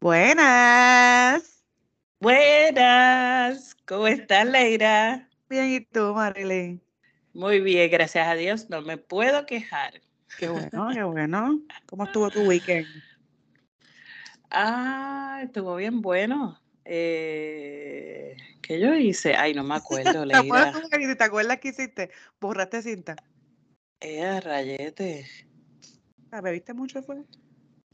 Buenas. 0.00 1.64
Buenas. 2.20 3.74
¿Cómo 3.86 4.06
estás, 4.06 4.46
Leira? 4.46 5.30
Bien, 5.48 5.70
¿y 5.72 5.80
tú, 5.80 6.12
Marilyn? 6.12 6.82
Muy 7.32 7.60
bien, 7.60 7.90
gracias 7.90 8.28
a 8.28 8.34
Dios. 8.34 8.68
No 8.68 8.82
me 8.82 8.98
puedo 8.98 9.46
quejar. 9.46 10.02
Qué 10.38 10.48
bueno, 10.48 10.88
qué 10.92 11.02
bueno. 11.02 11.62
¿Cómo 11.86 12.04
estuvo 12.04 12.30
tu 12.30 12.42
weekend? 12.42 12.86
Ah, 14.50 15.40
estuvo 15.42 15.76
bien 15.76 16.00
bueno. 16.00 16.60
Eh, 16.84 18.36
¿Qué 18.60 18.80
yo 18.80 18.94
hice? 18.94 19.34
Ay, 19.34 19.54
no 19.54 19.64
me 19.64 19.74
acuerdo, 19.74 20.24
¿Te 20.26 20.26
Leira. 20.26 20.72
¿Te 21.16 21.24
acuerdas 21.24 21.60
que 21.60 21.68
hiciste? 21.68 22.10
¿Borraste 22.40 22.82
cinta? 22.82 23.16
Eh, 24.00 24.40
rayete. 24.40 25.26
Ah, 26.30 26.40
¿Bebiste 26.40 26.74
mucho 26.74 27.02
fue? 27.02 27.22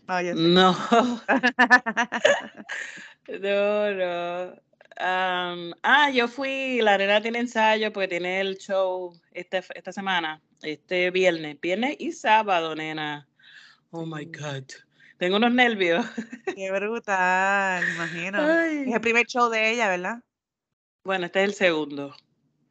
Ya 0.09 0.23
sé. 0.23 0.35
No, 0.35 0.73
no, 3.41 4.57
ah, 4.99 6.11
yo 6.13 6.27
fui, 6.27 6.81
la 6.83 6.99
nena 6.99 7.21
tiene 7.21 7.39
ensayo 7.39 7.93
porque 7.93 8.09
tiene 8.09 8.41
el 8.41 8.59
show 8.59 9.13
este, 9.33 9.63
esta 9.75 9.93
semana, 9.93 10.43
este 10.63 11.11
viernes, 11.11 11.61
viernes 11.61 11.97
y 11.99 12.13
sábado, 12.13 12.75
nena. 12.75 13.29
Oh 13.93 14.05
my 14.05 14.27
Mm. 14.27 14.33
God. 14.33 14.65
Tengo 15.21 15.37
unos 15.37 15.53
nervios. 15.53 16.05
Qué 16.57 16.71
brutal, 16.73 17.85
me 17.87 17.95
imagino. 17.95 18.51
Es 18.63 18.95
el 18.95 19.01
primer 19.03 19.27
show 19.27 19.51
de 19.51 19.71
ella, 19.71 19.89
¿verdad? 19.89 20.21
Bueno, 21.05 21.27
este 21.27 21.43
es 21.43 21.49
el 21.51 21.55
segundo. 21.55 22.17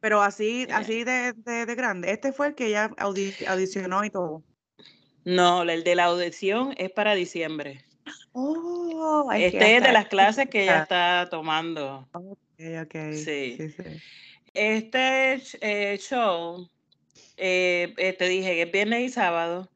Pero 0.00 0.20
así, 0.20 0.62
Eh. 0.68 0.72
así 0.72 1.04
de, 1.04 1.32
de, 1.32 1.64
de 1.64 1.74
grande. 1.76 2.10
Este 2.10 2.32
fue 2.32 2.48
el 2.48 2.54
que 2.56 2.66
ella 2.66 2.90
audi- 2.98 3.46
audicionó 3.46 4.04
y 4.04 4.10
todo. 4.10 4.42
No, 5.24 5.62
el 5.62 5.84
de 5.84 5.94
la 5.94 6.04
audición 6.06 6.74
es 6.76 6.90
para 6.90 7.14
diciembre. 7.14 7.84
Oh, 8.32 9.30
Este 9.32 9.76
es 9.76 9.82
de 9.84 9.92
las 9.92 10.08
clases 10.08 10.48
que 10.50 10.62
ella 10.64 10.82
está 10.82 11.28
tomando. 11.30 12.08
Ok, 12.12 12.28
ok. 12.82 12.94
Sí. 13.12 13.54
sí, 13.56 13.68
sí. 13.68 13.82
Este 14.54 15.40
eh, 15.60 15.96
show, 15.98 16.68
eh, 17.36 18.16
te 18.18 18.28
dije 18.28 18.54
que 18.54 18.62
es 18.62 18.72
viernes 18.72 19.02
y 19.02 19.08
sábado, 19.08 19.68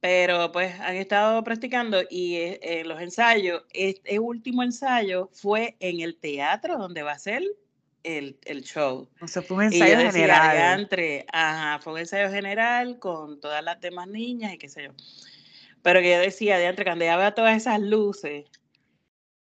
pero 0.00 0.50
pues 0.50 0.78
han 0.80 0.96
estado 0.96 1.44
practicando 1.44 2.02
y 2.08 2.36
eh, 2.36 2.60
eh, 2.62 2.84
los 2.84 3.00
ensayos, 3.00 3.62
este 3.72 4.18
último 4.18 4.62
ensayo 4.62 5.28
fue 5.32 5.76
en 5.80 6.00
el 6.00 6.16
teatro 6.16 6.78
donde 6.78 7.02
va 7.02 7.12
a 7.12 7.18
ser 7.18 7.42
el, 8.02 8.38
el 8.46 8.62
show. 8.62 9.08
O 9.20 9.28
sea, 9.28 9.42
fue 9.42 9.58
un 9.66 9.72
Y 9.72 9.78
yo 9.78 9.84
ensayo 9.84 9.98
decía, 9.98 10.10
general. 10.12 10.56
"Diantre, 10.56 11.26
ajá, 11.30 11.78
fue 11.80 11.92
un 11.92 11.98
ensayo 11.98 12.30
general 12.30 12.98
con 12.98 13.40
todas 13.40 13.62
las 13.62 13.78
demás 13.80 14.08
niñas 14.08 14.54
y 14.54 14.58
qué 14.58 14.68
sé 14.70 14.84
yo. 14.84 14.90
Pero 15.82 16.00
que 16.00 16.10
yo 16.10 16.18
decía, 16.18 16.58
diantre, 16.58 16.84
cuando 16.84 17.04
ella 17.04 17.16
vea 17.18 17.34
todas 17.34 17.56
esas 17.56 17.80
luces 17.80 18.46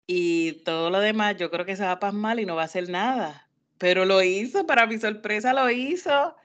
y 0.07 0.53
todo 0.63 0.89
lo 0.89 0.99
demás, 0.99 1.37
yo 1.37 1.49
creo 1.51 1.65
que 1.65 1.75
se 1.75 1.83
va 1.83 1.91
a 1.91 1.99
pasmar 1.99 2.39
y 2.39 2.45
no 2.45 2.55
va 2.55 2.63
a 2.63 2.65
hacer 2.65 2.89
nada. 2.89 3.47
Pero 3.77 4.03
lo 4.05 4.21
hizo, 4.23 4.65
para 4.65 4.87
mi 4.87 4.97
sorpresa 4.97 5.53
lo 5.53 5.69
hizo. 5.69 6.35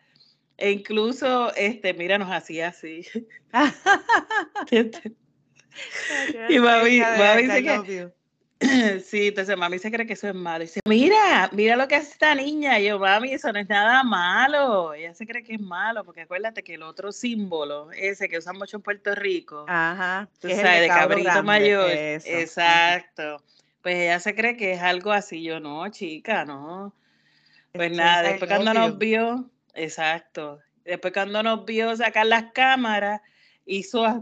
E 0.56 0.70
incluso, 0.70 1.52
este, 1.56 1.94
mira, 1.94 2.16
nos 2.18 2.30
hacía 2.30 2.68
así. 2.68 3.06
Y 6.48 6.54
mami- 6.58 7.00
mami 7.18 7.42
dice 7.42 7.62
que- 7.62 8.10
Sí, 9.04 9.28
entonces 9.28 9.56
mami 9.58 9.78
se 9.78 9.90
cree 9.90 10.06
que 10.06 10.14
eso 10.14 10.28
es 10.28 10.34
malo. 10.34 10.62
Y 10.64 10.66
dice, 10.68 10.80
mira, 10.88 11.50
mira 11.52 11.76
lo 11.76 11.86
que 11.86 11.96
hace 11.96 12.12
esta 12.12 12.34
niña. 12.34 12.78
Y 12.78 12.86
yo, 12.86 12.98
mami, 12.98 13.32
eso 13.32 13.52
no 13.52 13.58
es 13.58 13.68
nada 13.68 14.02
malo. 14.04 14.94
Ella 14.94 15.12
se 15.12 15.26
cree 15.26 15.42
que 15.42 15.54
es 15.54 15.60
malo, 15.60 16.04
porque 16.04 16.22
acuérdate 16.22 16.62
que 16.62 16.74
el 16.74 16.82
otro 16.82 17.12
símbolo, 17.12 17.90
ese 17.92 18.28
que 18.28 18.38
usan 18.38 18.56
mucho 18.56 18.76
en 18.78 18.82
Puerto 18.82 19.14
Rico, 19.14 19.66
Ajá. 19.68 20.28
tú 20.38 20.48
sabes, 20.48 20.80
de 20.82 20.88
cabrito 20.88 21.24
grande, 21.24 21.42
mayor. 21.42 21.90
eso. 21.90 22.28
Exacto. 22.28 23.42
Pues 23.82 23.96
ella 23.96 24.18
se 24.20 24.34
cree 24.34 24.56
que 24.56 24.72
es 24.72 24.80
algo 24.80 25.12
así. 25.12 25.42
Yo, 25.42 25.60
no, 25.60 25.86
chica, 25.90 26.44
no. 26.46 26.94
Pues 27.72 27.90
nada, 27.92 28.22
es 28.24 28.40
después 28.40 28.50
cuando 28.50 28.72
nos 28.72 28.96
vio, 28.96 29.50
exacto. 29.74 30.60
Después 30.84 31.12
cuando 31.12 31.42
nos 31.42 31.64
vio 31.64 31.94
sacar 31.96 32.26
las 32.26 32.52
cámaras, 32.52 33.20
hizo, 33.66 34.04
a- 34.04 34.18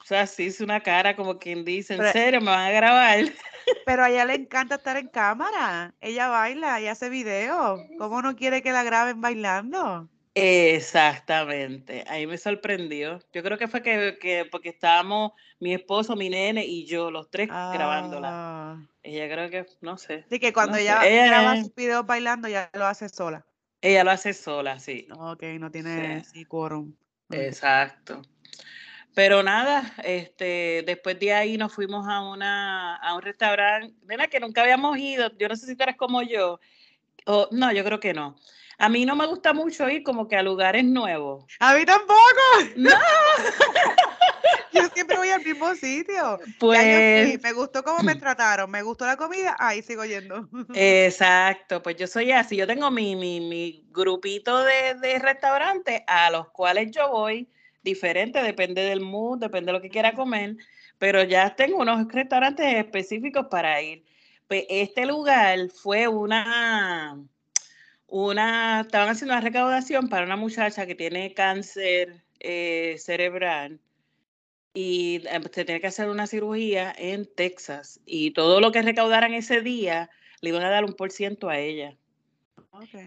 o 0.00 0.04
sea, 0.04 0.24
hizo 0.38 0.64
una 0.64 0.80
cara 0.80 1.14
como 1.16 1.38
quien 1.38 1.64
dice, 1.64 1.94
¿en 1.94 2.00
Pero- 2.00 2.12
serio 2.12 2.40
me 2.40 2.46
van 2.50 2.66
a 2.66 2.70
grabar? 2.70 3.18
Pero 3.86 4.04
a 4.04 4.10
ella 4.10 4.24
le 4.24 4.34
encanta 4.34 4.76
estar 4.76 4.96
en 4.96 5.08
cámara. 5.08 5.94
Ella 6.00 6.28
baila 6.28 6.80
y 6.80 6.86
hace 6.88 7.08
video. 7.10 7.84
¿Cómo 7.98 8.22
no 8.22 8.34
quiere 8.34 8.62
que 8.62 8.72
la 8.72 8.82
graben 8.82 9.20
bailando? 9.20 10.08
Exactamente, 10.34 12.04
ahí 12.08 12.26
me 12.26 12.38
sorprendió. 12.38 13.18
Yo 13.32 13.42
creo 13.42 13.58
que 13.58 13.68
fue 13.68 13.82
que, 13.82 14.16
que 14.20 14.44
porque 14.50 14.70
estábamos 14.70 15.32
mi 15.58 15.74
esposo, 15.74 16.16
mi 16.16 16.30
nene 16.30 16.64
y 16.64 16.86
yo, 16.86 17.10
los 17.10 17.30
tres 17.30 17.48
grabándola. 17.48 18.28
Ah. 18.32 18.76
Ella 19.02 19.28
creo 19.32 19.50
que, 19.50 19.66
no 19.80 19.98
sé, 19.98 20.24
Así 20.26 20.38
que 20.38 20.52
cuando 20.52 20.72
No 20.72 20.78
ella 20.78 21.04
ella 21.06 21.26
graba 21.26 21.54
es- 21.56 21.66
sus 21.66 21.74
videos 21.74 22.06
bailando, 22.06 22.48
ya 22.48 22.70
lo 22.74 22.86
hace 22.86 23.08
sola. 23.08 23.44
Ella 23.82 24.04
lo 24.04 24.10
hace 24.10 24.32
sola, 24.34 24.78
sí. 24.78 25.06
Ok, 25.18 25.42
no 25.58 25.70
tiene 25.70 26.22
Sí. 26.24 26.30
sí, 26.32 26.44
quórum. 26.44 26.94
Exacto. 27.30 28.22
Pero 29.14 29.42
nada, 29.42 29.92
este, 30.04 30.82
después 30.86 31.18
de 31.18 31.32
ahí 31.34 31.58
nos 31.58 31.74
fuimos 31.74 32.06
a 32.08 32.20
una, 32.20 32.96
a 32.96 33.14
un 33.14 33.22
restaurante, 33.22 33.94
nena, 34.06 34.28
que 34.28 34.38
nunca 34.38 34.62
habíamos 34.62 34.96
ido. 34.98 35.30
Yo 35.36 35.48
no 35.48 35.56
sé 35.56 35.66
si 35.66 35.76
tú 35.76 35.82
eres 35.82 35.96
como 35.96 36.22
yo. 36.22 36.60
O, 37.26 37.48
no, 37.50 37.72
yo 37.72 37.84
creo 37.84 38.00
que 38.00 38.14
no. 38.14 38.36
A 38.78 38.88
mí 38.88 39.04
no 39.04 39.14
me 39.16 39.26
gusta 39.26 39.52
mucho 39.52 39.88
ir 39.90 40.02
como 40.02 40.26
que 40.26 40.36
a 40.36 40.42
lugares 40.42 40.84
nuevos. 40.84 41.44
A 41.58 41.74
mí 41.74 41.84
tampoco. 41.84 42.20
No. 42.76 42.90
Yo 44.72 44.82
siempre 44.94 45.16
voy 45.16 45.30
al 45.30 45.44
mismo 45.44 45.74
sitio. 45.74 46.38
Yo 46.38 46.46
Pues, 46.58 47.42
me 47.42 47.52
gustó 47.52 47.82
cómo 47.82 48.02
me 48.02 48.14
trataron, 48.16 48.70
me 48.70 48.82
gustó 48.82 49.06
la 49.06 49.16
comida, 49.16 49.56
ahí 49.58 49.82
sigo 49.82 50.04
yendo. 50.04 50.48
exacto, 50.74 51.82
pues 51.82 51.96
yo 51.96 52.06
soy 52.06 52.32
así. 52.32 52.56
Yo 52.56 52.66
tengo 52.66 52.90
mi, 52.90 53.16
mi, 53.16 53.40
mi 53.40 53.84
grupito 53.90 54.62
de, 54.62 54.94
de 55.00 55.18
restaurantes 55.18 56.02
a 56.06 56.30
los 56.30 56.50
cuales 56.50 56.90
yo 56.90 57.10
voy, 57.10 57.48
diferente, 57.82 58.42
depende 58.42 58.82
del 58.82 59.00
mood, 59.00 59.38
depende 59.38 59.72
de 59.72 59.78
lo 59.78 59.82
que 59.82 59.90
quiera 59.90 60.12
comer, 60.12 60.56
pero 60.98 61.22
ya 61.24 61.54
tengo 61.56 61.78
unos 61.78 62.06
restaurantes 62.08 62.74
específicos 62.76 63.46
para 63.50 63.80
ir. 63.82 64.04
Pues 64.46 64.64
este 64.68 65.06
lugar 65.06 65.70
fue 65.70 66.08
una, 66.08 67.16
una, 68.06 68.80
estaban 68.80 69.08
haciendo 69.08 69.34
una 69.34 69.40
recaudación 69.40 70.08
para 70.08 70.26
una 70.26 70.36
muchacha 70.36 70.86
que 70.86 70.94
tiene 70.96 71.32
cáncer 71.34 72.24
eh, 72.40 72.96
cerebral 72.98 73.80
y 74.74 75.22
eh, 75.26 75.40
se 75.52 75.64
tiene 75.64 75.80
que 75.80 75.86
hacer 75.88 76.08
una 76.08 76.26
cirugía 76.26 76.94
en 76.96 77.26
Texas 77.26 78.00
y 78.06 78.32
todo 78.32 78.60
lo 78.60 78.72
que 78.72 78.82
recaudaran 78.82 79.34
ese 79.34 79.60
día 79.60 80.10
le 80.40 80.50
iban 80.50 80.62
a 80.62 80.70
dar 80.70 80.84
un 80.84 80.94
por 80.94 81.10
ciento 81.10 81.48
a 81.48 81.58
ella. 81.58 81.96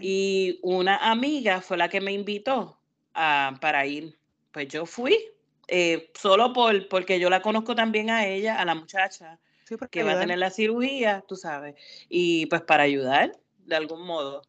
Y 0.02 0.60
una 0.62 0.98
amiga 1.10 1.62
fue 1.62 1.78
la 1.78 1.90
que 1.90 2.02
me 2.02 2.12
invitó 2.12 2.78
a, 3.14 3.58
para 3.62 3.86
ir. 3.86 4.18
Pues 4.52 4.68
yo 4.68 4.86
fui, 4.86 5.18
eh, 5.68 6.12
solo 6.14 6.54
por, 6.54 6.88
porque 6.90 7.20
yo 7.20 7.30
la 7.30 7.42
conozco 7.42 7.74
también 7.74 8.10
a 8.10 8.28
ella, 8.28 8.60
a 8.60 8.66
la 8.66 8.76
muchacha 8.76 9.40
Sí, 9.64 9.76
que 9.90 10.04
va 10.04 10.14
a 10.14 10.20
tener 10.20 10.38
la 10.38 10.50
cirugía, 10.50 11.24
tú 11.28 11.38
sabes, 11.38 11.76
y 12.10 12.48
pues 12.48 12.62
para 12.64 12.84
ayudar 12.84 13.32
de 13.66 13.76
algún 13.76 14.06
modo. 14.06 14.42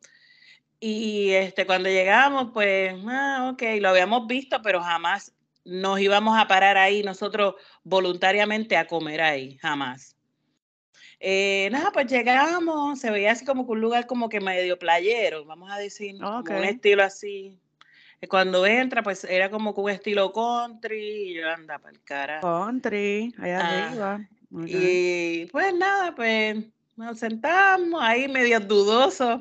Y 0.81 1.31
este, 1.31 1.67
cuando 1.67 1.89
llegamos, 1.89 2.51
pues, 2.53 2.95
ah, 3.07 3.51
ok, 3.53 3.63
lo 3.81 3.89
habíamos 3.89 4.27
visto, 4.27 4.61
pero 4.61 4.83
jamás 4.83 5.33
nos 5.65 6.01
íbamos 6.01 6.39
a 6.39 6.47
parar 6.47 6.77
ahí 6.77 7.03
nosotros 7.03 7.55
voluntariamente 7.83 8.77
a 8.77 8.87
comer 8.87 9.21
ahí, 9.21 9.57
jamás. 9.59 10.17
Eh, 11.21 11.69
nada, 11.73 11.91
pues 11.91 12.07
llegamos, 12.07 12.99
se 13.01 13.11
veía 13.11 13.33
así 13.33 13.45
como 13.45 13.65
que 13.65 13.73
un 13.73 13.81
lugar 13.81 14.07
como 14.07 14.29
que 14.29 14.41
medio 14.41 14.79
playero, 14.79 15.45
vamos 15.45 15.71
a 15.71 15.79
decir, 15.79 16.19
como 16.19 16.39
Ok. 16.41 16.51
un 16.51 16.65
estilo 16.65 17.03
así. 17.03 17.59
Eh, 18.21 18.29
Cuando 18.29 18.67
entra, 18.67 19.03
pues 19.03 19.25
era 19.25 19.51
como 19.51 19.75
que 19.75 19.81
un 19.81 19.91
estilo 19.91 20.33
country, 20.33 21.31
y 21.31 21.35
yo 21.35 21.49
anda 21.49 21.79
para 21.79 21.93
el 21.93 22.03
cara. 22.03 22.41
Country, 22.41 23.35
allá 23.39 23.61
Ah, 23.61 23.89
arriba. 23.89 24.29
Y 24.67 25.47
pues 25.47 25.75
nada, 25.75 26.15
pues 26.15 26.59
nos 26.97 27.19
sentamos 27.19 28.01
ahí 28.03 28.29
medio 28.29 28.61
dudosos. 28.61 29.41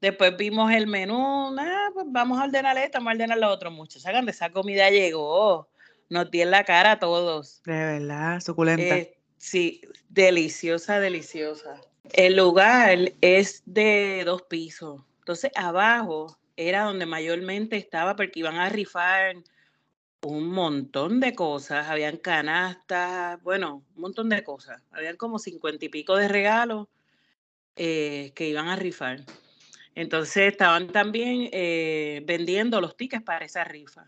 Después 0.00 0.36
vimos 0.36 0.70
el 0.72 0.86
menú, 0.86 1.54
ah, 1.58 1.88
pues 1.94 2.06
vamos 2.08 2.38
a 2.38 2.44
ordenar 2.44 2.76
esto, 2.78 2.98
vamos 2.98 3.10
a 3.10 3.14
ordenar 3.14 3.38
lo 3.38 3.50
otro. 3.50 3.70
Muchachos, 3.70 4.04
cuando 4.10 4.30
esa 4.30 4.50
comida 4.50 4.88
llegó, 4.90 5.68
nos 6.14 6.30
dio 6.30 6.44
en 6.44 6.52
la 6.52 6.62
cara 6.64 6.92
a 6.92 6.98
todos. 7.00 7.60
De 7.64 7.72
verdad, 7.72 8.40
suculenta. 8.40 8.98
Eh, 8.98 9.18
sí, 9.36 9.82
deliciosa, 10.08 11.00
deliciosa. 11.00 11.80
El 12.12 12.36
lugar 12.36 13.12
es 13.20 13.62
de 13.66 14.22
dos 14.24 14.42
pisos. 14.42 15.02
Entonces, 15.18 15.50
abajo 15.56 16.38
era 16.56 16.84
donde 16.84 17.04
mayormente 17.04 17.76
estaba 17.76 18.14
porque 18.14 18.38
iban 18.38 18.56
a 18.56 18.68
rifar 18.68 19.36
un 20.22 20.46
montón 20.46 21.18
de 21.18 21.34
cosas, 21.34 21.88
habían 21.88 22.16
canastas, 22.16 23.42
bueno, 23.42 23.84
un 23.96 24.00
montón 24.00 24.28
de 24.28 24.44
cosas. 24.44 24.80
Habían 24.92 25.16
como 25.16 25.40
cincuenta 25.40 25.84
y 25.84 25.88
pico 25.88 26.16
de 26.16 26.28
regalos 26.28 26.86
eh, 27.74 28.32
que 28.36 28.48
iban 28.48 28.68
a 28.68 28.76
rifar. 28.76 29.24
Entonces 29.96 30.52
estaban 30.52 30.92
también 30.92 31.48
eh, 31.52 32.22
vendiendo 32.24 32.80
los 32.80 32.96
tickets 32.96 33.24
para 33.24 33.44
esa 33.44 33.64
rifa. 33.64 34.06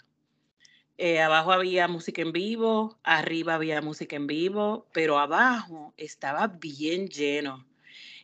Eh, 0.98 1.20
abajo 1.20 1.52
había 1.52 1.88
música 1.88 2.22
en 2.22 2.32
vivo, 2.32 2.96
arriba 3.02 3.54
había 3.54 3.82
música 3.82 4.16
en 4.16 4.26
vivo, 4.26 4.86
pero 4.92 5.18
abajo 5.18 5.92
estaba 5.96 6.46
bien 6.46 7.08
lleno. 7.08 7.66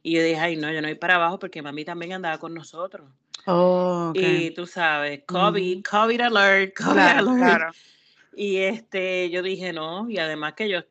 Y 0.02 0.14
yo 0.14 0.22
dije, 0.22 0.38
ay, 0.38 0.56
no, 0.56 0.72
yo 0.72 0.80
no 0.80 0.88
voy 0.88 0.96
para 0.96 1.16
abajo 1.16 1.38
porque 1.38 1.62
mami 1.62 1.84
también 1.84 2.14
andaba 2.14 2.38
con 2.38 2.54
nosotros. 2.54 3.08
Oh, 3.46 4.12
Y 4.14 4.50
tú 4.52 4.66
sabes, 4.66 5.22
COVID, 5.26 5.82
COVID 5.84 6.20
alert, 6.20 6.74
COVID 6.76 6.98
alert. 6.98 7.74
Y 8.34 8.58
este, 8.58 9.30
yo 9.30 9.42
dije, 9.42 9.72
no, 9.72 10.08
y 10.08 10.18
además 10.18 10.54
que 10.54 10.68
yo 10.68 10.78
eh, 10.78 10.86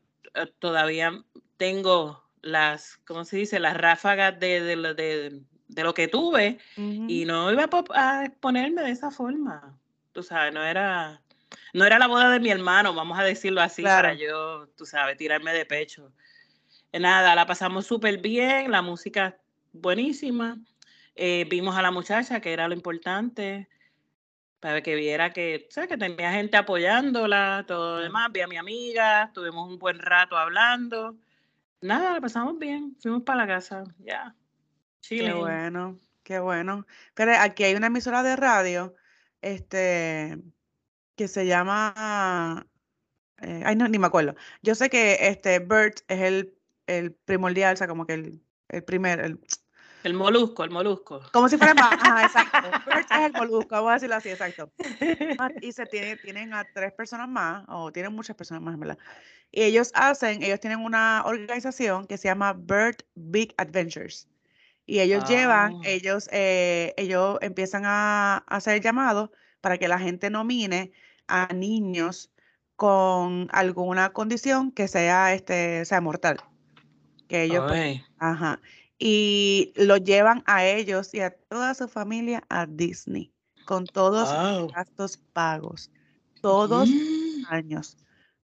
todavía 0.59 1.23
tengo 1.57 2.23
las, 2.41 2.97
¿cómo 3.05 3.25
se 3.25 3.37
dice? 3.37 3.59
Las 3.59 3.77
ráfagas 3.77 4.39
de, 4.39 4.61
de, 4.61 5.43
de, 5.67 5.83
lo 5.83 5.93
que 5.93 6.07
tuve 6.07 6.59
y 6.75 7.25
no 7.25 7.51
iba 7.51 7.69
a, 7.95 8.25
exponerme 8.25 8.81
de 8.83 8.91
esa 8.91 9.11
forma. 9.11 9.77
Tú 10.11 10.23
sabes, 10.23 10.53
no 10.53 10.63
era, 10.63 11.20
no 11.73 11.85
era 11.85 11.99
la 11.99 12.07
boda 12.07 12.29
de 12.29 12.39
mi 12.39 12.49
hermano, 12.49 12.93
vamos 12.93 13.19
a 13.19 13.23
decirlo 13.23 13.61
así, 13.61 13.83
para 13.83 14.13
yo, 14.13 14.67
tú 14.77 14.85
sabes, 14.85 15.17
tirarme 15.17 15.53
de 15.53 15.65
pecho. 15.65 16.11
Nada, 16.93 17.35
la 17.35 17.45
pasamos 17.45 17.85
súper 17.85 18.17
bien, 18.17 18.71
la 18.71 18.81
música 18.81 19.37
buenísima. 19.71 20.57
Eh, 21.15 21.45
vimos 21.49 21.75
a 21.75 21.81
la 21.81 21.91
muchacha, 21.91 22.41
que 22.41 22.51
era 22.51 22.67
lo 22.67 22.73
importante, 22.73 23.69
para 24.59 24.81
que 24.81 24.95
viera 24.95 25.31
que, 25.31 25.67
¿sabes? 25.69 25.89
que 25.89 25.97
tenía 25.97 26.33
gente 26.33 26.57
apoyándola, 26.57 27.65
todo 27.67 27.97
lo 27.97 28.03
demás. 28.03 28.29
Vi 28.31 28.41
a 28.41 28.47
mi 28.47 28.57
amiga, 28.57 29.31
tuvimos 29.33 29.69
un 29.69 29.79
buen 29.79 29.99
rato 29.99 30.37
hablando. 30.37 31.17
Nada, 31.81 32.13
la 32.13 32.21
pasamos 32.21 32.59
bien. 32.59 32.95
Fuimos 33.01 33.23
para 33.23 33.45
la 33.45 33.47
casa, 33.47 33.83
ya. 33.99 34.35
Qué 35.01 35.33
bueno, 35.33 35.97
qué 36.23 36.39
bueno. 36.39 36.85
Pero 37.15 37.33
aquí 37.39 37.63
hay 37.63 37.75
una 37.75 37.87
emisora 37.87 38.21
de 38.21 38.35
radio, 38.35 38.93
este, 39.41 40.37
que 41.15 41.27
se 41.27 41.45
llama, 41.45 42.67
eh, 43.41 43.63
ay 43.65 43.75
no, 43.75 43.87
ni 43.87 43.99
me 43.99 44.07
acuerdo. 44.07 44.35
Yo 44.61 44.75
sé 44.75 44.89
que 44.89 45.17
este 45.27 45.59
Bert 45.59 45.99
es 46.07 46.21
el, 46.21 46.57
el 46.87 47.13
primordial, 47.13 47.73
o 47.73 47.77
sea, 47.77 47.87
como 47.87 48.05
que 48.05 48.13
el, 48.13 48.41
el 48.69 48.83
primer, 48.83 49.19
el, 49.19 49.39
el 50.03 50.13
molusco, 50.15 50.63
el 50.63 50.71
molusco. 50.71 51.21
Como 51.31 51.47
si 51.47 51.57
fuera 51.57 51.73
más. 51.75 51.93
Ajá, 51.93 52.23
exacto. 52.23 52.57
es 52.99 53.25
el 53.25 53.33
molusco, 53.33 53.75
vamos 53.75 53.91
a 53.91 53.93
decirlo 53.95 54.15
así, 54.15 54.29
exacto. 54.29 54.71
Ah, 55.37 55.51
y 55.61 55.71
se 55.71 55.85
tiene, 55.85 56.17
tienen 56.17 56.53
a 56.53 56.65
tres 56.73 56.91
personas 56.93 57.29
más, 57.29 57.65
o 57.67 57.91
tienen 57.91 58.13
muchas 58.13 58.35
personas 58.35 58.63
más, 58.63 58.77
¿verdad? 58.79 58.97
Y 59.51 59.63
ellos 59.63 59.91
hacen, 59.93 60.41
ellos 60.41 60.59
tienen 60.59 60.79
una 60.79 61.23
organización 61.25 62.07
que 62.07 62.17
se 62.17 62.29
llama 62.29 62.53
Bird 62.53 62.97
Big 63.15 63.53
Adventures. 63.57 64.27
Y 64.87 64.99
ellos 64.99 65.29
llevan, 65.29 65.75
ah. 65.75 65.81
ellos, 65.85 66.27
eh, 66.31 66.93
ellos 66.97 67.37
empiezan 67.41 67.83
a, 67.85 68.37
hacer 68.47 68.81
llamados 68.81 69.29
para 69.61 69.77
que 69.77 69.87
la 69.87 69.99
gente 69.99 70.29
nomine 70.29 70.91
a 71.27 71.53
niños 71.53 72.31
con 72.75 73.47
alguna 73.51 74.11
condición 74.11 74.71
que 74.71 74.87
sea, 74.87 75.33
este, 75.33 75.85
sea 75.85 76.01
mortal. 76.01 76.41
Que 77.27 77.43
ellos, 77.43 77.65
pues, 77.67 78.01
ajá 78.17 78.59
y 79.03 79.73
lo 79.77 79.97
llevan 79.97 80.43
a 80.45 80.63
ellos 80.63 81.11
y 81.15 81.21
a 81.21 81.31
toda 81.31 81.73
su 81.73 81.87
familia 81.87 82.43
a 82.49 82.67
Disney 82.67 83.33
con 83.65 83.87
todos 83.87 84.29
los 84.31 84.71
gastos 84.71 85.17
pagos, 85.17 85.89
todos 86.39 86.87
los 86.87 86.89
mm. 86.89 87.45
años, 87.49 87.97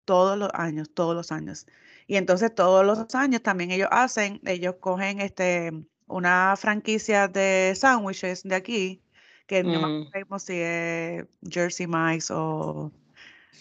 todos 0.03 0.35
los 0.35 0.49
años, 0.55 0.89
todos 0.91 1.15
los 1.15 1.31
años. 1.31 1.67
Y 2.07 2.15
entonces 2.15 2.55
todos 2.55 2.83
los 2.83 3.13
años 3.13 3.43
también 3.43 3.69
ellos 3.69 3.89
hacen, 3.91 4.41
ellos 4.45 4.77
cogen 4.79 5.21
este 5.21 5.71
una 6.07 6.55
franquicia 6.57 7.27
de 7.27 7.73
sándwiches 7.75 8.41
de 8.41 8.55
aquí, 8.55 9.03
que 9.47 9.63
no 9.63 9.81
me 9.81 9.87
mm. 9.87 10.07
acuerdo 10.07 10.39
si 10.39 10.53
es 10.53 11.25
Jersey 11.49 11.87
Mike's 11.87 12.29
o 12.31 12.91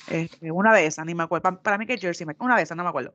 este, 0.09 0.51
una 0.51 0.75
de 0.75 0.87
esas, 0.87 1.07
ni 1.07 1.15
me 1.15 1.23
acuerdo. 1.23 1.61
Para, 1.63 1.79
mí 1.79 1.87
que 1.87 1.95
es 1.95 2.01
Jersey 2.01 2.27
Mike's, 2.27 2.45
una 2.45 2.57
de 2.57 2.63
esas, 2.63 2.77
no 2.77 2.83
me 2.83 2.91
acuerdo. 2.91 3.15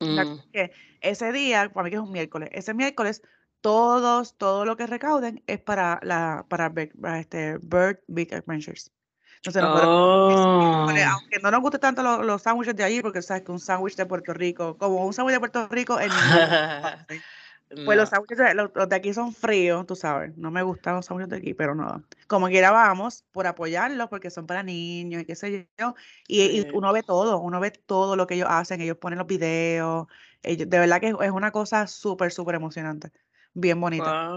Mm. 0.00 0.38
Que 0.52 0.72
ese 1.00 1.32
día, 1.32 1.70
para 1.72 1.84
mí 1.84 1.90
que 1.90 1.96
es 1.96 2.02
un 2.02 2.12
miércoles, 2.12 2.50
ese 2.52 2.74
miércoles 2.74 3.22
todos, 3.60 4.36
todo 4.36 4.64
lo 4.64 4.76
que 4.76 4.86
recauden 4.86 5.42
es 5.46 5.60
para 5.60 6.00
la 6.02 6.44
para, 6.48 6.72
este 7.18 7.58
Bird 7.58 8.00
Big 8.08 8.34
Adventures. 8.34 8.92
Entonces, 9.36 9.62
oh. 9.64 10.86
aunque 10.88 11.38
no 11.42 11.50
nos 11.50 11.60
guste 11.62 11.78
tanto 11.78 12.02
los, 12.02 12.24
los 12.24 12.42
sándwiches 12.42 12.76
de 12.76 12.84
allí, 12.84 13.00
porque 13.00 13.22
sabes 13.22 13.42
que 13.42 13.50
un 13.50 13.58
sándwich 13.58 13.96
de 13.96 14.06
Puerto 14.06 14.32
Rico, 14.34 14.76
como 14.78 15.04
un 15.04 15.12
sándwich 15.12 15.34
de 15.34 15.40
Puerto 15.40 15.68
Rico, 15.68 15.98
el 15.98 16.10
Pues 17.84 17.96
los 17.96 18.08
sándwiches 18.08 18.38
de, 18.38 18.54
los, 18.54 18.70
de 18.72 18.96
aquí 18.96 19.14
son 19.14 19.32
fríos, 19.32 19.86
tú 19.86 19.96
sabes. 19.96 20.36
No 20.36 20.50
me 20.50 20.62
gustan 20.62 20.96
los 20.96 21.06
sándwiches 21.06 21.30
de 21.30 21.36
aquí, 21.38 21.54
pero 21.54 21.74
no. 21.74 22.04
Como 22.26 22.48
quiera 22.48 22.70
vamos 22.70 23.24
por 23.32 23.46
apoyarlos 23.46 24.08
porque 24.08 24.30
son 24.30 24.46
para 24.46 24.62
niños 24.62 25.22
y 25.22 25.24
qué 25.24 25.34
sé 25.34 25.68
yo. 25.78 25.94
Y, 26.28 26.66
uno 26.72 26.92
ve 26.92 27.02
todo, 27.02 27.38
uno 27.38 27.60
ve 27.60 27.70
todo 27.70 28.16
lo 28.16 28.26
que 28.26 28.34
ellos 28.34 28.48
hacen. 28.50 28.80
Ellos 28.80 28.98
ponen 28.98 29.18
los 29.18 29.26
videos. 29.26 30.06
de 30.42 30.66
verdad 30.66 31.00
que 31.00 31.08
es 31.08 31.30
una 31.30 31.50
cosa 31.50 31.86
súper, 31.86 32.32
súper 32.32 32.56
emocionante. 32.56 33.10
Bien 33.54 33.80
bonita. 33.80 34.30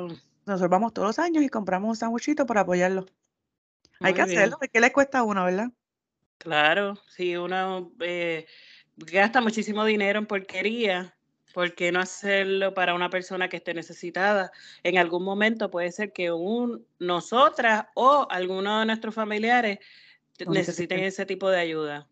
Nosotros 0.45 0.69
vamos 0.69 0.93
todos 0.93 1.07
los 1.07 1.19
años 1.19 1.43
y 1.43 1.49
compramos 1.49 1.89
un 1.89 1.95
sándwichito 1.95 2.45
para 2.45 2.61
apoyarlos. 2.61 3.05
Hay 3.99 4.13
que 4.13 4.21
hacerlo. 4.21 4.57
¿Qué 4.71 4.79
le 4.79 4.91
cuesta 4.91 5.19
a 5.19 5.23
uno, 5.23 5.45
verdad? 5.45 5.71
Claro, 6.37 6.95
si 7.07 7.35
uno 7.37 7.91
eh, 8.01 8.45
gasta 8.97 9.41
muchísimo 9.41 9.85
dinero 9.85 10.19
en 10.19 10.25
porquería 10.25 11.14
¿Por 11.55 11.73
qué 11.73 11.89
no 11.89 12.01
hacerlo 12.01 12.73
para 12.73 12.93
una 12.93 13.09
persona 13.09 13.47
que 13.47 13.55
esté 13.55 13.73
necesitada? 13.73 14.51
En 14.83 14.97
algún 14.97 15.23
momento 15.23 15.71
puede 15.71 15.89
ser 15.93 16.11
que 16.11 16.29
un, 16.29 16.85
nosotras 16.99 17.85
o 17.93 18.27
alguno 18.29 18.81
de 18.81 18.85
nuestros 18.87 19.15
familiares 19.15 19.79
necesiten 20.47 20.99
ese 20.99 21.25
tipo 21.25 21.49
de 21.49 21.61
ayuda. 21.61 22.09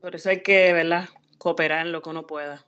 Por 0.00 0.16
eso 0.16 0.30
hay 0.30 0.42
que, 0.42 0.72
¿verdad? 0.72 1.08
Cooperar 1.38 1.86
en 1.86 1.92
lo 1.92 2.02
que 2.02 2.10
uno 2.10 2.26
pueda. 2.26 2.66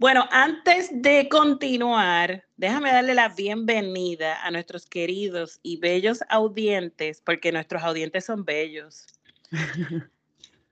Bueno, 0.00 0.26
antes 0.32 0.90
de 0.92 1.28
continuar, 1.28 2.44
déjame 2.56 2.90
darle 2.90 3.14
la 3.14 3.28
bienvenida 3.28 4.44
a 4.44 4.50
nuestros 4.50 4.86
queridos 4.86 5.60
y 5.62 5.76
bellos 5.76 6.18
audientes, 6.28 7.22
porque 7.24 7.52
nuestros 7.52 7.84
audientes 7.84 8.24
son 8.24 8.44
bellos. 8.44 9.06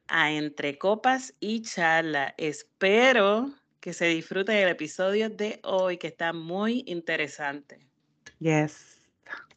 a 0.09 0.33
Entre 0.33 0.77
Copas 0.77 1.35
y 1.39 1.63
Charla. 1.63 2.35
Espero 2.37 3.60
que 3.81 3.93
se 3.93 4.07
disfrute 4.07 4.53
del 4.53 4.69
episodio 4.69 5.31
de 5.31 5.59
hoy, 5.65 5.97
que 5.97 6.09
está 6.09 6.33
muy 6.33 6.85
interesante. 6.87 7.79
Yes, 8.39 9.01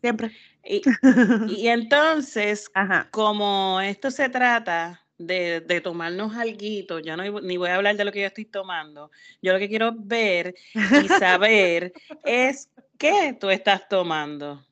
siempre. 0.02 0.32
Y, 0.64 0.82
entonces, 1.68 2.72
como 3.12 3.82
esto 3.82 4.10
se 4.12 4.30
trata 4.30 5.02
de, 5.18 5.82
tomarnos 5.84 6.36
algo, 6.36 7.00
yo 7.00 7.18
no 7.18 7.42
ni 7.42 7.58
voy 7.58 7.70
a 7.70 7.76
hablar 7.76 7.96
de 7.96 8.06
lo 8.06 8.12
que 8.12 8.22
yo 8.22 8.28
estoy 8.28 8.46
tomando, 8.46 9.12
yo 9.42 9.54
lo 9.54 9.60
que 9.60 9.70
quiero 9.70 9.94
ver 9.96 10.56
y 10.74 11.08
saber 11.08 11.94
es 12.26 12.70
qué 12.98 13.36
tú 13.40 13.50
estás 13.50 13.88
tomando. 13.88 14.66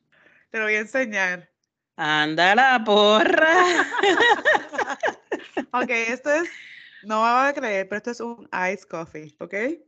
Te 0.50 0.58
lo 0.58 0.64
voy 0.64 0.74
a 0.74 0.80
enseñar. 0.80 1.50
Anda 1.96 2.54
la 2.54 2.82
porra. 2.84 3.54
ok, 5.72 5.90
esto 5.90 6.30
es 6.32 6.48
no 7.04 7.22
me 7.22 7.32
van 7.32 7.46
a 7.46 7.52
creer, 7.52 7.88
pero 7.88 7.98
esto 7.98 8.10
es 8.10 8.20
un 8.20 8.48
ice 8.72 8.86
coffee, 8.86 9.34
¿ok? 9.38 9.52
De 9.52 9.82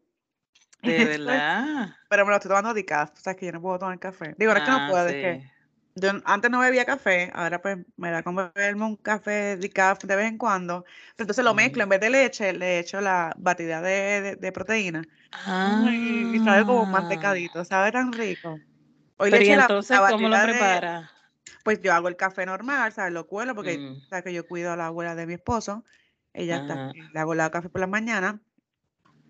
verdad. 1.04 1.96
pero 2.08 2.24
me 2.24 2.30
lo 2.30 2.36
estoy 2.36 2.48
tomando 2.50 2.74
de 2.74 2.84
café, 2.84 3.12
o 3.16 3.20
sea, 3.22 3.34
que 3.34 3.46
yo 3.46 3.52
no 3.52 3.60
puedo 3.60 3.78
tomar 3.78 3.98
café. 3.98 4.34
Digo, 4.38 4.50
ahora 4.50 4.60
es 4.60 4.66
que 4.66 4.70
no 4.70 4.78
ah, 4.78 4.88
puedo, 4.90 5.06
es 5.08 5.12
que 5.12 5.54
yo 5.96 6.10
antes 6.24 6.50
no 6.50 6.58
bebía 6.58 6.84
café, 6.84 7.30
ahora 7.34 7.62
pues 7.62 7.78
me 7.96 8.10
da 8.10 8.22
como 8.22 8.50
beberme 8.54 8.84
un 8.84 8.96
café 8.96 9.56
de 9.56 9.70
café 9.70 10.06
de 10.06 10.16
vez 10.16 10.26
en 10.26 10.38
cuando. 10.38 10.82
Pero 11.16 11.24
entonces 11.24 11.44
lo 11.44 11.54
mezclo, 11.54 11.84
en 11.84 11.88
vez 11.88 12.00
de 12.00 12.10
leche, 12.10 12.52
le 12.52 12.80
echo 12.80 13.00
la 13.00 13.32
batida 13.38 13.80
de, 13.80 14.36
de, 14.36 14.52
proteína. 14.52 15.02
Ah. 15.32 15.86
Y, 15.88 16.40
sabe 16.44 16.64
como 16.64 16.82
un 16.82 16.90
mantecadito, 16.90 17.64
sabe 17.64 17.92
tan 17.92 18.12
rico. 18.12 18.58
Hoy 19.18 19.30
le 19.30 19.42
echo 19.42 19.52
entonces, 19.52 20.00
la, 20.00 20.10
¿cómo 20.10 20.28
lo 20.28 20.42
prepara? 20.42 21.10
pues 21.62 21.80
yo 21.80 21.92
hago 21.94 22.08
el 22.08 22.16
café 22.16 22.44
normal, 22.44 22.92
¿sabes? 22.92 23.12
Lo 23.12 23.26
cuelo 23.26 23.54
porque 23.54 23.78
mm. 23.78 24.08
sabes 24.08 24.24
que 24.24 24.32
yo 24.32 24.46
cuido 24.46 24.72
a 24.72 24.76
la 24.76 24.86
abuela 24.86 25.14
de 25.14 25.26
mi 25.26 25.34
esposo. 25.34 25.84
Ella 26.34 26.56
está, 26.56 26.92
le 26.92 27.20
hago 27.20 27.34
la 27.34 27.50
café 27.50 27.68
por 27.68 27.80
la 27.80 27.86
mañana. 27.86 28.42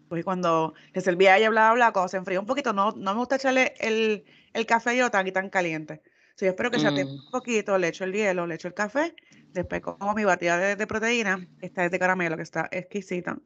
Pues 0.08 0.24
cuando 0.24 0.74
le 0.92 1.00
servía 1.00 1.36
ella, 1.36 1.50
bla, 1.50 1.72
bla, 1.72 1.92
cuando 1.92 2.08
se 2.08 2.16
enfría 2.16 2.40
un 2.40 2.46
poquito, 2.46 2.72
no, 2.72 2.92
no 2.92 3.12
me 3.12 3.18
gusta 3.18 3.36
echarle 3.36 3.74
el, 3.78 4.24
el 4.52 4.66
café 4.66 4.96
yo 4.96 5.10
tan 5.10 5.26
y 5.26 5.32
tan 5.32 5.50
caliente. 5.50 6.02
So, 6.36 6.46
yo 6.46 6.50
espero 6.50 6.70
que 6.70 6.80
se 6.80 6.90
mm. 6.90 6.96
un 6.96 7.30
poquito, 7.30 7.78
le 7.78 7.88
echo 7.88 8.04
el 8.04 8.12
hielo, 8.12 8.46
le 8.46 8.56
echo 8.56 8.66
el 8.66 8.74
café, 8.74 9.14
después 9.52 9.80
como 9.82 10.14
mi 10.14 10.24
batida 10.24 10.74
de, 10.74 10.86
proteína, 10.86 11.46
esta 11.60 11.84
es 11.84 11.92
de 11.92 11.98
caramelo, 11.98 12.36
que 12.36 12.42
está 12.42 12.68
exquisita, 12.72 13.38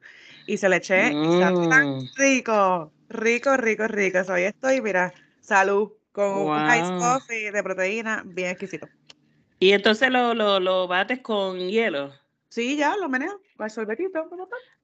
y 0.47 0.57
se 0.57 0.69
le 0.69 0.77
eché, 0.77 1.13
y 1.13 1.33
está 1.33 1.53
tan 1.69 1.97
mm. 1.97 2.09
rico, 2.17 2.91
rico, 3.09 3.57
rico, 3.57 3.87
rico. 3.87 4.17
estoy, 4.17 4.81
mira, 4.81 5.13
salud, 5.39 5.91
con 6.11 6.31
un 6.31 6.57
ice 6.67 6.97
coffee 6.97 7.51
de 7.51 7.63
proteína 7.63 8.23
bien 8.25 8.49
exquisito. 8.49 8.87
Y 9.59 9.71
entonces 9.73 10.09
lo, 10.09 10.33
lo, 10.33 10.59
lo 10.59 10.87
bates 10.87 11.19
con 11.19 11.59
hielo. 11.59 12.11
Sí, 12.49 12.75
ya, 12.75 12.97
lo 12.97 13.07
meneo, 13.09 13.39
con 13.55 13.65
el 13.65 13.71
sorbetito. 13.71 14.27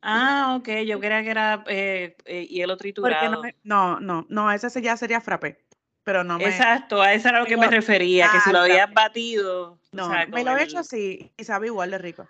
Ah, 0.02 0.56
ok, 0.60 0.70
yo 0.86 1.00
creía 1.00 1.24
que 1.24 1.32
era 1.32 1.64
eh, 1.68 2.16
eh, 2.26 2.46
hielo 2.46 2.78
triturado. 2.78 3.42
No, 3.64 4.00
no, 4.00 4.26
no, 4.30 4.52
ese 4.52 4.82
ya 4.82 4.96
sería 4.96 5.20
frappé. 5.20 5.66
Pero 6.04 6.24
no 6.24 6.38
me... 6.38 6.46
Exacto, 6.46 7.02
a 7.02 7.14
eso 7.14 7.30
era 7.30 7.40
lo 7.40 7.48
que 7.48 7.58
me 7.58 7.68
refería, 7.68 8.30
que 8.32 8.40
si 8.42 8.52
lo 8.52 8.60
habías 8.60 8.94
batido. 8.94 9.80
No, 9.92 10.10
me 10.30 10.44
lo 10.44 10.56
he 10.56 10.64
hecho 10.64 10.78
así 10.78 11.32
y 11.36 11.44
sabe 11.44 11.68
igual 11.68 11.90
de 11.90 11.98
rico. 11.98 12.28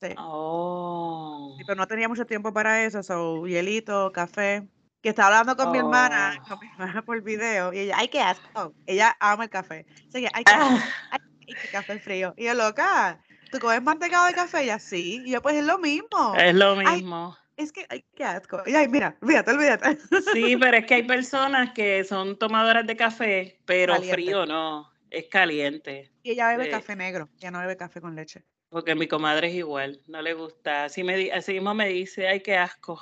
Sí. 0.00 0.08
Oh. 0.18 1.56
pero 1.66 1.74
no 1.74 1.86
tenía 1.86 2.06
mucho 2.06 2.26
tiempo 2.26 2.52
para 2.52 2.84
eso, 2.84 3.02
so, 3.02 3.46
hielito, 3.46 4.12
café. 4.12 4.68
Que 5.02 5.08
estaba 5.08 5.38
hablando 5.38 5.56
con 5.56 5.72
mi 5.72 5.78
hermana, 5.78 6.38
Oh. 6.44 6.48
con 6.48 6.58
mi 6.60 6.66
hermana 6.68 7.02
por 7.02 7.20
video, 7.22 7.72
y 7.72 7.80
ella, 7.80 7.94
ay, 7.98 8.08
qué 8.08 8.20
asco. 8.20 8.74
Ella 8.86 9.16
ama 9.18 9.44
el 9.44 9.50
café. 9.50 9.86
Así 10.08 10.20
que, 10.20 10.28
ay, 10.32 10.44
qué, 10.44 10.52
Ah. 10.54 10.76
asco, 11.10 11.26
ay, 11.48 11.54
qué 11.62 11.68
café 11.72 11.98
frío. 11.98 12.34
Y 12.36 12.44
yo, 12.44 12.54
loca, 12.54 13.20
¿tú 13.58 13.66
comes 13.66 13.82
mantecado 13.82 14.26
de 14.26 14.34
café? 14.34 14.66
Y 14.66 14.70
así. 14.70 15.22
Y 15.24 15.30
yo, 15.32 15.42
pues 15.42 15.56
es 15.56 15.64
lo 15.64 15.78
mismo. 15.78 16.34
Es 16.38 16.54
lo 16.54 16.76
Ay, 16.76 16.96
mismo. 16.96 17.36
Es 17.56 17.72
que, 17.72 17.86
ay, 17.88 18.04
qué 18.14 18.24
asco. 18.24 18.62
Y 18.66 18.74
ay, 18.74 18.86
mira, 18.88 19.16
olvídate, 19.22 19.50
olvídate. 19.52 19.98
Sí, 20.32 20.56
pero 20.58 20.76
es 20.76 20.84
que 20.86 20.94
hay 20.94 21.02
personas 21.04 21.72
que 21.72 22.04
son 22.04 22.38
tomadoras 22.38 22.86
de 22.86 22.96
café, 22.96 23.58
pero 23.64 23.94
Caliente. 23.94 24.14
frío 24.14 24.44
no, 24.44 24.92
es 25.10 25.26
caliente. 25.28 26.12
Y 26.22 26.32
ella 26.32 26.48
bebe 26.48 26.64
Sí. 26.64 26.70
café 26.70 26.96
negro, 26.96 27.30
ella 27.38 27.50
no 27.50 27.60
bebe 27.60 27.76
café 27.76 28.00
con 28.00 28.14
leche. 28.14 28.44
Porque 28.68 28.94
mi 28.94 29.08
comadre 29.08 29.48
es 29.48 29.54
igual, 29.54 30.02
no 30.06 30.20
le 30.20 30.34
gusta. 30.34 30.84
Así, 30.84 31.02
me, 31.02 31.16
di- 31.16 31.30
así 31.30 31.54
mismo 31.54 31.72
me 31.72 31.88
dice, 31.88 32.28
ay, 32.28 32.40
qué 32.40 32.56
asco. 32.58 33.00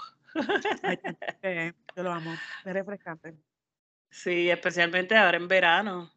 Ay, 0.82 0.98
eh, 1.42 1.72
yo 1.96 2.02
lo 2.02 2.12
amo, 2.12 2.32
es 2.64 2.72
refrescante. 2.72 3.34
Sí, 4.10 4.48
especialmente 4.50 5.16
ahora 5.16 5.36
en 5.36 5.48
verano. 5.48 6.12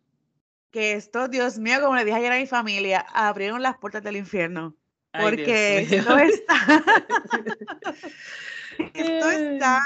Que 0.78 0.94
esto, 0.94 1.28
Dios 1.28 1.58
mío, 1.58 1.82
como 1.82 1.96
le 1.96 2.06
dije 2.06 2.18
ayer 2.18 2.32
a 2.32 2.38
mi 2.38 2.46
familia, 2.46 3.00
abrieron 3.12 3.64
las 3.64 3.80
puertas 3.80 4.04
del 4.04 4.16
infierno. 4.16 4.78
Ay, 5.12 5.26
Porque 5.26 5.80
esto 5.80 6.20
está. 6.20 6.54
esto 8.94 9.32
está. 9.32 9.82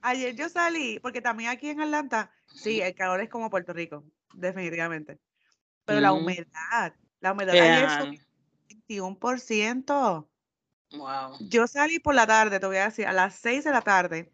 Ayer 0.00 0.36
yo 0.36 0.48
salí, 0.48 1.00
porque 1.00 1.20
también 1.20 1.50
aquí 1.50 1.70
en 1.70 1.80
Atlanta, 1.80 2.30
sí, 2.54 2.80
el 2.80 2.94
calor 2.94 3.20
es 3.20 3.28
como 3.28 3.50
Puerto 3.50 3.72
Rico, 3.72 4.04
definitivamente. 4.32 5.18
Pero 5.84 6.00
la 6.00 6.12
Mm. 6.12 6.16
humedad, 6.18 6.94
la 7.18 7.32
humedad 7.32 7.58
ayer 7.58 7.88
Yeah. 7.88 7.98
subió 7.98 8.20
21%. 8.68 10.30
Wow. 10.92 11.36
Yo 11.40 11.66
salí 11.66 11.98
por 11.98 12.14
la 12.14 12.28
tarde, 12.28 12.60
te 12.60 12.66
voy 12.66 12.76
a 12.76 12.84
decir, 12.84 13.08
a 13.08 13.12
las 13.12 13.34
6 13.34 13.64
de 13.64 13.72
la 13.72 13.82
tarde, 13.82 14.30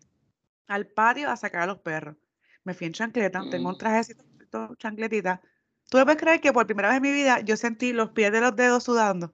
al 0.66 0.86
patio 0.86 1.30
a 1.30 1.36
sacar 1.38 1.62
a 1.62 1.66
los 1.66 1.78
perros. 1.78 2.14
Me 2.62 2.74
fui 2.74 2.88
en 2.88 2.92
chancleta, 2.92 3.42
tengo 3.48 3.70
un 3.70 3.76
Mm. 3.76 3.78
trajecito, 3.78 4.74
chancletita. 4.76 5.40
¿Tú 5.90 5.98
me 5.98 6.04
puedes 6.04 6.20
creer 6.20 6.40
que 6.40 6.52
por 6.52 6.66
primera 6.66 6.88
vez 6.88 6.96
en 6.96 7.02
mi 7.02 7.12
vida 7.12 7.40
yo 7.40 7.56
sentí 7.56 7.92
los 7.92 8.10
pies 8.10 8.32
de 8.32 8.40
los 8.40 8.56
dedos 8.56 8.84
sudando? 8.84 9.32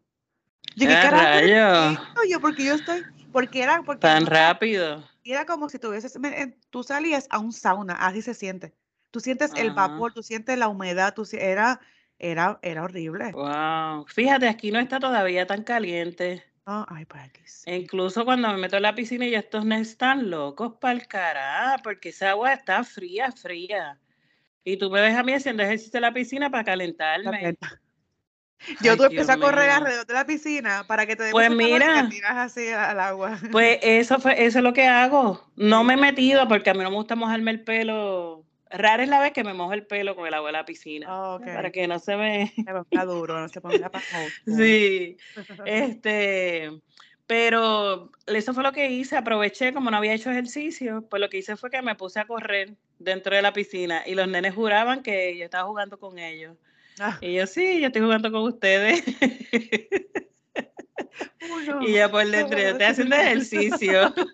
Yo, 0.76 0.86
¿qué 0.88 0.94
¡Ah, 0.94 1.00
carajo 1.02 1.24
rayos! 1.38 1.92
esto? 1.92 2.20
Yo, 2.28 2.40
porque 2.40 2.64
yo 2.64 2.74
estoy, 2.74 3.04
porque 3.32 3.62
era, 3.62 3.82
porque 3.82 4.00
Tan 4.00 4.24
no- 4.24 4.30
rápido. 4.30 5.02
era 5.24 5.46
como 5.46 5.68
si 5.68 5.78
tuvieses, 5.78 6.16
en- 6.16 6.56
tú 6.70 6.82
salías 6.82 7.26
a 7.30 7.38
un 7.38 7.52
sauna, 7.52 7.94
así 7.94 8.22
se 8.22 8.34
siente. 8.34 8.74
Tú 9.10 9.20
sientes 9.20 9.52
el 9.56 9.70
Ajá. 9.70 9.88
vapor, 9.88 10.12
tú 10.12 10.22
sientes 10.22 10.56
la 10.58 10.68
humedad, 10.68 11.14
tú, 11.14 11.26
era, 11.32 11.80
era, 12.18 12.58
era 12.62 12.84
horrible. 12.84 13.32
Wow. 13.32 14.06
Fíjate, 14.06 14.48
aquí 14.48 14.70
no 14.70 14.78
está 14.78 15.00
todavía 15.00 15.46
tan 15.46 15.64
caliente. 15.64 16.44
No, 16.66 16.86
ay, 16.88 17.04
pues 17.06 17.22
aquí 17.24 17.40
sí. 17.46 17.68
E 17.68 17.76
incluso 17.78 18.24
cuando 18.24 18.48
me 18.48 18.58
meto 18.58 18.76
en 18.76 18.82
la 18.82 18.94
piscina 18.94 19.26
y 19.26 19.34
estos 19.34 19.64
nenes 19.64 19.88
están 19.88 20.30
locos 20.30 20.74
para 20.80 20.92
el 20.94 21.08
carajo, 21.08 21.82
porque 21.82 22.10
esa 22.10 22.30
agua 22.30 22.52
está 22.52 22.84
fría, 22.84 23.32
fría. 23.32 23.98
Y 24.64 24.76
tú 24.76 24.90
me 24.90 25.00
ves 25.00 25.16
a 25.16 25.22
mí 25.22 25.32
haciendo 25.32 25.62
ejercicio 25.62 25.98
en 25.98 26.02
la 26.02 26.12
piscina 26.12 26.50
para 26.50 26.64
calentarme. 26.64 27.56
Yo 28.82 28.92
Ay, 28.92 28.98
tú 28.98 29.04
empiezas 29.04 29.36
a 29.36 29.40
correr 29.40 29.70
alrededor 29.70 30.06
de 30.06 30.12
la 30.12 30.26
piscina 30.26 30.84
para 30.86 31.06
que 31.06 31.16
te 31.16 31.22
dé 31.22 31.30
Pues 31.30 31.50
mira. 31.50 32.02
te 32.02 32.10
tiras 32.10 32.36
así 32.36 32.68
al 32.68 33.00
agua. 33.00 33.38
Pues 33.50 33.78
eso 33.82 34.18
fue, 34.18 34.44
eso 34.44 34.58
es 34.58 34.64
lo 34.64 34.74
que 34.74 34.86
hago. 34.86 35.50
No 35.56 35.82
me 35.82 35.94
he 35.94 35.96
metido 35.96 36.46
porque 36.46 36.68
a 36.68 36.74
mí 36.74 36.82
no 36.82 36.90
me 36.90 36.96
gusta 36.96 37.16
mojarme 37.16 37.52
el 37.52 37.64
pelo. 37.64 38.44
Rara 38.68 39.02
es 39.02 39.08
la 39.08 39.18
vez 39.20 39.32
que 39.32 39.44
me 39.44 39.54
mojo 39.54 39.72
el 39.72 39.86
pelo 39.86 40.14
con 40.14 40.26
el 40.26 40.34
agua 40.34 40.48
de 40.48 40.52
la 40.52 40.64
piscina. 40.66 41.06
Para 41.42 41.72
que 41.72 41.88
no 41.88 41.98
se 41.98 42.16
me. 42.16 42.52
Se 42.54 42.64
ponga 42.64 43.04
duro, 43.06 43.40
no 43.40 43.48
se 43.48 43.60
ponga 43.62 43.90
para 43.90 44.04
Sí. 44.46 45.16
Este, 45.64 46.70
pero 47.26 48.10
eso 48.26 48.52
fue 48.52 48.62
lo 48.62 48.72
que 48.72 48.90
hice, 48.90 49.16
aproveché 49.16 49.72
como 49.72 49.90
no 49.90 49.96
había 49.96 50.12
hecho 50.12 50.30
ejercicio, 50.30 51.06
pues 51.08 51.20
lo 51.20 51.30
que 51.30 51.38
hice 51.38 51.56
fue 51.56 51.70
que 51.70 51.80
me 51.80 51.94
puse 51.94 52.20
a 52.20 52.26
correr 52.26 52.74
dentro 53.00 53.34
de 53.34 53.42
la 53.42 53.52
piscina 53.52 54.02
y 54.06 54.14
los 54.14 54.28
nenes 54.28 54.54
juraban 54.54 55.02
que 55.02 55.36
yo 55.36 55.44
estaba 55.44 55.66
jugando 55.68 55.98
con 55.98 56.18
ellos. 56.18 56.56
Ah, 57.00 57.18
Y 57.20 57.34
yo, 57.34 57.46
sí, 57.46 57.80
yo 57.80 57.86
estoy 57.86 58.02
jugando 58.02 58.30
con 58.30 58.42
ustedes. 58.42 59.02
uno. 61.50 61.82
Y 61.88 61.94
yo 61.94 62.10
por 62.10 62.26
dentro, 62.26 62.58
yo 62.58 62.68
estoy 62.68 62.86
haciendo 62.86 63.16
ejercicio. 63.16 64.14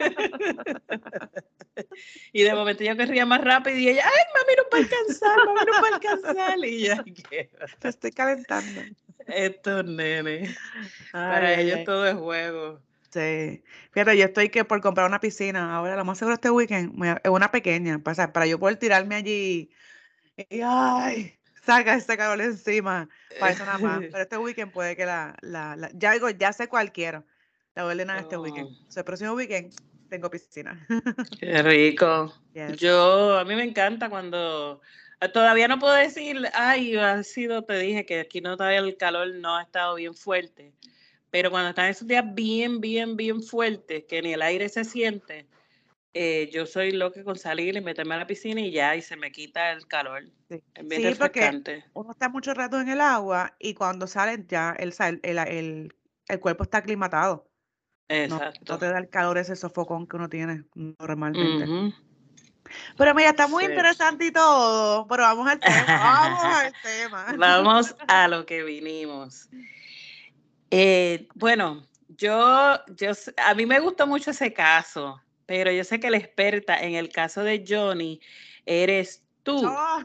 Y 2.33 2.43
de 2.43 2.55
momento 2.55 2.83
yo 2.85 2.97
corría 2.97 3.27
más 3.27 3.43
rápido 3.43 3.77
y 3.77 3.89
ella, 3.91 4.03
ay, 4.07 4.23
mami, 4.35 4.55
no 4.57 4.63
puedo 4.71 4.83
alcanzar, 4.83 5.37
mami, 5.45 5.61
no 5.67 5.81
puedo 5.81 5.95
alcanzar. 5.95 6.59
Y 6.65 7.13
¿qué? 7.29 7.51
Te 7.79 7.89
estoy 7.89 8.13
calentando. 8.13 8.81
Estos 9.27 9.85
nenes, 9.85 10.57
Ay, 11.13 11.33
para 11.33 11.55
ellos 11.61 11.77
ay. 11.79 11.85
todo 11.85 12.07
es 12.07 12.15
juego. 12.15 12.81
Sí. 13.11 13.63
Fíjate, 13.93 14.17
yo 14.17 14.25
estoy 14.27 14.49
que 14.49 14.65
por 14.65 14.81
comprar 14.81 15.07
una 15.07 15.21
piscina. 15.21 15.75
Ahora, 15.77 15.97
lo 15.97 16.05
más 16.05 16.19
seguro 16.19 16.35
este 16.35 16.51
weekend, 16.51 16.93
es 17.23 17.31
una 17.31 17.51
pequeña, 17.51 17.99
para, 17.99 18.33
para 18.33 18.47
yo 18.47 18.59
poder 18.59 18.77
tirarme 18.77 19.15
allí. 19.15 19.71
Y, 20.37 20.61
ay, 20.63 21.35
saca 21.65 21.95
este 21.95 22.17
calor 22.17 22.41
encima. 22.41 23.09
Para 23.41 23.53
eso 23.53 23.65
nada 23.65 23.79
más. 23.79 24.01
Pero 24.01 24.19
este 24.23 24.37
weekend 24.39 24.73
puede 24.73 24.97
que 24.97 25.07
la, 25.07 25.35
la, 25.41 25.77
la- 25.77 25.91
ya 25.95 26.13
digo, 26.13 26.29
ya 26.31 26.53
sé 26.53 26.69
cuál 26.69 26.93
quiero. 26.93 27.25
La 27.75 27.83
voy 27.83 27.91
a 27.91 27.95
ordenar 27.95 28.19
este 28.19 28.37
weekend. 28.37 28.69
Oh. 28.69 28.87
O 28.89 28.93
sea, 28.93 29.01
el 29.01 29.05
próximo 29.05 29.33
weekend 29.33 29.73
tengo 30.09 30.31
piscina. 30.31 30.87
Qué 31.39 31.63
rico. 31.63 32.35
Yes. 32.57 32.79
Yo, 32.79 33.37
a 33.37 33.45
mí 33.45 33.55
me 33.55 33.65
encanta 33.65 34.09
cuando, 34.09 34.81
ah, 35.21 35.29
todavía 35.29 35.69
no 35.69 35.79
puedo 35.79 35.93
decir, 35.93 36.49
ay, 36.55 36.97
ha 36.97 37.23
sido, 37.23 37.65
te 37.65 37.79
dije 37.79 38.07
que 38.07 38.21
aquí 38.21 38.41
no 38.41 38.57
todavía 38.57 38.79
el 38.79 38.97
calor 38.97 39.29
no 39.35 39.57
ha 39.57 39.63
estado 39.63 39.97
bien 39.97 40.15
fuerte, 40.15 40.73
pero 41.37 41.50
cuando 41.50 41.69
están 41.69 41.90
esos 41.90 42.09
días 42.09 42.25
bien, 42.33 42.81
bien, 42.81 43.14
bien 43.14 43.43
fuertes, 43.43 44.05
que 44.09 44.23
ni 44.23 44.33
el 44.33 44.40
aire 44.40 44.71
se 44.71 44.85
siente, 44.85 45.47
eh, 46.14 46.49
yo 46.50 46.64
soy 46.64 46.93
loca 46.93 47.23
con 47.25 47.37
salir 47.37 47.76
y 47.76 47.81
meterme 47.83 48.14
a 48.14 48.19
la 48.21 48.26
piscina 48.26 48.62
y 48.62 48.71
ya, 48.71 48.97
y 48.97 49.02
se 49.02 49.19
me 49.19 49.31
quita 49.31 49.71
el 49.73 49.87
calor. 49.87 50.25
Sí. 50.49 50.62
Es 50.75 50.88
bien 50.88 51.02
Sí, 51.02 51.09
refrescante. 51.11 51.85
uno 51.93 52.12
está 52.12 52.31
mucho 52.31 52.55
rato 52.55 52.81
en 52.81 52.88
el 52.88 53.02
agua 53.02 53.55
y 53.59 53.75
cuando 53.75 54.07
salen 54.07 54.47
ya 54.49 54.75
el, 54.78 54.95
el, 55.23 55.38
el, 55.38 55.95
el 56.26 56.40
cuerpo 56.40 56.62
está 56.62 56.78
aclimatado. 56.78 57.50
No, 58.09 58.16
no 58.16 58.25
Exacto. 58.25 58.78
te 58.78 58.88
da 58.88 58.97
el 58.97 59.11
calor 59.11 59.37
ese 59.37 59.57
sofocón 59.57 60.07
que 60.07 60.16
uno 60.16 60.31
tiene 60.31 60.64
normalmente. 60.99 61.64
Ujú. 61.64 61.93
Pero 62.97 63.14
mira, 63.14 63.28
está 63.28 63.47
muy 63.47 63.64
Sí. 63.64 63.71
interesante 63.73 64.25
y 64.25 64.33
todo, 64.33 65.07
pero 65.07 65.25
vamos 65.25 65.47
al 65.47 65.61
tema, 65.61 65.99
vamos 65.99 66.45
al 66.45 66.75
tema. 66.83 67.35
Vamos 67.37 67.95
a 68.09 68.26
lo 68.26 68.47
que 68.47 68.62
vinimos. 68.62 69.50
Eh, 70.71 71.29
bueno, 71.35 71.87
yo, 72.09 72.79
yo, 72.97 73.13
a 73.37 73.55
mí 73.55 73.67
me 73.67 73.81
gustó 73.81 74.07
mucho 74.07 74.31
ese 74.31 74.53
caso, 74.53 75.21
pero 75.47 75.71
yo 75.71 75.85
sé 75.85 76.01
que 76.01 76.11
la 76.11 76.19
experta 76.19 76.79
en 76.79 76.95
el 76.95 77.09
caso 77.09 77.43
de 77.43 77.65
Johnny 77.67 78.21
eres 78.65 79.25
tú. 79.43 79.63
No, 79.63 80.05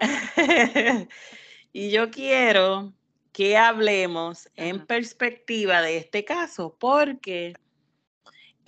y 1.72 1.90
yo 1.90 2.10
quiero 2.10 2.92
que 3.32 3.56
hablemos 3.56 4.48
en 4.56 4.84
perspectiva 4.84 5.80
de 5.80 5.98
este 5.98 6.24
caso, 6.24 6.76
porque 6.78 7.54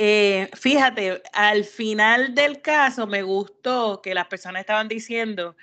eh, 0.02 0.48
fíjate, 0.54 1.22
al 1.34 1.64
final 1.64 2.34
del 2.34 2.62
caso 2.62 3.06
me 3.06 3.22
gustó 3.22 4.00
que 4.00 4.14
las 4.14 4.28
personas 4.28 4.60
estaban 4.60 4.88
diciendo 4.88 5.56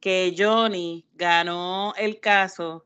que 0.00 0.34
Johnny 0.36 1.06
ganó 1.14 1.94
el 1.96 2.18
caso, 2.18 2.84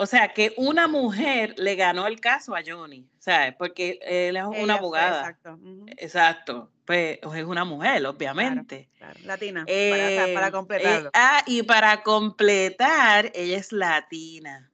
o 0.00 0.06
sea, 0.06 0.32
que 0.32 0.54
una 0.56 0.86
mujer 0.86 1.54
le 1.58 1.74
ganó 1.74 2.06
el 2.06 2.20
caso 2.20 2.54
a 2.54 2.60
Johnny, 2.64 3.04
¿sabes? 3.18 3.54
Porque 3.58 3.98
él 4.02 4.36
es 4.36 4.42
ella 4.42 4.48
una 4.48 4.58
fue, 4.58 4.72
abogada. 4.78 5.18
exacto. 5.20 5.58
Exacto, 5.96 6.70
pues 6.84 7.18
es 7.22 7.44
una 7.44 7.64
mujer, 7.64 8.06
obviamente. 8.06 8.88
claro, 8.96 9.18
Latina, 9.24 9.64
para, 9.66 10.08
sea, 10.08 10.34
para 10.34 10.46
Eh, 10.46 10.48
eh, 10.48 10.52
completarlo. 10.52 11.10
ah, 11.14 11.42
y 11.46 11.62
para 11.64 12.02
completar, 12.02 13.30
ella 13.34 13.56
es 13.58 13.72
latina. 13.72 14.70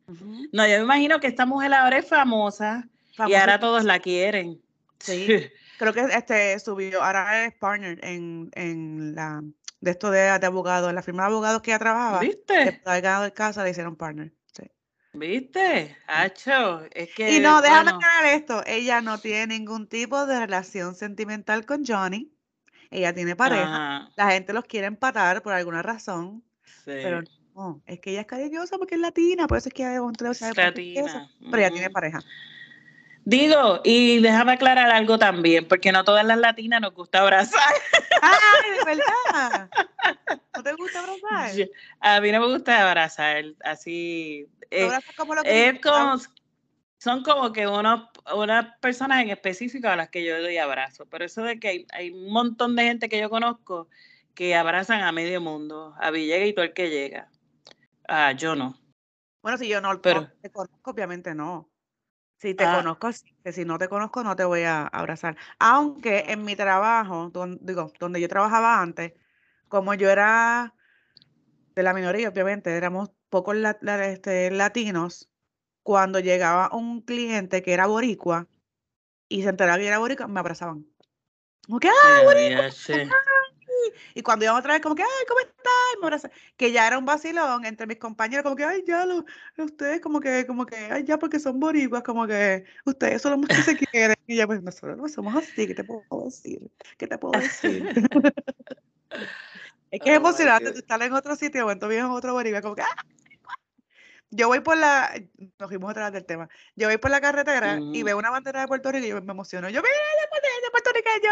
No, 0.52 0.66
yo 0.66 0.76
me 0.76 0.82
imagino 0.84 1.18
que 1.20 1.26
esta 1.28 1.46
mujer 1.46 1.72
ahora 1.72 1.98
es 1.98 2.06
famosa 2.06 2.86
y 3.26 3.32
ahora 3.34 3.58
todos 3.58 3.82
la 3.84 3.98
quieren. 4.00 4.60
Sí. 5.00 5.26
Creo 5.78 5.92
que 5.92 6.00
este 6.02 6.58
subió, 6.60 7.02
ahora 7.02 7.46
es 7.46 7.54
partner 7.54 7.98
en, 8.04 8.50
en 8.54 9.14
la 9.14 9.42
de 9.80 9.90
esto 9.90 10.10
de, 10.10 10.20
de 10.38 10.46
abogado, 10.46 10.88
en 10.88 10.94
la 10.94 11.02
firma 11.02 11.24
de 11.24 11.28
abogados 11.30 11.62
que 11.62 11.70
ella 11.72 11.78
trabajaba, 11.78 12.20
¿Viste? 12.20 12.54
de 12.54 12.80
haber 12.84 13.02
ganado 13.02 13.24
el 13.24 13.32
caso, 13.32 13.62
le 13.64 13.70
hicieron 13.70 13.96
partner. 13.96 14.32
¿Viste? 15.14 15.96
Hacho, 16.08 16.84
es 16.92 17.14
que. 17.14 17.36
Y 17.36 17.40
no, 17.40 17.62
déjame 17.62 17.92
bueno, 17.92 17.96
aclarar 17.96 18.34
esto, 18.34 18.62
ella 18.66 19.00
no 19.00 19.18
tiene 19.18 19.58
ningún 19.58 19.88
tipo 19.88 20.26
de 20.26 20.40
relación 20.40 20.96
sentimental 20.96 21.64
con 21.64 21.84
Johnny, 21.86 22.32
ella 22.90 23.14
tiene 23.14 23.36
pareja, 23.36 23.62
ajá, 23.62 24.10
la 24.16 24.30
gente 24.32 24.52
los 24.52 24.64
quiere 24.64 24.88
empatar 24.88 25.42
por 25.42 25.52
alguna 25.52 25.82
razón, 25.82 26.44
sí. 26.64 26.82
pero 26.84 27.22
No, 27.54 27.80
es 27.86 28.00
que 28.00 28.10
ella 28.10 28.22
es 28.22 28.26
cariñosa 28.26 28.76
porque 28.76 28.96
es 28.96 29.00
latina, 29.00 29.46
por 29.46 29.58
eso 29.58 29.68
es 29.68 29.74
que 29.74 29.84
hay 29.84 29.98
un 29.98 30.12
Es 30.20 30.56
latina. 30.56 31.30
pero 31.38 31.58
ella 31.58 31.70
tiene 31.70 31.90
pareja. 31.90 32.20
Digo, 33.26 33.80
y 33.84 34.20
déjame 34.20 34.52
aclarar 34.52 34.90
algo 34.90 35.18
también, 35.18 35.66
porque 35.66 35.92
no 35.92 36.04
todas 36.04 36.24
las 36.26 36.36
latinas 36.38 36.80
nos 36.82 36.92
gusta 36.92 37.20
abrazar. 37.20 37.72
¡Ay, 38.20 38.70
de 38.78 38.84
verdad! 38.84 39.70
¿No 40.54 40.62
te 40.62 40.72
gusta 40.74 41.00
abrazar? 41.00 41.56
Yo- 41.56 41.64
A 42.00 42.20
mí 42.20 42.30
no 42.32 42.40
me 42.40 42.46
gusta 42.52 42.86
abrazar, 42.86 43.44
así. 43.64 44.46
¿Tú 44.60 44.66
eh, 44.70 44.84
abrazas 44.84 45.14
como 45.16 45.34
los 45.34 45.44
es 45.46 45.80
como, 45.80 46.16
son 46.98 47.22
como 47.22 47.52
que 47.52 47.66
unos, 47.66 48.08
unas 48.34 48.76
personas 48.80 49.22
en 49.22 49.30
específico 49.30 49.88
a 49.88 49.96
las 49.96 50.10
que 50.10 50.22
yo 50.24 50.40
doy 50.42 50.58
abrazo. 50.58 51.06
Pero 51.06 51.24
eso 51.24 51.42
de 51.42 51.58
que 51.58 51.68
hay, 51.68 51.86
hay 51.92 52.10
un 52.10 52.30
montón 52.30 52.76
de 52.76 52.82
gente 52.84 53.08
que 53.08 53.18
yo 53.20 53.30
conozco 53.30 53.88
que 54.34 54.54
abrazan 54.54 55.00
a 55.02 55.12
medio 55.12 55.40
mundo, 55.40 55.94
a 55.98 56.10
Villegas 56.10 56.48
y 56.48 56.52
todo 56.52 56.64
el 56.66 56.74
que 56.74 56.90
llega. 56.90 57.28
Ah, 58.06 58.32
yo 58.32 58.54
no. 58.54 58.78
Bueno, 59.42 59.56
si 59.56 59.66
yo 59.68 59.80
no 59.80 59.98
Pero- 60.02 60.30
te 60.42 60.50
conozco, 60.50 60.90
obviamente 60.90 61.34
no. 61.34 61.70
Si 62.44 62.54
te 62.54 62.64
Ah. 62.64 62.76
conozco, 62.76 63.08
que 63.42 63.52
si 63.54 63.64
no 63.64 63.78
te 63.78 63.88
conozco, 63.88 64.22
no 64.22 64.36
te 64.36 64.44
voy 64.44 64.64
a 64.64 64.86
abrazar. 64.86 65.34
Aunque 65.58 66.26
en 66.28 66.44
mi 66.44 66.54
trabajo, 66.54 67.30
don- 67.30 67.58
digo, 67.62 67.90
donde 67.98 68.20
yo 68.20 68.28
trabajaba 68.28 68.82
antes, 68.82 69.14
como 69.68 69.94
yo 69.94 70.10
era 70.10 70.74
de 71.74 71.82
la 71.82 71.94
minoría, 71.94 72.28
obviamente, 72.28 72.76
éramos 72.76 73.10
pocos 73.30 73.56
la- 73.56 73.78
la- 73.80 74.08
este, 74.08 74.50
latinos, 74.50 75.30
cuando 75.82 76.20
llegaba 76.20 76.68
un 76.74 77.00
cliente 77.00 77.62
que 77.62 77.72
era 77.72 77.86
boricua 77.86 78.46
y 79.30 79.42
se 79.42 79.48
enteraba 79.48 79.78
que 79.78 79.86
era 79.86 79.98
boricua, 79.98 80.26
me 80.26 80.38
abrazaban. 80.40 80.84
Como 81.64 81.80
que, 81.80 81.88
¡ah! 81.88 82.20
Sé. 82.70 83.08
Y 84.14 84.22
cuando 84.22 84.44
íbamos 84.44 84.60
otra 84.60 84.74
vez, 84.74 84.82
como 84.82 84.94
que, 84.94 85.02
ay, 85.02 85.24
¿cómo 85.28 85.40
estás? 85.40 86.30
Que 86.56 86.72
ya 86.72 86.86
era 86.86 86.98
un 86.98 87.04
vacilón 87.04 87.64
entre 87.64 87.86
mis 87.86 87.98
compañeros, 87.98 88.42
como 88.42 88.56
que, 88.56 88.64
ay, 88.64 88.84
ya, 88.86 89.06
lo, 89.06 89.24
ustedes 89.58 90.00
como 90.00 90.20
que, 90.20 90.46
como 90.46 90.66
que, 90.66 90.76
ay, 90.76 91.04
ya, 91.04 91.18
porque 91.18 91.38
son 91.38 91.60
boricuas, 91.60 92.02
como 92.02 92.26
que, 92.26 92.64
ustedes 92.84 93.22
son 93.22 93.32
los 93.32 93.40
más 93.40 93.50
que 93.50 93.62
se 93.62 93.76
quieren. 93.92 94.16
Y 94.26 94.36
ya, 94.36 94.46
pues, 94.46 94.62
nosotros 94.62 94.96
no 94.96 95.08
somos 95.08 95.36
así, 95.36 95.66
¿qué 95.66 95.74
te 95.74 95.84
puedo 95.84 96.04
decir? 96.24 96.60
¿Qué 96.98 97.06
te 97.06 97.18
puedo 97.18 97.38
decir? 97.38 97.82
es 99.90 100.00
que 100.00 100.10
es 100.10 100.16
Oh, 100.16 100.20
emocionante 100.20 100.72
tú 100.72 100.78
estar 100.78 101.00
en 101.02 101.12
otro 101.12 101.36
sitio, 101.36 101.66
o 101.66 101.70
en 101.70 101.78
tu 101.78 101.88
viejo 101.88 102.06
en 102.06 102.12
otro 102.12 102.32
boricua, 102.32 102.62
como 102.62 102.74
que, 102.74 102.82
¡ah! 102.82 103.04
Yo 104.30 104.48
voy 104.48 104.58
por 104.60 104.76
la, 104.76 105.14
nos 105.60 105.68
fuimos 105.68 105.90
otra 105.90 106.06
vez 106.06 106.14
del 106.14 106.24
tema, 106.24 106.48
yo 106.74 106.88
voy 106.88 106.96
por 106.96 107.12
la 107.12 107.20
carretera 107.20 107.78
y 107.92 107.98
Ujú. 107.98 108.06
veo 108.06 108.18
una 108.18 108.30
bandera 108.30 108.62
de 108.62 108.66
Puerto 108.66 108.90
Rico 108.90 109.06
y 109.06 109.10
yo 109.10 109.22
me 109.22 109.30
emociono. 109.30 109.68
Yo, 109.68 109.80
mira, 109.80 109.94
de 110.64 110.70
puertorriqueño, 110.70 111.30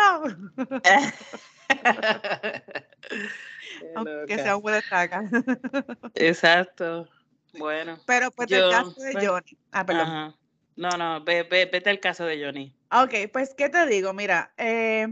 aunque 3.97 4.37
sea 4.37 4.57
un 4.57 4.63
buen 4.63 4.75
destaca. 4.77 5.23
Exacto. 6.15 7.09
Bueno. 7.55 7.99
Pero 8.07 8.31
pues 8.31 8.49
Yo, 8.49 8.71
caso 8.71 9.01
de 9.01 9.13
pues, 9.13 9.27
Johnny. 9.27 9.59
Ah, 9.73 9.87
perdón. 9.87 10.07
Ajá. 10.07 10.37
No, 10.77 10.89
no, 10.97 11.23
ve, 11.23 11.43
ve- 11.43 11.69
vete 11.71 11.91
al 11.91 12.01
caso 12.01 12.25
de 12.25 12.43
Johnny. 12.43 12.75
Ok, 12.91 13.31
pues, 13.33 13.55
¿qué 13.55 13.69
te 13.69 13.87
digo? 13.87 14.15
Mira, 14.15 14.55
eh, 14.57 15.07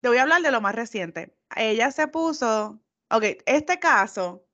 te 0.00 0.08
voy 0.08 0.18
a 0.18 0.22
hablar 0.22 0.42
de 0.42 0.50
lo 0.50 0.60
más 0.60 0.74
reciente. 0.74 1.36
Ella 1.56 1.90
se 1.92 2.08
puso, 2.08 2.80
ok, 3.10 3.24
este 3.46 3.78
caso 3.78 4.44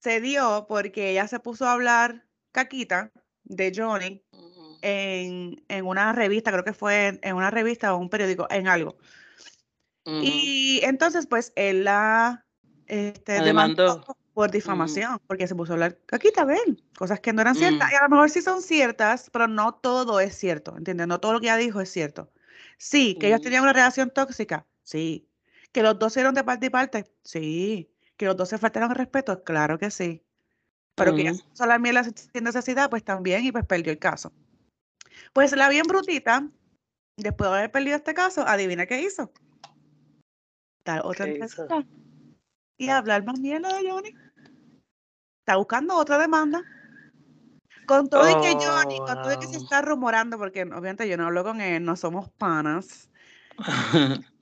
se 0.00 0.20
dio 0.20 0.66
porque 0.68 1.10
ella 1.10 1.28
se 1.28 1.40
puso 1.40 1.66
a 1.66 1.72
hablar 1.72 2.24
caquita 2.52 3.12
de 3.44 3.72
Johnny 3.74 4.24
en, 4.80 5.62
en 5.68 5.86
una 5.86 6.12
revista, 6.12 6.52
creo 6.52 6.64
que 6.64 6.72
fue 6.72 7.08
en, 7.08 7.20
en 7.22 7.36
una 7.36 7.50
revista 7.50 7.94
o 7.94 7.98
un 7.98 8.08
periódico, 8.08 8.46
en 8.50 8.68
algo. 8.68 8.96
Y 10.22 10.80
entonces, 10.84 11.26
pues, 11.26 11.52
él 11.56 11.84
la 11.84 12.46
este, 12.86 13.40
demandó 13.42 13.96
demandó. 13.96 14.16
por 14.32 14.50
difamación, 14.50 15.20
porque 15.26 15.46
se 15.46 15.54
puso 15.54 15.72
a 15.72 15.74
hablar 15.74 15.98
de 16.10 16.54
él, 16.66 16.82
cosas 16.96 17.20
que 17.20 17.32
no 17.32 17.42
eran 17.42 17.54
ciertas. 17.54 17.88
Mm. 17.88 17.92
Y 17.92 17.96
a 17.96 18.02
lo 18.02 18.08
mejor 18.08 18.30
sí 18.30 18.40
son 18.40 18.62
ciertas, 18.62 19.28
pero 19.30 19.46
no 19.48 19.74
todo 19.74 20.20
es 20.20 20.34
cierto, 20.34 20.76
¿entiendes? 20.76 21.06
No 21.06 21.20
todo 21.20 21.34
lo 21.34 21.40
que 21.40 21.46
ella 21.46 21.56
dijo 21.56 21.80
es 21.80 21.90
cierto. 21.90 22.30
Sí, 22.78 23.16
que 23.20 23.26
ellos 23.28 23.40
Mm. 23.40 23.42
tenían 23.42 23.62
una 23.62 23.72
relación 23.72 24.10
tóxica, 24.10 24.66
sí. 24.82 25.28
Que 25.72 25.82
los 25.82 25.98
dos 25.98 26.16
eran 26.16 26.34
de 26.34 26.44
parte 26.44 26.66
y 26.66 26.70
parte, 26.70 27.12
sí. 27.22 27.90
Que 28.16 28.26
los 28.26 28.36
dos 28.36 28.48
se 28.48 28.58
faltaron 28.58 28.90
el 28.90 28.96
respeto, 28.96 29.44
claro 29.44 29.78
que 29.78 29.90
sí. 29.90 30.24
Pero 30.94 31.14
que 31.14 31.22
ella 31.22 31.32
Ujú. 31.32 31.40
se 31.40 31.48
puso 31.50 31.64
a 31.64 31.66
la 31.66 31.78
miel 31.78 31.98
sin 32.32 32.44
necesidad, 32.44 32.88
pues 32.90 33.04
también, 33.04 33.44
y 33.44 33.52
pues 33.52 33.66
perdió 33.66 33.92
el 33.92 33.98
caso. 33.98 34.32
Pues 35.32 35.54
la 35.54 35.68
bien 35.68 35.84
brutita, 35.86 36.48
después 37.16 37.50
de 37.50 37.56
haber 37.56 37.70
perdido 37.70 37.96
este 37.96 38.14
caso, 38.14 38.46
adivina 38.46 38.86
qué 38.86 39.02
hizo. 39.02 39.30
Dar 40.84 41.02
otra 41.04 41.26
y 42.78 42.88
hablar 42.88 43.24
más 43.24 43.38
mierda 43.38 43.76
de 43.76 43.90
Johnny. 43.90 44.14
Está 45.40 45.56
buscando 45.56 45.96
otra 45.96 46.18
demanda. 46.18 46.62
Con 47.86 48.08
todo 48.08 48.28
y 48.28 48.34
que 48.34 48.64
Johnny, 48.64 48.98
Oh, 49.00 49.04
con 49.06 49.22
todo 49.22 49.32
y 49.32 49.38
que 49.38 49.46
se 49.46 49.56
wow. 49.56 49.62
está 49.64 49.82
rumorando, 49.82 50.38
porque 50.38 50.62
obviamente 50.62 51.08
yo 51.08 51.16
no 51.16 51.26
hablo 51.26 51.42
con 51.42 51.60
él, 51.60 51.84
no 51.84 51.96
somos 51.96 52.30
panas, 52.30 53.10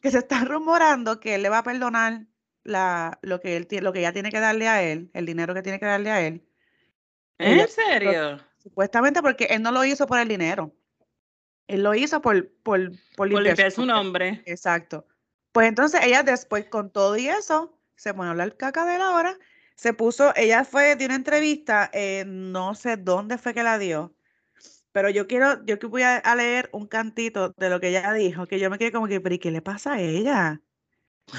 que 0.02 0.10
se 0.10 0.18
está 0.18 0.44
rumorando 0.44 1.20
que 1.20 1.36
él 1.36 1.42
le 1.42 1.48
va 1.48 1.58
a 1.58 1.62
perdonar 1.62 2.26
la, 2.64 3.18
lo 3.22 3.40
que 3.40 3.56
él 3.56 3.68
lo 3.82 3.92
que 3.92 4.00
ella 4.00 4.12
tiene 4.12 4.30
que 4.30 4.40
darle 4.40 4.68
a 4.68 4.82
él, 4.82 5.10
el 5.14 5.26
dinero 5.26 5.54
que 5.54 5.62
tiene 5.62 5.78
que 5.78 5.86
darle 5.86 6.10
a 6.10 6.20
él. 6.26 6.44
Ella- 7.38 7.62
¿En 7.64 7.68
serio? 7.68 8.40
Supuestamente 8.58 9.22
porque 9.22 9.44
él 9.44 9.62
no 9.62 9.70
lo 9.70 9.84
hizo 9.84 10.06
por 10.06 10.18
el 10.18 10.26
dinero. 10.26 10.74
Él 11.68 11.84
lo 11.84 11.94
hizo 11.94 12.20
por, 12.20 12.48
por, 12.64 12.90
por 13.16 13.30
Por 13.30 13.42
limpiar 13.42 13.70
su 13.70 13.86
nombre. 13.86 14.42
Exacto. 14.44 15.06
Pues 15.56 15.68
entonces 15.68 16.02
ella 16.04 16.22
después 16.22 16.66
con 16.66 16.90
todo 16.90 17.16
y 17.16 17.28
eso, 17.28 17.78
se 17.94 18.12
pone 18.12 18.28
a 18.28 18.32
hablar 18.32 18.58
caca 18.58 18.84
de 18.84 18.96
él 18.96 19.00
ahora, 19.00 19.38
se 19.74 19.94
puso, 19.94 20.34
ella 20.36 20.66
fue 20.66 20.96
de 20.96 21.06
una 21.06 21.14
entrevista, 21.14 21.88
eh, 21.94 22.24
no 22.26 22.74
sé 22.74 22.98
dónde 22.98 23.38
fue 23.38 23.54
que 23.54 23.62
la 23.62 23.78
dio, 23.78 24.14
pero 24.92 25.08
yo 25.08 25.26
quiero, 25.26 25.64
yo 25.64 25.78
que 25.78 25.86
voy 25.86 26.02
a, 26.02 26.18
a 26.18 26.36
leer 26.36 26.68
un 26.74 26.86
cantito 26.86 27.54
de 27.56 27.70
lo 27.70 27.80
que 27.80 27.88
ella 27.88 28.12
dijo, 28.12 28.46
que 28.46 28.58
yo 28.58 28.68
me 28.68 28.76
quedé 28.76 28.92
como 28.92 29.08
que, 29.08 29.18
pero 29.18 29.34
¿y 29.34 29.38
qué 29.38 29.50
le 29.50 29.62
pasa 29.62 29.94
a 29.94 30.00
ella? 30.02 30.60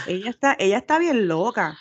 Ella 0.08 0.32
está, 0.32 0.56
ella 0.58 0.80
está 0.80 0.98
bien 0.98 1.28
loca. 1.28 1.78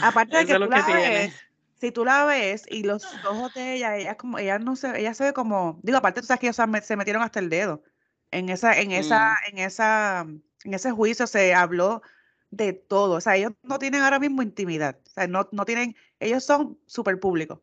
Aparte 0.00 0.38
de 0.38 0.46
que 0.46 0.54
tú 0.54 0.60
lo 0.60 0.70
que 0.70 0.76
la 0.78 0.86
ves, 1.00 1.42
si 1.78 1.92
tú 1.92 2.06
la 2.06 2.24
ves 2.24 2.64
y 2.70 2.82
los 2.82 3.04
ojos 3.26 3.52
de 3.52 3.74
ella, 3.74 3.94
ella 3.98 4.16
como, 4.16 4.38
ella 4.38 4.58
no 4.58 4.74
se, 4.74 4.98
ella 4.98 5.12
se 5.12 5.24
ve 5.24 5.32
como, 5.34 5.78
digo, 5.82 5.98
aparte 5.98 6.22
tú 6.22 6.28
sabes 6.28 6.40
que 6.40 6.46
ellos 6.46 6.56
se 6.56 6.66
me- 6.66 6.80
se 6.80 6.96
metieron 6.96 7.22
hasta 7.22 7.40
el 7.40 7.50
dedo. 7.50 7.82
En 8.30 8.48
esa, 8.48 8.78
en 8.80 8.92
esa, 8.92 9.36
en 9.50 9.58
esa, 9.58 10.26
en 10.64 10.74
ese 10.74 10.90
juicio 10.92 11.26
se 11.26 11.54
habló 11.54 12.02
de 12.50 12.72
todo. 12.72 13.16
O 13.16 13.20
sea, 13.20 13.36
ellos 13.36 13.52
no 13.62 13.78
tienen 13.78 14.02
ahora 14.02 14.18
mismo 14.18 14.42
intimidad. 14.42 14.98
O 15.06 15.10
sea, 15.10 15.26
no, 15.26 15.48
no 15.52 15.64
tienen, 15.64 15.96
ellos 16.20 16.44
son 16.44 16.78
súper 16.86 17.18
públicos. 17.18 17.60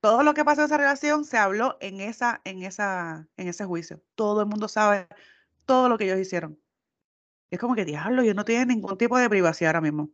Todo 0.00 0.22
lo 0.22 0.32
que 0.32 0.44
pasó 0.44 0.62
en 0.62 0.66
esa 0.66 0.78
relación 0.78 1.24
se 1.24 1.36
habló 1.36 1.76
en 1.80 2.00
esa, 2.00 2.40
en 2.44 2.62
esa, 2.62 3.28
en 3.36 3.48
ese 3.48 3.64
juicio. 3.66 4.02
Todo 4.14 4.40
el 4.40 4.46
mundo 4.46 4.66
sabe 4.66 5.06
todo 5.66 5.88
lo 5.88 5.98
que 5.98 6.04
ellos 6.04 6.18
hicieron. 6.18 6.58
Es 7.50 7.58
como 7.58 7.74
que 7.74 7.84
diablo, 7.84 8.22
ellos 8.22 8.34
no 8.34 8.44
tienen 8.44 8.68
ningún 8.68 8.96
tipo 8.96 9.18
de 9.18 9.28
privacidad 9.28 9.70
ahora 9.70 9.82
mismo. 9.82 10.10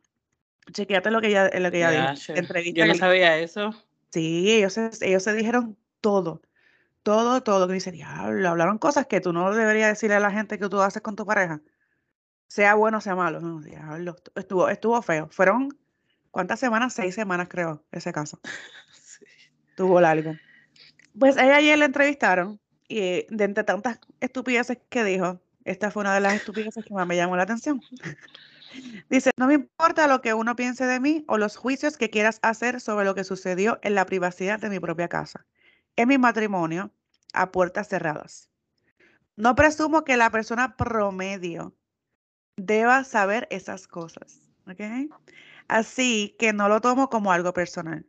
Chequéate 0.72 1.10
lo 1.10 1.20
que 1.20 1.28
ella, 1.28 1.44
lo 1.44 1.70
que 1.70 1.76
ella 1.76 1.90
dijo. 1.90 2.04
Yache, 2.04 2.32
la 2.32 2.38
entrevista 2.40 2.80
Yo 2.80 2.86
no 2.86 2.94
sabía 2.94 3.38
eso. 3.38 3.70
Sí, 4.10 4.50
ellos 4.50 4.72
se, 4.72 4.90
ellos 5.02 5.22
se 5.22 5.34
dijeron 5.34 5.76
todo, 6.00 6.42
todo, 7.04 7.42
todo. 7.42 7.68
Que 7.68 7.74
dice, 7.74 7.92
diablo, 7.92 8.48
hablaron 8.48 8.78
cosas 8.78 9.06
que 9.06 9.20
tú 9.20 9.32
no 9.32 9.54
deberías 9.54 9.90
decirle 9.90 10.16
a 10.16 10.20
la 10.20 10.32
gente 10.32 10.58
que 10.58 10.68
tú 10.68 10.80
haces 10.80 11.02
con 11.02 11.14
tu 11.14 11.24
pareja. 11.24 11.60
Sea 12.48 12.74
bueno 12.74 12.98
o 12.98 13.00
sea 13.00 13.14
malo. 13.14 13.40
No, 13.40 13.60
diablo, 13.60 14.16
estuvo, 14.34 14.68
estuvo 14.68 15.00
feo. 15.02 15.28
Fueron, 15.30 15.76
¿cuántas 16.30 16.60
semanas? 16.60 16.94
Seis 16.94 17.14
semanas, 17.14 17.48
creo, 17.48 17.84
ese 17.92 18.12
caso. 18.12 18.40
Sí. 18.92 19.24
Tuvo 19.76 19.98
largo. 20.00 20.34
Pues 21.18 21.36
ella 21.38 21.56
ayer 21.56 21.78
la 21.78 21.86
entrevistaron 21.86 22.60
y 22.88 23.24
de 23.30 23.44
entre 23.44 23.64
tantas 23.64 23.98
estupideces 24.20 24.78
que 24.90 25.04
dijo, 25.04 25.40
esta 25.64 25.90
fue 25.90 26.02
una 26.02 26.14
de 26.14 26.20
las 26.20 26.34
estupideces 26.34 26.84
que 26.84 26.94
más 26.94 27.06
me 27.06 27.16
llamó 27.16 27.36
la 27.36 27.44
atención. 27.44 27.80
Dice, 29.08 29.30
no 29.36 29.46
me 29.46 29.54
importa 29.54 30.06
lo 30.06 30.20
que 30.20 30.34
uno 30.34 30.54
piense 30.54 30.86
de 30.86 31.00
mí 31.00 31.24
o 31.28 31.38
los 31.38 31.56
juicios 31.56 31.96
que 31.96 32.10
quieras 32.10 32.38
hacer 32.42 32.80
sobre 32.80 33.04
lo 33.04 33.14
que 33.14 33.24
sucedió 33.24 33.78
en 33.82 33.94
la 33.94 34.06
privacidad 34.06 34.60
de 34.60 34.68
mi 34.68 34.80
propia 34.80 35.08
casa, 35.08 35.46
en 35.96 36.08
mi 36.08 36.18
matrimonio, 36.18 36.92
a 37.32 37.52
puertas 37.52 37.88
cerradas. 37.88 38.50
No 39.36 39.54
presumo 39.54 40.04
que 40.04 40.16
la 40.16 40.30
persona 40.30 40.76
promedio 40.76 41.74
deba 42.56 43.04
saber 43.04 43.46
esas 43.50 43.86
cosas, 43.86 44.40
¿ok? 44.66 45.10
Así 45.68 46.36
que 46.38 46.52
no 46.52 46.68
lo 46.68 46.80
tomo 46.80 47.08
como 47.08 47.32
algo 47.32 47.52
personal. 47.52 48.06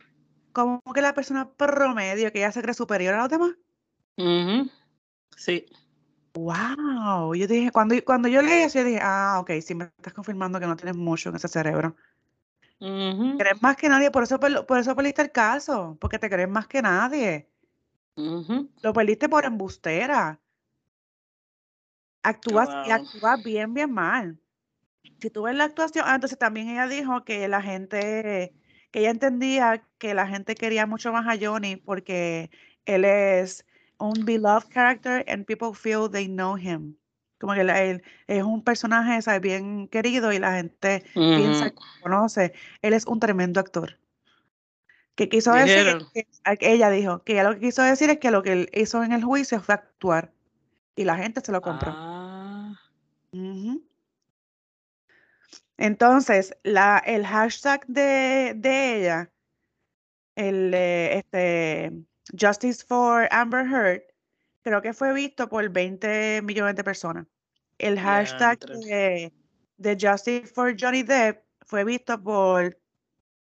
Como 0.54 0.82
que 0.94 1.02
la 1.02 1.14
persona 1.14 1.50
promedio 1.52 2.32
que 2.32 2.40
ya 2.40 2.52
se 2.52 2.62
cree 2.62 2.74
superior 2.74 3.14
a 3.14 3.20
los 3.20 3.30
demás. 3.30 3.52
Ujú. 4.18 4.70
Sí. 5.36 5.66
Wow, 6.34 7.34
yo 7.34 7.48
dije, 7.48 7.72
cuando, 7.72 7.96
cuando 8.06 8.28
yo 8.28 8.42
leí 8.42 8.62
eso, 8.62 8.80
yo 8.80 8.86
dije, 8.86 9.00
ah, 9.02 9.38
ok, 9.40 9.52
sí 9.62 9.74
me 9.76 9.86
estás 9.86 10.14
confirmando 10.14 10.60
que 10.60 10.68
no 10.68 10.76
tienes 10.76 10.96
mucho 10.96 11.30
en 11.30 11.36
ese 11.36 11.48
cerebro. 11.48 11.96
Ujú. 12.80 13.38
Crees 13.38 13.62
más 13.62 13.76
que 13.76 13.90
nadie, 13.90 14.12
por 14.12 14.24
eso, 14.24 14.40
por 14.40 14.78
eso 14.78 14.96
perdiste 14.96 15.24
el 15.24 15.32
caso, 15.32 15.98
porque 16.00 16.20
te 16.20 16.30
crees 16.30 16.50
más 16.50 16.68
que 16.68 16.82
nadie. 16.82 17.50
Ujú. 18.16 18.70
Lo 18.82 18.94
perdiste 18.94 19.30
por 19.30 19.46
embustera. 19.46 20.40
Actúas 22.28 22.68
y 22.84 22.90
Wow. 22.90 22.98
actúas 22.98 23.42
bien, 23.42 23.74
bien 23.74 23.92
mal. 23.92 24.38
Si 25.22 25.30
tú 25.30 25.44
ves 25.44 25.56
la 25.56 25.64
actuación, 25.64 26.04
ah, 26.06 26.16
entonces 26.16 26.38
también 26.38 26.68
ella 26.68 26.86
dijo 26.86 27.24
que 27.24 27.48
la 27.48 27.62
gente, 27.62 28.54
que 28.92 29.00
ella 29.00 29.12
entendía 29.12 29.82
que 29.98 30.14
la 30.14 30.28
gente 30.28 30.56
quería 30.56 30.86
mucho 30.86 31.14
más 31.14 31.26
a 31.26 31.40
Johnny 31.40 31.78
porque 31.78 32.52
él 32.86 33.06
es 33.06 33.66
un 33.98 34.26
beloved 34.26 34.68
character 34.74 35.24
and 35.30 35.46
people 35.46 35.74
feel 35.74 36.10
they 36.12 36.28
know 36.28 36.58
him. 36.58 36.98
Como 37.40 37.54
que 37.54 37.62
él, 37.62 38.04
es 38.28 38.44
un 38.44 38.62
personaje 38.62 39.22
¿sabes? 39.22 39.40
bien 39.40 39.88
querido 39.88 40.34
y 40.34 40.40
la 40.40 40.58
gente 40.58 41.06
piensa 41.14 41.70
que 41.70 41.78
conoce. 42.02 42.54
Él 42.82 42.94
es 42.94 43.06
un 43.06 43.22
tremendo 43.22 43.62
actor. 43.62 43.98
Que 45.16 45.30
quiso 45.30 45.54
decir, 45.54 45.98
que, 46.14 46.28
ella 46.60 46.90
dijo 46.90 47.24
que 47.24 47.34
ella 47.34 47.44
lo 47.44 47.54
que 47.54 47.62
quiso 47.62 47.84
decir 47.84 48.10
es 48.10 48.18
que 48.18 48.32
lo 48.32 48.44
que 48.44 48.52
él 48.52 48.70
hizo 48.74 49.02
en 49.04 49.14
el 49.14 49.24
juicio 49.24 49.62
fue 49.62 49.76
actuar 49.76 50.34
y 50.98 51.06
la 51.06 51.16
gente 51.16 51.42
se 51.42 51.52
lo 51.54 51.62
compró. 51.62 51.92
Ah. 51.96 52.17
Entonces, 55.78 56.58
la, 56.64 56.98
el 57.06 57.26
hashtag 57.26 57.86
de, 57.88 58.54
de 58.56 58.98
ella, 58.98 59.32
el 60.36 60.74
este, 60.74 61.92
Justice 62.40 62.84
for 62.84 63.28
Amber 63.32 63.66
Heard, 63.66 64.02
creo 64.64 64.82
que 64.82 64.94
fue 64.94 65.14
visto 65.14 65.48
por 65.48 65.70
20 65.70 66.42
millones 66.42 66.76
de 66.76 66.84
personas. 66.84 67.28
El 67.78 68.00
hashtag 68.00 68.60
de, 68.60 69.32
de, 69.78 69.98
Justice 70.00 70.48
for 70.48 70.76
Johnny 70.80 71.04
Depp 71.04 71.44
fue 71.62 71.84
visto 71.84 72.22
por 72.22 72.76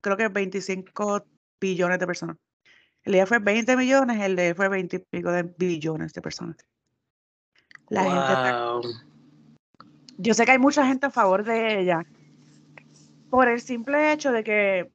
creo 0.01 0.17
que 0.17 0.27
25 0.27 1.25
billones 1.61 1.99
de 1.99 2.07
personas. 2.07 2.37
El 3.03 3.13
día 3.13 3.25
fue 3.25 3.39
20 3.39 3.77
millones, 3.77 4.19
el 4.19 4.35
de 4.35 4.53
fue 4.53 4.67
20 4.67 4.97
y 4.97 4.99
pico 4.99 5.31
de 5.31 5.43
billones 5.43 6.13
de 6.13 6.21
personas. 6.21 6.57
La 7.87 8.03
gente 8.03 8.99
Yo 10.17 10.33
sé 10.33 10.43
que 10.43 10.51
hay 10.51 10.59
mucha 10.59 10.85
gente 10.85 11.05
a 11.05 11.09
favor 11.09 11.45
de 11.45 11.79
ella 11.79 12.05
por 13.29 13.47
el 13.47 13.61
simple 13.61 14.11
hecho 14.11 14.31
de 14.31 14.43
que, 14.43 14.91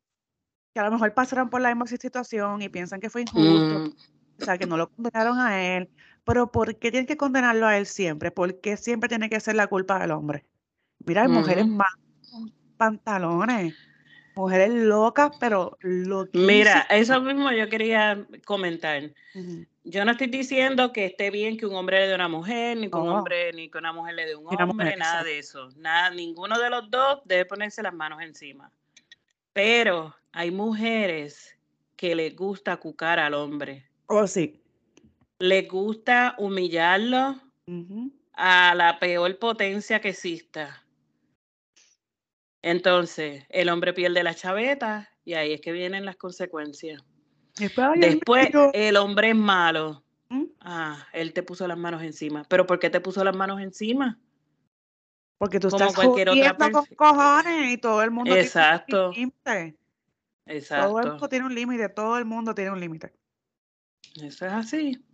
a 0.75 0.85
lo 0.85 0.91
mejor 0.91 1.15
pasaron 1.15 1.51
por 1.51 1.61
la 1.61 1.75
misma 1.75 1.87
situación 1.87 2.63
y 2.63 2.69
piensan 2.69 3.01
que 3.01 3.11
fue 3.11 3.23
injusto, 3.23 3.79
mm. 3.79 3.93
o 4.41 4.45
sea, 4.45 4.59
que 4.59 4.67
no 4.67 4.77
lo 4.77 4.89
condenaron 4.91 5.39
a 5.39 5.63
él, 5.77 5.91
pero 6.25 6.51
¿por 6.51 6.77
qué 6.77 6.91
tienen 6.91 7.07
que 7.07 7.17
condenarlo 7.17 7.67
a 7.67 7.77
él 7.77 7.87
siempre? 7.87 8.31
¿Por 8.31 8.61
qué 8.61 8.77
siempre 8.77 9.09
tiene 9.09 9.29
que 9.29 9.41
ser 9.41 9.55
la 9.55 9.67
culpa 9.67 9.99
del 9.99 10.13
hombre? 10.13 10.45
Mira, 11.05 11.23
hay 11.23 11.29
mujeres 11.29 11.67
más 11.67 11.93
pantalones, 12.77 13.75
mujeres 14.35 14.71
locas, 14.71 15.33
pero 15.39 15.77
loquísimas. 15.81 16.47
Mira, 16.47 16.87
eso 16.91 17.21
mismo 17.21 17.51
yo 17.53 17.69
quería 17.69 18.27
comentar. 18.45 19.11
Yo 19.85 20.05
no 20.05 20.13
estoy 20.13 20.29
diciendo 20.29 20.93
que 20.93 21.07
esté 21.07 21.31
bien 21.31 21.57
que 21.57 21.67
un 21.67 21.75
hombre 21.75 22.01
le 22.01 22.07
dé 22.07 22.13
a 22.13 22.17
una 22.17 22.29
mujer, 22.29 22.77
ni 22.77 22.91
que 22.91 22.97
un 22.97 23.09
hombre, 23.09 23.53
ni 23.53 23.69
que 23.69 23.79
una 23.79 23.93
mujer 23.93 24.15
le 24.15 24.27
dé 24.27 24.37
un 24.37 24.47
hombre, 24.61 24.97
nada 24.97 25.25
de 25.25 25.39
eso. 25.39 25.71
Nada, 25.77 26.11
ninguno 26.11 26.59
de 26.59 26.71
los 26.71 26.91
dos 26.91 27.21
debe 27.25 27.45
ponerse 27.45 27.83
las 27.83 27.95
manos 27.95 28.23
encima. 28.23 28.71
Pero 29.53 30.15
hay 30.33 30.51
mujeres 30.51 31.57
que 31.97 32.15
les 32.15 32.35
gusta 32.35 32.77
cucar 32.79 33.19
al 33.19 33.35
hombre. 33.35 33.87
Oh, 34.07 34.27
sí. 34.27 34.61
Les 35.39 35.69
gusta 35.69 36.35
humillarlo 36.39 37.41
a 38.35 38.75
la 38.75 38.99
peor 38.99 39.39
potencia 39.39 40.01
que 40.01 40.11
exista. 40.11 40.82
Entonces, 42.63 43.45
el 43.49 43.69
hombre 43.69 43.93
pierde 43.93 44.23
la 44.23 44.35
chaveta 44.35 45.11
y 45.25 45.35
ahí 45.35 45.53
es 45.53 45.61
que 45.61 45.73
vienen 45.73 46.05
las 46.05 46.17
consecuencias. 46.17 47.03
Después, 47.59 48.51
el 48.73 48.97
hombre 48.97 49.31
es 49.31 49.37
malo. 49.37 50.05
¿Mm? 50.29 50.45
Ah, 50.61 51.07
él 51.13 51.33
te 51.33 51.43
puso 51.43 51.67
las 51.67 51.77
manos 51.77 52.03
encima. 52.03 52.45
¿Pero 52.49 52.67
por 52.67 52.79
qué 52.79 52.89
te 52.89 53.01
puso 53.01 53.23
las 53.25 53.37
manos 53.37 53.61
encima? 53.61 54.19
Porque 55.37 55.59
tú 55.59 55.69
estás 55.69 55.95
cualquier 55.95 56.31
otra 56.31 56.71
con 56.71 56.87
cojones 56.97 57.73
y 57.73 57.77
todo 57.77 58.01
el 58.03 58.13
mundo 58.13 58.35
Exacto. 58.35 59.11
tiene 59.11 59.27
un 59.27 59.45
límite. 59.45 59.79
Exacto. 60.47 60.89
Todo 60.89 61.01
el 61.01 61.11
mundo 61.11 61.29
tiene 61.29 61.47
un 61.47 61.55
límite, 61.55 61.89
todo 61.89 62.17
el 62.17 62.25
mundo 62.25 62.55
tiene 62.55 62.71
un 62.71 62.81
límite. 62.81 63.13
Eso 64.23 64.47
es 64.47 64.53
así. 64.53 65.05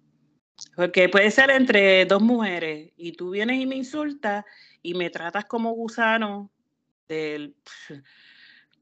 Porque 0.76 1.08
puede 1.08 1.30
ser 1.30 1.50
entre 1.50 2.04
dos 2.04 2.20
mujeres 2.20 2.92
y 2.96 3.12
tú 3.12 3.30
vienes 3.30 3.58
y 3.60 3.66
me 3.66 3.76
insultas 3.76 4.44
y 4.82 4.94
me 4.94 5.08
tratas 5.08 5.46
como 5.46 5.72
gusano 5.72 6.50
del 7.08 7.56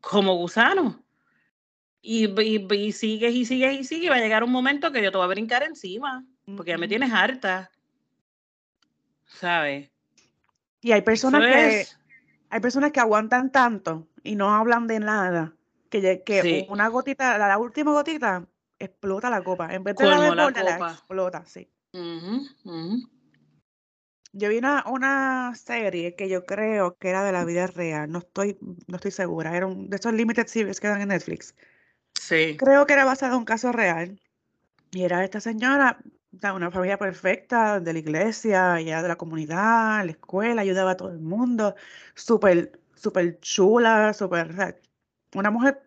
como 0.00 0.34
gusano. 0.34 1.02
Y, 2.02 2.26
y, 2.40 2.92
sigues 2.92 3.34
y 3.34 3.44
sigues 3.44 3.80
y 3.80 3.84
sigues, 3.84 4.04
y 4.04 4.08
va 4.08 4.16
a 4.16 4.20
llegar 4.20 4.44
un 4.44 4.52
momento 4.52 4.92
que 4.92 5.02
yo 5.02 5.10
te 5.10 5.16
voy 5.16 5.24
a 5.24 5.28
brincar 5.28 5.64
encima, 5.64 6.24
porque 6.56 6.70
ya 6.70 6.78
me 6.78 6.86
tienes 6.86 7.12
harta. 7.12 7.70
¿Sabes? 9.24 9.90
Y 10.82 10.92
hay 10.92 11.02
personas 11.02 11.40
que 11.40 11.86
hay 12.48 12.60
personas 12.60 12.92
que 12.92 13.00
aguantan 13.00 13.50
tanto 13.50 14.06
y 14.22 14.36
no 14.36 14.54
hablan 14.54 14.86
de 14.86 15.00
nada, 15.00 15.54
que, 15.90 16.22
que 16.24 16.66
una 16.68 16.88
gotita, 16.88 17.38
la, 17.38 17.58
última 17.58 17.92
gotita, 17.92 18.46
explota 18.78 19.28
la 19.30 19.42
copa. 19.42 19.74
En 19.74 19.82
vez 19.82 19.96
de 19.96 20.06
la, 20.06 20.34
la, 20.34 20.90
explota, 20.92 21.44
sí. 21.44 21.68
Yo 24.38 24.50
vi 24.50 24.58
una, 24.58 24.84
una, 24.86 25.54
serie 25.54 26.14
que 26.14 26.28
yo 26.28 26.44
creo 26.44 26.98
que 26.98 27.08
era 27.08 27.24
de 27.24 27.32
la 27.32 27.46
vida 27.46 27.66
real, 27.68 28.10
no 28.10 28.18
estoy, 28.18 28.58
no 28.86 28.96
estoy 28.96 29.10
segura, 29.10 29.56
era 29.56 29.66
un, 29.66 29.88
de 29.88 29.96
esos 29.96 30.12
limited 30.12 30.46
series 30.46 30.78
que 30.78 30.88
dan 30.88 31.00
en 31.00 31.08
Netflix. 31.08 31.54
Creo 32.58 32.86
que 32.86 32.92
era 32.92 33.06
basado 33.06 33.32
en 33.32 33.38
un 33.38 33.44
caso 33.46 33.72
real. 33.72 34.20
Y 34.90 35.04
era 35.04 35.24
esta 35.24 35.40
señora, 35.40 35.98
una 36.54 36.70
familia 36.70 36.98
perfecta 36.98 37.80
de 37.80 37.92
la 37.94 37.98
iglesia, 37.98 38.78
ya 38.82 39.00
de 39.00 39.08
la 39.08 39.16
comunidad, 39.16 40.04
la 40.04 40.10
escuela, 40.10 40.60
ayudaba 40.60 40.90
a 40.90 40.96
todo 40.98 41.12
el 41.12 41.20
mundo, 41.20 41.74
súper, 42.14 42.78
súper 42.94 43.40
chula, 43.40 44.12
súper, 44.12 44.78
una 45.34 45.50
mujer 45.50 45.80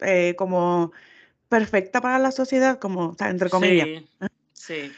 eh, 0.00 0.34
como 0.36 0.90
perfecta 1.48 2.00
para 2.00 2.18
la 2.18 2.32
sociedad, 2.32 2.80
como, 2.80 3.14
entre 3.20 3.48
comillas. 3.48 4.02
Sí, 4.54 4.92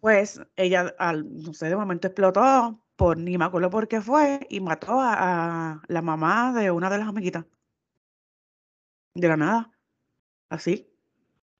Pues 0.00 0.40
ella, 0.56 0.94
al, 0.98 1.26
no 1.42 1.52
sé, 1.54 1.68
de 1.68 1.76
momento 1.76 2.08
explotó, 2.08 2.84
por, 2.96 3.18
ni 3.18 3.36
me 3.38 3.44
acuerdo 3.44 3.70
por 3.70 3.88
qué 3.88 4.00
fue, 4.00 4.46
y 4.48 4.60
mató 4.60 5.00
a, 5.00 5.72
a 5.72 5.82
la 5.88 6.02
mamá 6.02 6.52
de 6.52 6.70
una 6.70 6.90
de 6.90 6.98
las 6.98 7.08
amiguitas. 7.08 7.44
De 9.14 9.28
la 9.28 9.36
nada 9.36 9.72
así. 10.48 10.90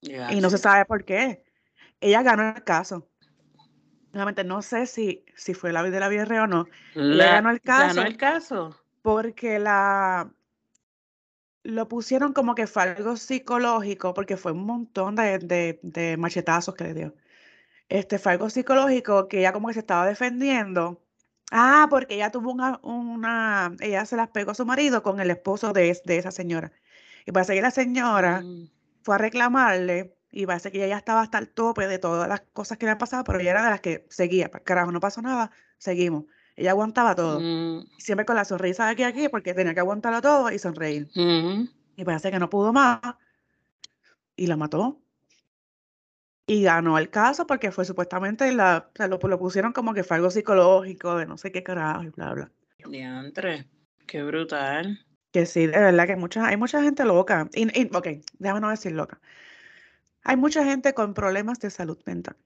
Y 0.01 0.40
no 0.40 0.51
se 0.51 0.59
sabe 0.59 0.85
por 0.85 1.05
qué. 1.05 1.44
Ella 2.01 2.22
ganó 2.22 2.48
el 2.48 2.64
caso. 2.64 3.09
Realmente 4.12 4.44
no 4.44 4.62
sé 4.62 4.87
si, 4.87 5.24
si 5.37 5.55
fue 5.55 5.72
la 5.72 5.83
vida 5.83 5.94
de 5.94 6.01
la 6.01 6.09
vida 6.09 6.42
o 6.42 6.46
no. 6.46 6.66
ella 6.94 7.33
ganó 7.33 7.51
el 7.51 7.61
caso. 7.61 7.96
Ganó 7.96 8.07
el 8.07 8.16
caso. 8.16 8.81
Porque 9.03 9.59
la 9.59 10.31
lo 11.64 11.87
pusieron 11.87 12.33
como 12.33 12.55
que 12.55 12.66
fue 12.66 12.85
algo 12.85 13.16
psicológico, 13.16 14.14
porque 14.14 14.38
fue 14.38 14.53
un 14.53 14.64
montón 14.64 15.16
de, 15.16 15.79
de, 15.83 16.16
machetazos 16.16 16.74
que 16.74 16.85
le 16.85 16.94
dio. 16.94 17.14
Este 17.88 18.18
fue 18.18 18.33
algo 18.33 18.51
psicológico 18.51 19.29
que 19.29 19.40
ella 19.40 19.53
como 19.53 19.68
que 19.68 19.74
se 19.74 19.81
estaba 19.81 20.07
defendiendo. 20.07 21.03
Ah, 21.51 21.87
porque 21.88 22.16
ella 22.16 22.31
tuvo 22.31 22.53
una, 22.53 22.79
una 22.83 23.74
ella 23.81 24.05
se 24.05 24.16
las 24.16 24.29
pegó 24.29 24.51
a 24.51 24.55
su 24.55 24.66
marido 24.66 25.03
con 25.03 25.20
el 25.20 25.31
esposo 25.31 25.72
de, 25.72 25.98
de 26.05 26.18
esa 26.18 26.31
señora. 26.31 26.72
Y 27.27 27.33
parece 27.33 27.55
que 27.55 27.62
la 27.62 27.70
señora 27.70 28.42
mm 28.42 28.68
fue 29.09 29.14
a 29.14 29.18
reclamarle 29.18 30.14
y 30.31 30.44
parece 30.44 30.70
que 30.70 30.77
ella 30.77 30.88
ya 30.88 30.98
estaba 30.98 31.22
hasta 31.22 31.38
el 31.38 31.48
tope 31.48 31.88
de 31.88 31.98
todas 31.98 32.29
las 32.29 32.42
cosas 32.53 32.77
que 32.77 32.85
le 32.85 32.92
han 32.92 32.98
pasado, 32.98 33.24
pero 33.24 33.40
ella 33.40 33.53
era 33.53 33.64
de 33.64 33.70
las 33.70 33.81
que 33.81 34.05
seguía, 34.11 34.51
carajo, 34.51 34.92
no 34.92 35.01
pasó 35.01 35.22
nada, 35.22 35.51
seguimos. 35.79 36.24
Ella 36.57 36.72
aguantaba 36.72 37.14
todo. 37.14 37.40
Mm. 37.40 37.87
Siempre 37.96 38.27
con 38.27 38.37
la 38.37 38.44
sonrisa 38.44 38.85
de 38.85 38.90
aquí 38.90 39.05
a 39.05 39.09
aquí, 39.09 39.31
porque 39.31 39.55
tenía 39.55 39.72
que 39.72 39.81
aguantarlo 39.81 40.20
todo 40.20 40.51
y 40.53 40.59
sonreír. 40.59 41.09
Y 41.14 42.05
parece 42.05 42.31
que 42.31 42.38
no 42.38 42.51
pudo 42.51 42.74
más. 42.74 43.01
Y 44.37 44.46
la 44.46 44.59
mató. 44.59 45.01
Y 46.48 46.62
ganó 46.62 46.96
el 46.96 47.11
caso 47.11 47.46
porque 47.46 47.70
fue 47.70 47.84
supuestamente, 47.84 48.50
la, 48.52 48.90
lo, 49.06 49.18
pusieron 49.38 49.74
como 49.74 49.92
que 49.92 50.02
fue 50.02 50.16
algo 50.16 50.30
psicológico, 50.30 51.18
de 51.18 51.26
no 51.26 51.37
sé 51.37 51.52
qué 51.52 51.62
carajo 51.62 52.04
y 52.04 52.08
bla, 52.08 52.32
bla. 52.32 52.50
Diantre, 52.88 53.66
qué 54.06 54.22
brutal. 54.22 55.04
Que 55.30 55.44
sí, 55.44 55.66
de 55.66 55.78
verdad 55.78 56.06
que 56.06 56.16
mucha, 56.16 56.46
hay 56.46 56.56
mucha 56.56 56.82
gente 56.82 57.04
loca. 57.04 57.50
Y, 57.52 57.94
ok, 57.94 58.08
déjame 58.38 58.61
no 58.62 58.70
decir 58.70 58.92
loca. 58.92 59.20
Hay 60.22 60.38
mucha 60.38 60.64
gente 60.64 60.94
con 60.94 61.12
problemas 61.12 61.61
de 61.61 61.68
salud 61.68 61.98
mental. 62.06 62.38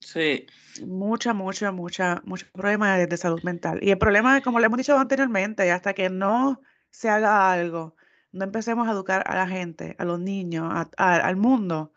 Sí. 0.00 0.46
Mucha, 0.84 1.32
mucha, 1.32 1.70
mucha, 1.70 2.22
muchos 2.24 2.50
problemas 2.50 3.08
de, 3.08 3.16
salud 3.16 3.40
mental. 3.44 3.78
Y 3.80 3.92
el 3.92 3.98
problema 3.98 4.38
es, 4.38 4.42
como 4.42 4.58
le 4.58 4.66
hemos 4.66 4.78
dicho 4.78 4.98
anteriormente, 4.98 5.70
hasta 5.70 5.94
que 5.94 6.10
no 6.10 6.60
se 6.90 7.08
haga 7.08 7.52
algo, 7.52 7.94
no 8.32 8.42
empecemos 8.42 8.88
a 8.88 8.90
educar 8.90 9.22
a 9.24 9.36
la 9.36 9.46
gente, 9.46 9.94
a 10.00 10.04
los 10.04 10.18
niños, 10.18 10.88
al 10.96 11.36
mundo, 11.36 11.92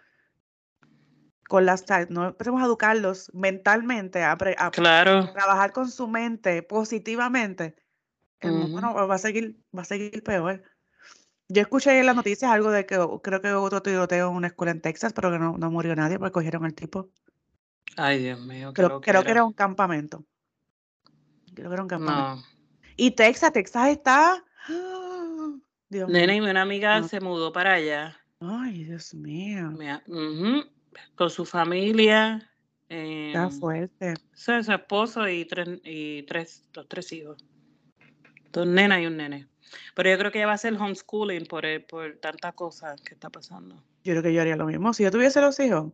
con 1.54 1.68
las 1.68 1.86
no 2.10 2.30
empecemos 2.30 2.63
a 2.63 2.66
educarlos 2.66 3.30
mentalmente, 3.32 4.24
a, 4.24 4.32
a 4.32 4.72
trabajar 4.72 5.72
con 5.72 5.88
su 5.88 6.08
mente 6.08 6.63
positivamente, 6.63 7.76
bueno, 8.42 8.96
va 8.96 9.13
a 9.13 9.20
seguir, 9.20 9.63
va 9.78 9.84
a 9.84 9.86
seguir 9.86 10.24
peor. 10.24 10.63
Yo 11.50 11.62
escuché 11.62 12.00
en 12.00 12.08
las 12.08 12.16
noticias 12.16 12.50
algo 12.50 12.72
de 12.72 12.88
que 12.88 12.96
creo 13.22 13.39
que 13.39 13.54
hubo 13.54 13.62
otro 13.62 13.84
tiroteo 13.84 14.32
en 14.32 14.36
una 14.36 14.48
escuela 14.48 14.72
en 14.72 14.82
Texas, 14.82 15.13
pero 15.13 15.30
que 15.30 15.38
no, 15.38 15.56
no 15.60 15.70
murió 15.70 15.96
nadie 15.96 16.18
porque 16.18 16.32
cogieron 16.32 16.66
al 16.66 16.74
tipo. 16.74 17.12
Ay, 17.98 18.24
Dios 18.24 18.39
mío. 18.39 18.74
Creo, 18.74 19.00
que, 19.00 19.12
era. 19.12 19.44
un 19.44 19.54
campamento. 19.54 20.26
Creo 21.54 21.70
que 21.70 21.74
era 21.76 21.84
un 21.84 21.88
campamento. 21.88 22.48
Y 22.96 23.12
Texas, 23.12 23.54
Texas 23.54 23.89
está 23.89 24.44
Dios 25.88 26.10
mío. 26.10 26.18
Nena 26.18 26.36
y 26.36 26.39
una 26.39 26.63
amiga 26.63 27.00
No. 27.00 27.08
se 27.08 27.20
mudó 27.20 27.54
para 27.54 27.74
allá. 27.74 28.18
Ay, 28.39 28.86
Dios 28.86 29.13
mío. 29.13 29.70
Mira, 29.70 30.04
ujú, 30.08 30.73
Con 31.16 31.30
su 31.30 31.46
familia. 31.46 32.50
Está 32.90 33.44
em, 33.44 33.52
fuerte. 33.52 34.14
su, 34.34 34.64
su 34.64 34.72
esposo 34.72 35.28
y 35.28 35.46
tres, 35.46 35.80
y 35.84 36.24
tres, 36.24 36.66
los 36.74 36.88
tres 36.88 37.12
hijos. 37.12 37.44
Dos 38.52 38.68
nenas 38.68 39.02
y 39.02 39.08
un 39.08 39.18
nene. 39.18 39.48
Pero 39.96 40.10
yo 40.10 40.18
creo 40.18 40.32
que 40.32 40.40
ella 40.40 40.48
va 40.48 40.52
a 40.54 40.56
hacer 40.56 40.74
homeschooling 40.74 41.46
por, 41.46 41.64
por 41.88 42.18
tantas 42.18 42.54
cosas 42.54 43.02
que 43.02 43.14
está 43.14 43.30
pasando. 43.30 43.76
Yo 44.04 44.14
creo 44.14 44.24
que 44.24 44.34
yo 44.34 44.42
haría 44.42 44.56
lo 44.56 44.66
mismo. 44.66 44.94
Si 44.94 45.04
yo 45.04 45.12
tuviese 45.12 45.42
los 45.42 45.60
hijos, 45.60 45.92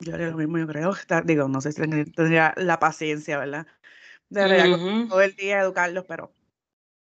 yo 0.00 0.14
haría 0.14 0.28
lo 0.28 0.36
mismo, 0.36 0.58
yo 0.58 0.66
creo. 0.66 0.92
Digo, 1.24 1.48
no 1.48 1.60
sé 1.60 1.72
si 1.72 1.80
tendría 1.80 2.54
la 2.56 2.78
paciencia, 2.78 3.38
¿verdad? 3.38 3.66
De 4.28 4.42
verdad, 4.42 5.08
todo 5.08 5.20
el 5.20 5.34
día 5.34 5.60
educarlos, 5.60 6.04
pero 6.06 6.32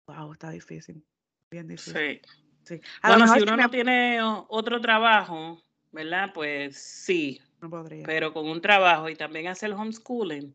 wow, 0.06 0.32
está 0.32 0.50
difícil. 0.50 1.04
Bien 1.50 1.68
difícil. 1.68 1.94
Sí. 1.94 2.20
Sí. 2.64 2.80
Bueno, 3.02 3.26
si 3.26 3.42
uno 3.42 3.56
no 3.56 3.70
tiene 3.70 4.20
otro 4.22 4.80
trabajo, 4.80 5.60
¿verdad? 5.92 6.30
Pues 6.34 6.76
sí, 6.76 7.40
no 7.60 7.70
podría. 7.70 8.04
pero 8.04 8.32
con 8.32 8.48
un 8.48 8.60
trabajo 8.60 9.08
y 9.08 9.14
también 9.14 9.46
hacer 9.46 9.72
homeschooling, 9.72 10.54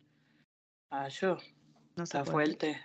ah, 0.92 1.08
yo, 1.08 1.38
no 1.96 2.04
está 2.04 2.26
fuerte. 2.26 2.82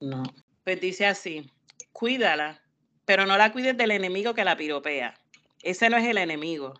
No. 0.00 0.22
Pues 0.64 0.80
dice 0.80 1.06
así, 1.06 1.50
cuídala, 1.92 2.62
pero 3.04 3.26
no 3.26 3.36
la 3.36 3.52
cuides 3.52 3.76
del 3.76 3.90
enemigo 3.90 4.34
que 4.34 4.44
la 4.44 4.56
piropea. 4.56 5.20
Ese 5.62 5.90
no 5.90 5.96
es 5.96 6.06
el 6.06 6.18
enemigo. 6.18 6.74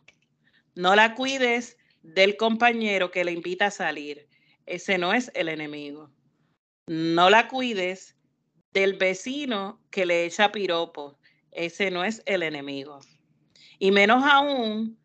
No 0.75 0.95
la 0.95 1.15
cuides 1.15 1.77
del 2.03 2.37
compañero 2.37 3.11
que 3.11 3.25
le 3.25 3.33
invita 3.33 3.67
a 3.67 3.71
salir. 3.71 4.29
Ese 4.67 4.99
no 4.99 5.13
es 5.13 5.31
el 5.35 5.49
enemigo. 5.49 6.11
No 6.87 7.31
la 7.31 7.49
cuides 7.49 8.17
del 8.73 8.95
vecino 8.95 9.81
que 9.91 10.07
le 10.07 10.25
echa 10.25 10.53
piropos. 10.53 11.17
Ese 11.51 11.91
no 11.91 12.05
es 12.05 12.23
el 12.27 12.43
enemigo. 12.43 13.01
Y 13.79 13.91
menos 13.91 14.25
aún, 14.25 14.99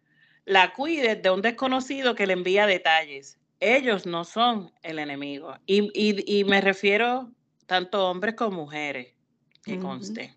la 0.45 0.73
cuides 0.73 1.21
de 1.21 1.29
un 1.29 1.41
desconocido 1.41 2.15
que 2.15 2.27
le 2.27 2.33
envía 2.33 2.65
detalles. 2.65 3.37
Ellos 3.59 4.05
no 4.05 4.23
son 4.23 4.71
el 4.81 4.99
enemigo. 4.99 5.55
Y, 5.65 5.89
y- 5.93 6.39
y 6.39 6.43
me 6.43 6.61
refiero 6.61 7.31
tanto 7.67 8.09
hombres 8.09 8.35
como 8.35 8.61
mujeres, 8.63 9.13
que 9.63 9.77
conste. 9.79 10.35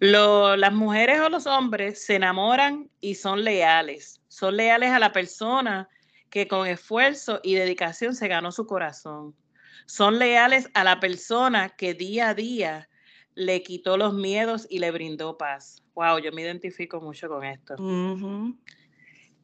Lo- 0.00 0.56
las 0.56 0.72
mujeres 0.72 1.20
o 1.20 1.28
los 1.28 1.46
hombres 1.46 2.04
se 2.04 2.16
enamoran 2.16 2.90
y 3.00 3.14
son 3.14 3.44
leales. 3.44 4.20
Son 4.28 4.56
leales 4.56 4.90
a 4.90 4.98
la 4.98 5.12
persona 5.12 5.88
que 6.30 6.46
con 6.46 6.66
esfuerzo 6.66 7.40
y 7.42 7.54
dedicación 7.54 8.14
se 8.14 8.28
ganó 8.28 8.52
su 8.52 8.66
corazón. 8.66 9.34
Son 9.86 10.18
leales 10.18 10.68
a 10.74 10.84
la 10.84 11.00
persona 11.00 11.70
que 11.70 11.94
día 11.94 12.28
a 12.30 12.34
día 12.34 12.88
le 13.34 13.62
quitó 13.62 13.96
los 13.96 14.12
miedos 14.12 14.66
y 14.68 14.78
le 14.80 14.90
brindó 14.90 15.38
paz. 15.38 15.82
Wow, 15.98 16.20
yo 16.20 16.30
me 16.30 16.42
identifico 16.42 17.00
mucho 17.00 17.28
con 17.28 17.44
esto. 17.44 17.74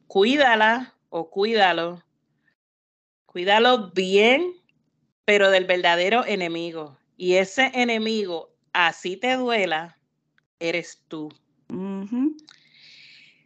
Cuídala 0.07 0.95
o 1.09 1.29
cuídalo. 1.29 2.01
Cuídalo 3.25 3.91
bien, 3.91 4.53
pero 5.25 5.51
del 5.51 5.65
verdadero 5.65 6.25
enemigo. 6.25 6.97
Y 7.17 7.33
ese 7.33 7.71
enemigo, 7.73 8.55
así 8.71 9.17
te 9.17 9.35
duela, 9.35 9.99
eres 10.57 11.03
tú. 11.09 11.27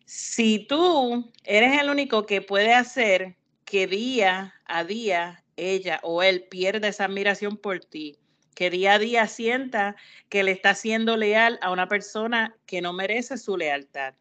Si 0.06 0.68
tú 0.68 1.32
eres 1.46 1.82
el 1.82 1.90
único 1.90 2.28
que 2.28 2.44
puede 2.44 2.76
hacer 2.76 3.38
que 3.66 3.88
día 3.88 4.54
a 4.66 4.84
día 4.84 5.44
ella 5.56 6.00
o 6.04 6.22
él 6.22 6.44
pierda 6.48 6.90
esa 6.90 7.06
admiración 7.06 7.58
por 7.58 7.80
ti, 7.80 8.20
que 8.56 8.70
día 8.70 8.94
a 8.94 9.00
día 9.00 9.28
sienta 9.28 9.96
que 10.30 10.44
le 10.44 10.52
está 10.52 10.76
siendo 10.76 11.18
leal 11.18 11.60
a 11.62 11.72
una 11.72 11.88
persona 11.88 12.56
que 12.66 12.82
no 12.82 12.94
merece 12.94 13.38
su 13.38 13.58
lealtad. 13.58 14.16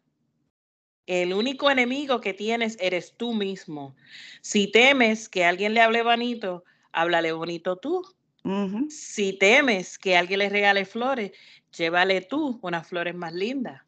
El 1.05 1.33
único 1.33 1.71
enemigo 1.71 2.21
que 2.21 2.33
tienes 2.33 2.77
eres 2.79 3.15
tú 3.17 3.33
mismo. 3.33 3.95
Si 4.41 4.71
temes 4.71 5.27
que 5.27 5.43
alguien 5.43 5.73
le 5.73 5.81
hable 5.81 6.03
bonito, 6.03 6.63
háblale 6.91 7.31
bonito 7.31 7.77
tú. 7.77 8.03
Si 8.89 9.33
temes 9.33 9.97
que 9.97 10.15
alguien 10.15 10.39
le 10.39 10.49
regale 10.49 10.85
flores, 10.85 11.31
llévale 11.75 12.21
tú 12.21 12.59
unas 12.61 12.87
flores 12.87 13.15
más 13.15 13.33
lindas. 13.33 13.81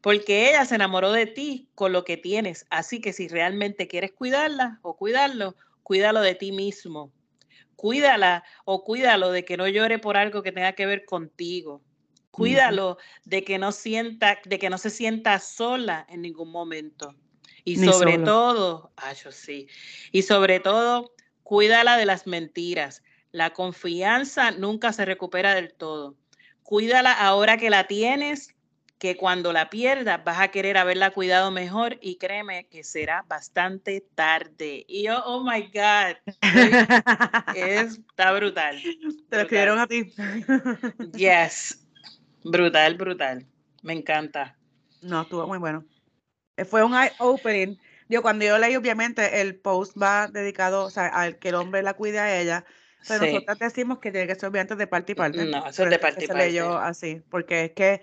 Porque 0.00 0.48
ella 0.48 0.64
se 0.64 0.76
enamoró 0.76 1.12
de 1.12 1.26
ti 1.26 1.68
con 1.74 1.92
lo 1.92 2.04
que 2.04 2.16
tienes. 2.16 2.64
Así 2.70 3.00
que 3.00 3.12
si 3.12 3.28
realmente 3.28 3.88
quieres 3.88 4.12
cuidarla 4.12 4.78
o 4.82 4.96
cuidarlo, 4.96 5.56
cuídalo 5.82 6.20
de 6.20 6.34
ti 6.34 6.52
mismo. 6.52 7.12
Cuídala 7.76 8.42
o 8.64 8.84
cuídalo 8.84 9.30
de 9.30 9.44
que 9.44 9.56
no 9.56 9.68
llore 9.68 9.98
por 9.98 10.16
algo 10.16 10.42
que 10.42 10.52
tenga 10.52 10.72
que 10.72 10.86
ver 10.86 11.04
contigo. 11.04 11.82
Cuídalo 12.30 12.98
de 13.24 13.44
que 13.44 13.58
no 13.58 13.72
sienta, 13.72 14.38
de 14.44 14.58
que 14.58 14.68
no 14.68 14.78
se 14.78 14.90
sienta 14.90 15.38
sola 15.38 16.06
en 16.08 16.22
ningún 16.22 16.50
momento. 16.50 17.14
Y 17.64 17.76
Ni 17.76 17.90
sobre 17.90 18.14
solo. 18.14 18.24
todo, 18.24 18.92
ah, 18.96 19.12
yo 19.12 19.32
sí. 19.32 19.68
Y 20.12 20.22
sobre 20.22 20.60
todo, 20.60 21.14
cuídala 21.42 21.96
de 21.96 22.06
las 22.06 22.26
mentiras. 22.26 23.02
La 23.32 23.52
confianza 23.52 24.50
nunca 24.50 24.92
se 24.92 25.04
recupera 25.04 25.54
del 25.54 25.74
todo. 25.74 26.16
Cuídala 26.62 27.12
ahora 27.12 27.56
que 27.58 27.70
la 27.70 27.86
tienes, 27.86 28.55
que 28.98 29.16
cuando 29.16 29.52
la 29.52 29.68
pierdas 29.68 30.24
vas 30.24 30.40
a 30.40 30.48
querer 30.48 30.78
haberla 30.78 31.10
cuidado 31.10 31.50
mejor 31.50 31.98
y 32.00 32.16
créeme 32.16 32.66
que 32.68 32.82
será 32.82 33.24
bastante 33.28 34.04
tarde. 34.14 34.84
Y 34.88 35.04
yo, 35.04 35.22
oh 35.24 35.44
my 35.44 35.62
God, 35.72 36.16
es, 37.54 37.98
está 38.08 38.32
brutal. 38.32 38.80
Te 39.28 39.36
lo 39.36 39.42
escribieron 39.42 39.78
a 39.78 39.86
ti. 39.86 40.12
Yes, 41.14 41.86
brutal, 42.44 42.94
brutal. 42.96 43.46
Me 43.82 43.92
encanta. 43.92 44.56
No, 45.02 45.22
estuvo 45.22 45.46
muy 45.46 45.58
bueno. 45.58 45.84
Eh, 46.56 46.64
Fue 46.64 46.82
un 46.82 46.94
eye-opening. 46.94 47.78
Digo, 48.08 48.22
cuando 48.22 48.44
yo 48.44 48.56
leí, 48.56 48.76
obviamente, 48.76 49.40
el 49.42 49.56
post 49.56 49.96
va 50.00 50.28
dedicado, 50.28 50.84
o 50.84 50.90
sea, 50.90 51.08
al 51.08 51.38
que 51.38 51.50
el 51.50 51.56
hombre 51.56 51.82
la 51.82 51.94
cuide 51.94 52.18
a 52.20 52.40
ella, 52.40 52.64
pero 53.06 53.24
Sí. 53.24 53.32
nosotros 53.32 53.58
decimos 53.58 53.98
que 53.98 54.10
tiene 54.10 54.26
que 54.26 54.34
ser 54.36 54.48
obviamente 54.48 54.74
de 54.76 54.86
parte 54.86 55.12
y 55.12 55.14
parte. 55.14 55.44
No, 55.44 55.66
eso 55.66 55.84
es 55.84 55.90
de 55.90 55.98
parte 55.98 56.24
y 56.24 56.26
se 56.26 56.34
leyó 56.34 56.70
parte. 56.74 56.88
así, 56.88 57.22
porque 57.28 57.64
es 57.66 57.72
que 57.72 58.02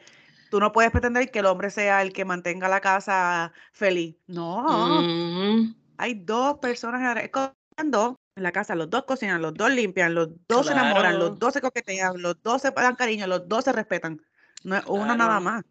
tú 0.53 0.59
no 0.59 0.71
puedes 0.71 0.91
pretender 0.91 1.31
que 1.31 1.39
el 1.39 1.47
hombre 1.47 1.71
sea 1.71 2.03
el 2.03 2.13
que 2.13 2.25
mantenga 2.25 2.69
la 2.69 2.79
casa 2.79 3.53
feliz. 3.71 4.15
No, 4.27 4.99
Ujú, 4.99 5.73
hay 5.97 6.13
dos 6.13 6.59
personas 6.59 7.17
en- 7.17 7.27
cocinando 7.29 8.17
en 8.35 8.43
la 8.43 8.51
casa, 8.51 8.75
los 8.75 8.87
dos 8.87 9.05
cocinan, 9.05 9.41
los 9.41 9.55
dos 9.55 9.71
limpian, 9.71 10.13
los 10.13 10.29
dos 10.47 10.67
se 10.67 10.73
enamoran, 10.73 11.17
los 11.17 11.29
Claro. 11.29 11.35
dos 11.39 11.53
se 11.53 11.61
coquetean, 11.61 12.21
los 12.21 12.39
dos 12.43 12.61
se 12.61 12.69
dan 12.69 12.95
cariño, 12.95 13.25
los 13.25 13.47
dos 13.47 13.63
se 13.63 13.71
respetan. 13.71 14.21
No 14.63 14.75
es 14.75 14.83
uno 14.85 15.07
nada 15.07 15.39
Claro, 15.39 15.41
más, 15.41 15.63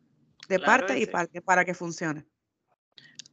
de 0.48 0.58
claro 0.58 0.64
parte 0.66 0.98
y 0.98 1.04
sí. 1.04 1.12
parte 1.12 1.40
para 1.40 1.64
que 1.64 1.74
funcione. 1.74 2.26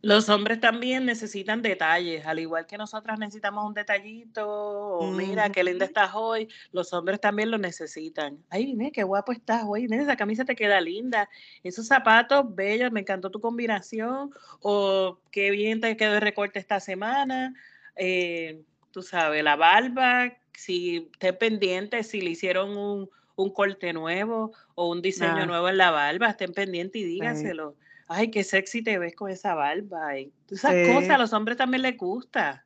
Los 0.01 0.29
hombres 0.29 0.61
también 0.61 1.05
necesitan 1.05 1.61
detalles, 1.61 2.25
al 2.25 2.39
igual 2.39 2.65
que 2.65 2.77
nosotras 2.77 3.19
necesitamos 3.19 3.65
un 3.67 3.73
detallito, 3.73 4.45
o 4.47 5.11
mira 5.11 5.49
qué 5.51 5.61
linda 5.61 5.83
estás 5.83 6.11
hoy, 6.15 6.47
los 6.71 6.93
hombres 6.93 7.19
también 7.19 7.51
lo 7.51 7.57
necesitan. 7.57 8.45
Ay, 8.49 8.75
mira 8.75 8.91
qué 8.91 9.03
guapo 9.03 9.33
estás 9.33 9.63
hoy, 9.67 9.87
mira 9.89 10.03
esa 10.03 10.15
camisa 10.15 10.45
te 10.45 10.55
queda 10.55 10.79
linda, 10.79 11.29
esos 11.63 11.87
zapatos 11.87 12.45
bellos, 12.55 12.93
me 12.93 13.01
encantó 13.01 13.29
tu 13.29 13.41
combinación, 13.41 14.29
o 14.61 15.21
qué 15.31 15.51
bien 15.51 15.81
te 15.81 15.97
quedó 15.97 16.15
el 16.15 16.21
recorte 16.21 16.59
esta 16.59 16.79
semana, 16.79 17.53
eh, 17.97 18.63
tú 18.91 19.01
sabes, 19.01 19.43
la 19.43 19.57
barba, 19.57 20.31
si 20.53 21.09
esté 21.13 21.33
pendiente, 21.33 22.03
si 22.03 22.21
le 22.21 22.29
hicieron 22.31 22.77
un, 22.77 23.09
un 23.35 23.51
corte 23.53 23.91
nuevo 23.91 24.53
o 24.75 24.89
un 24.89 25.01
diseño 25.01 25.45
Ah, 25.45 25.45
nuevo 25.45 25.67
en 25.67 25.77
la 25.77 25.91
barba, 25.91 26.29
estén 26.29 26.53
pendientes 26.53 27.01
y 27.01 27.05
sí, 27.17 27.17
díganselo. 27.17 27.75
Ay, 28.11 28.31
qué 28.31 28.43
sexy 28.43 28.83
te 28.83 28.97
ves 28.97 29.15
con 29.15 29.29
esa 29.29 29.53
barba. 29.53 30.17
Y 30.17 30.33
esas 30.49 30.73
cosas 30.87 31.11
a 31.11 31.17
los 31.19 31.31
hombres 31.31 31.57
también 31.57 31.83
les 31.83 31.95
gusta. 31.95 32.65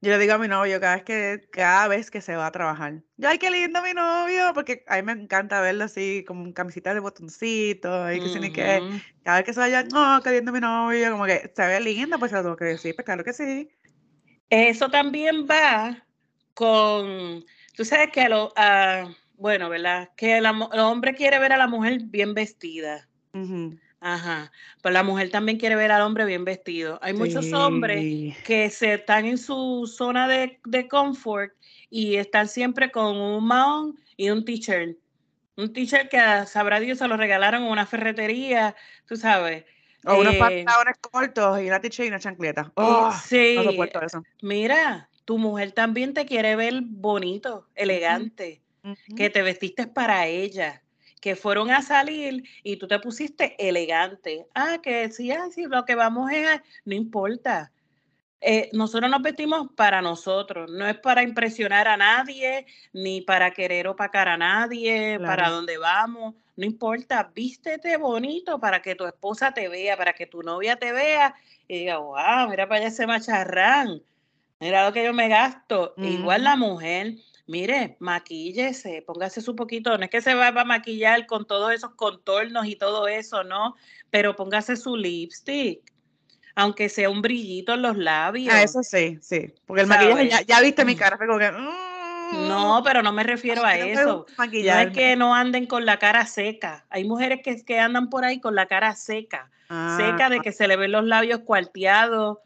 Yo 0.00 0.10
le 0.10 0.18
digo 0.18 0.34
a 0.34 0.38
mi 0.38 0.48
novio 0.48 0.80
cada 0.80 0.96
vez 0.96 1.04
que, 1.04 1.48
cada 1.52 1.86
vez 1.86 2.10
que 2.10 2.20
se 2.20 2.34
va 2.34 2.46
a 2.46 2.50
trabajar. 2.50 3.02
Yo, 3.16 3.28
ay, 3.28 3.38
qué 3.38 3.48
lindo 3.50 3.80
mi 3.80 3.94
novio, 3.94 4.52
porque 4.54 4.84
a 4.88 4.96
mí 4.96 5.02
me 5.02 5.12
encanta 5.12 5.60
verlo 5.60 5.84
así, 5.84 6.24
como 6.26 6.52
camisita 6.52 6.92
de 6.94 7.00
botoncito, 7.00 8.12
y 8.12 8.18
que 8.18 8.40
ni 8.40 8.50
qué. 8.50 8.82
Ujú. 8.82 9.00
Cada 9.22 9.38
vez 9.38 9.46
que 9.46 9.52
se 9.52 9.60
vaya, 9.60 9.84
no, 9.84 10.20
qué 10.22 10.32
lindo 10.32 10.50
mi 10.50 10.60
novio, 10.60 11.12
como 11.12 11.26
que 11.26 11.52
se 11.54 11.66
ve 11.66 11.80
lindo, 11.80 12.18
pues 12.18 12.30
se 12.30 12.36
lo 12.36 12.42
tengo 12.42 12.56
que 12.56 12.64
decir, 12.64 12.94
pues 12.96 13.04
claro 13.04 13.22
que 13.22 13.32
sí. 13.32 13.70
Eso 14.50 14.90
también 14.90 15.46
va 15.46 16.04
con, 16.54 17.44
tú 17.76 17.84
sabes 17.84 18.10
que 18.12 18.28
lo, 18.28 18.52
bueno, 19.34 19.68
¿verdad? 19.68 20.10
Que 20.16 20.38
el 20.38 20.46
hombre 20.46 21.14
quiere 21.14 21.38
ver 21.38 21.52
a 21.52 21.56
la 21.56 21.68
mujer 21.68 22.00
bien 22.04 22.34
vestida. 22.34 23.08
Ujú. 23.32 23.78
Ajá. 24.00 24.52
Pero 24.82 24.92
la 24.92 25.02
mujer 25.02 25.30
también 25.30 25.58
quiere 25.58 25.74
ver 25.76 25.90
al 25.90 26.02
hombre 26.02 26.24
bien 26.24 26.44
vestido. 26.44 26.98
Hay 27.02 27.14
muchos 27.14 27.52
hombres 27.52 28.04
que 28.44 28.70
se 28.70 28.94
están 28.94 29.24
en 29.24 29.38
su 29.38 29.90
zona 29.92 30.28
de, 30.28 30.60
de 30.64 30.88
confort 30.88 31.52
y 31.90 32.16
están 32.16 32.48
siempre 32.48 32.90
con 32.90 33.16
un 33.16 33.46
mahón 33.46 33.98
y 34.16 34.30
un 34.30 34.44
t-shirt. 34.44 34.98
Un 35.56 35.72
t-shirt 35.72 36.08
que 36.10 36.18
sabrá 36.46 36.80
Dios 36.80 36.98
se 36.98 37.08
lo 37.08 37.16
regalaron 37.16 37.64
en 37.64 37.70
una 37.70 37.86
ferretería, 37.86 38.76
tú 39.06 39.16
sabes. 39.16 39.64
O 40.04 40.20
unos 40.20 40.34
Eh, 40.34 40.38
pantalones 40.38 40.96
cortos 41.00 41.60
y 41.62 41.66
una 41.66 41.80
t-shirt 41.80 42.06
y 42.06 42.08
una 42.08 42.20
chancleta. 42.20 42.72
Oh, 42.76 43.08
no 43.08 43.12
sí, 43.12 43.54
soporto 43.64 44.02
eso. 44.02 44.22
mira, 44.42 45.08
tu 45.24 45.38
mujer 45.38 45.72
también 45.72 46.14
te 46.14 46.26
quiere 46.26 46.54
ver 46.54 46.74
bonito, 46.84 47.66
elegante, 47.74 48.62
que 49.16 49.30
te 49.30 49.42
vestiste 49.42 49.86
para 49.86 50.26
ella 50.26 50.85
que 51.20 51.36
fueron 51.36 51.70
a 51.70 51.82
salir 51.82 52.44
y 52.62 52.76
tú 52.76 52.86
te 52.86 52.98
pusiste 52.98 53.56
elegante. 53.58 54.46
Ah, 54.54 54.78
que 54.82 55.10
sí, 55.10 55.30
ah, 55.32 55.48
sí, 55.50 55.64
lo 55.64 55.84
que 55.84 55.94
vamos 55.94 56.30
es, 56.30 56.46
a... 56.46 56.62
no 56.84 56.94
importa. 56.94 57.72
Eh, 58.40 58.68
nosotros 58.72 59.10
nos 59.10 59.22
vestimos 59.22 59.68
para 59.74 60.02
nosotros, 60.02 60.70
no 60.70 60.86
es 60.86 60.98
para 60.98 61.22
impresionar 61.22 61.88
a 61.88 61.96
nadie, 61.96 62.66
ni 62.92 63.22
para 63.22 63.50
querer 63.52 63.88
opacar 63.88 64.28
a 64.28 64.36
nadie, 64.36 65.18
para 65.18 65.48
dónde 65.48 65.78
vamos, 65.78 66.34
no 66.54 66.64
importa, 66.64 67.30
vístete 67.34 67.96
bonito 67.96 68.60
para 68.60 68.80
que 68.82 68.94
tu 68.94 69.06
esposa 69.06 69.52
te 69.52 69.68
vea, 69.68 69.96
para 69.96 70.12
que 70.12 70.26
tu 70.26 70.42
novia 70.42 70.76
te 70.76 70.92
vea 70.92 71.34
y 71.66 71.80
diga, 71.80 71.98
wow, 71.98 72.48
mira 72.48 72.68
para 72.68 72.80
allá 72.80 72.88
ese 72.88 73.06
macharrán, 73.06 74.02
mira 74.60 74.86
lo 74.86 74.92
que 74.92 75.04
yo 75.04 75.12
me 75.12 75.28
gasto. 75.28 75.94
Igual 75.96 76.44
la 76.44 76.56
mujer, 76.56 77.14
mire, 77.46 77.96
maquíllese, 78.00 79.02
póngase 79.02 79.40
su 79.40 79.54
poquito, 79.54 79.96
no 79.96 80.04
es 80.04 80.10
que 80.10 80.20
se 80.20 80.34
va 80.34 80.48
a 80.48 80.64
maquillar 80.64 81.26
con 81.26 81.46
todos 81.46 81.72
esos 81.72 81.94
contornos 81.94 82.66
y 82.66 82.76
todo 82.76 83.08
eso, 83.08 83.44
¿no? 83.44 83.76
Pero 84.10 84.36
póngase 84.36 84.76
su 84.76 84.96
lipstick 84.96 85.82
aunque 86.56 86.88
sea 86.88 87.10
un 87.10 87.22
brillito 87.22 87.74
en 87.74 87.82
los 87.82 87.96
labios. 87.96 88.52
Ah, 88.52 88.62
eso 88.62 88.82
sí, 88.82 89.18
sí. 89.20 89.52
Porque 89.66 89.82
el 89.82 89.88
maquillaje, 89.88 90.44
ya, 90.46 90.60
viste 90.62 90.84
mi 90.84 90.96
cara, 90.96 91.16
fue 91.18 91.26
como 91.26 91.38
que. 91.38 91.52
Mm". 91.52 92.48
No, 92.48 92.82
pero 92.82 93.02
no 93.02 93.12
me 93.12 93.22
refiero 93.22 93.62
a 93.64 93.76
eso. 93.76 94.26
No 94.36 94.44
es 94.44 94.90
que 94.90 95.14
no 95.14 95.34
anden 95.34 95.66
con 95.66 95.86
la 95.86 95.98
cara 95.98 96.26
seca. 96.26 96.84
Hay 96.90 97.04
mujeres 97.04 97.40
que, 97.44 97.62
que 97.62 97.78
andan 97.78 98.10
por 98.10 98.24
ahí 98.24 98.40
con 98.40 98.56
la 98.56 98.66
cara 98.66 98.96
seca. 98.96 99.50
seca 99.68 100.28
de 100.28 100.38
ah. 100.38 100.40
que 100.42 100.50
se 100.50 100.66
le 100.66 100.76
ven 100.76 100.92
los 100.92 101.04
labios 101.04 101.40
cuarteados. 101.40 102.38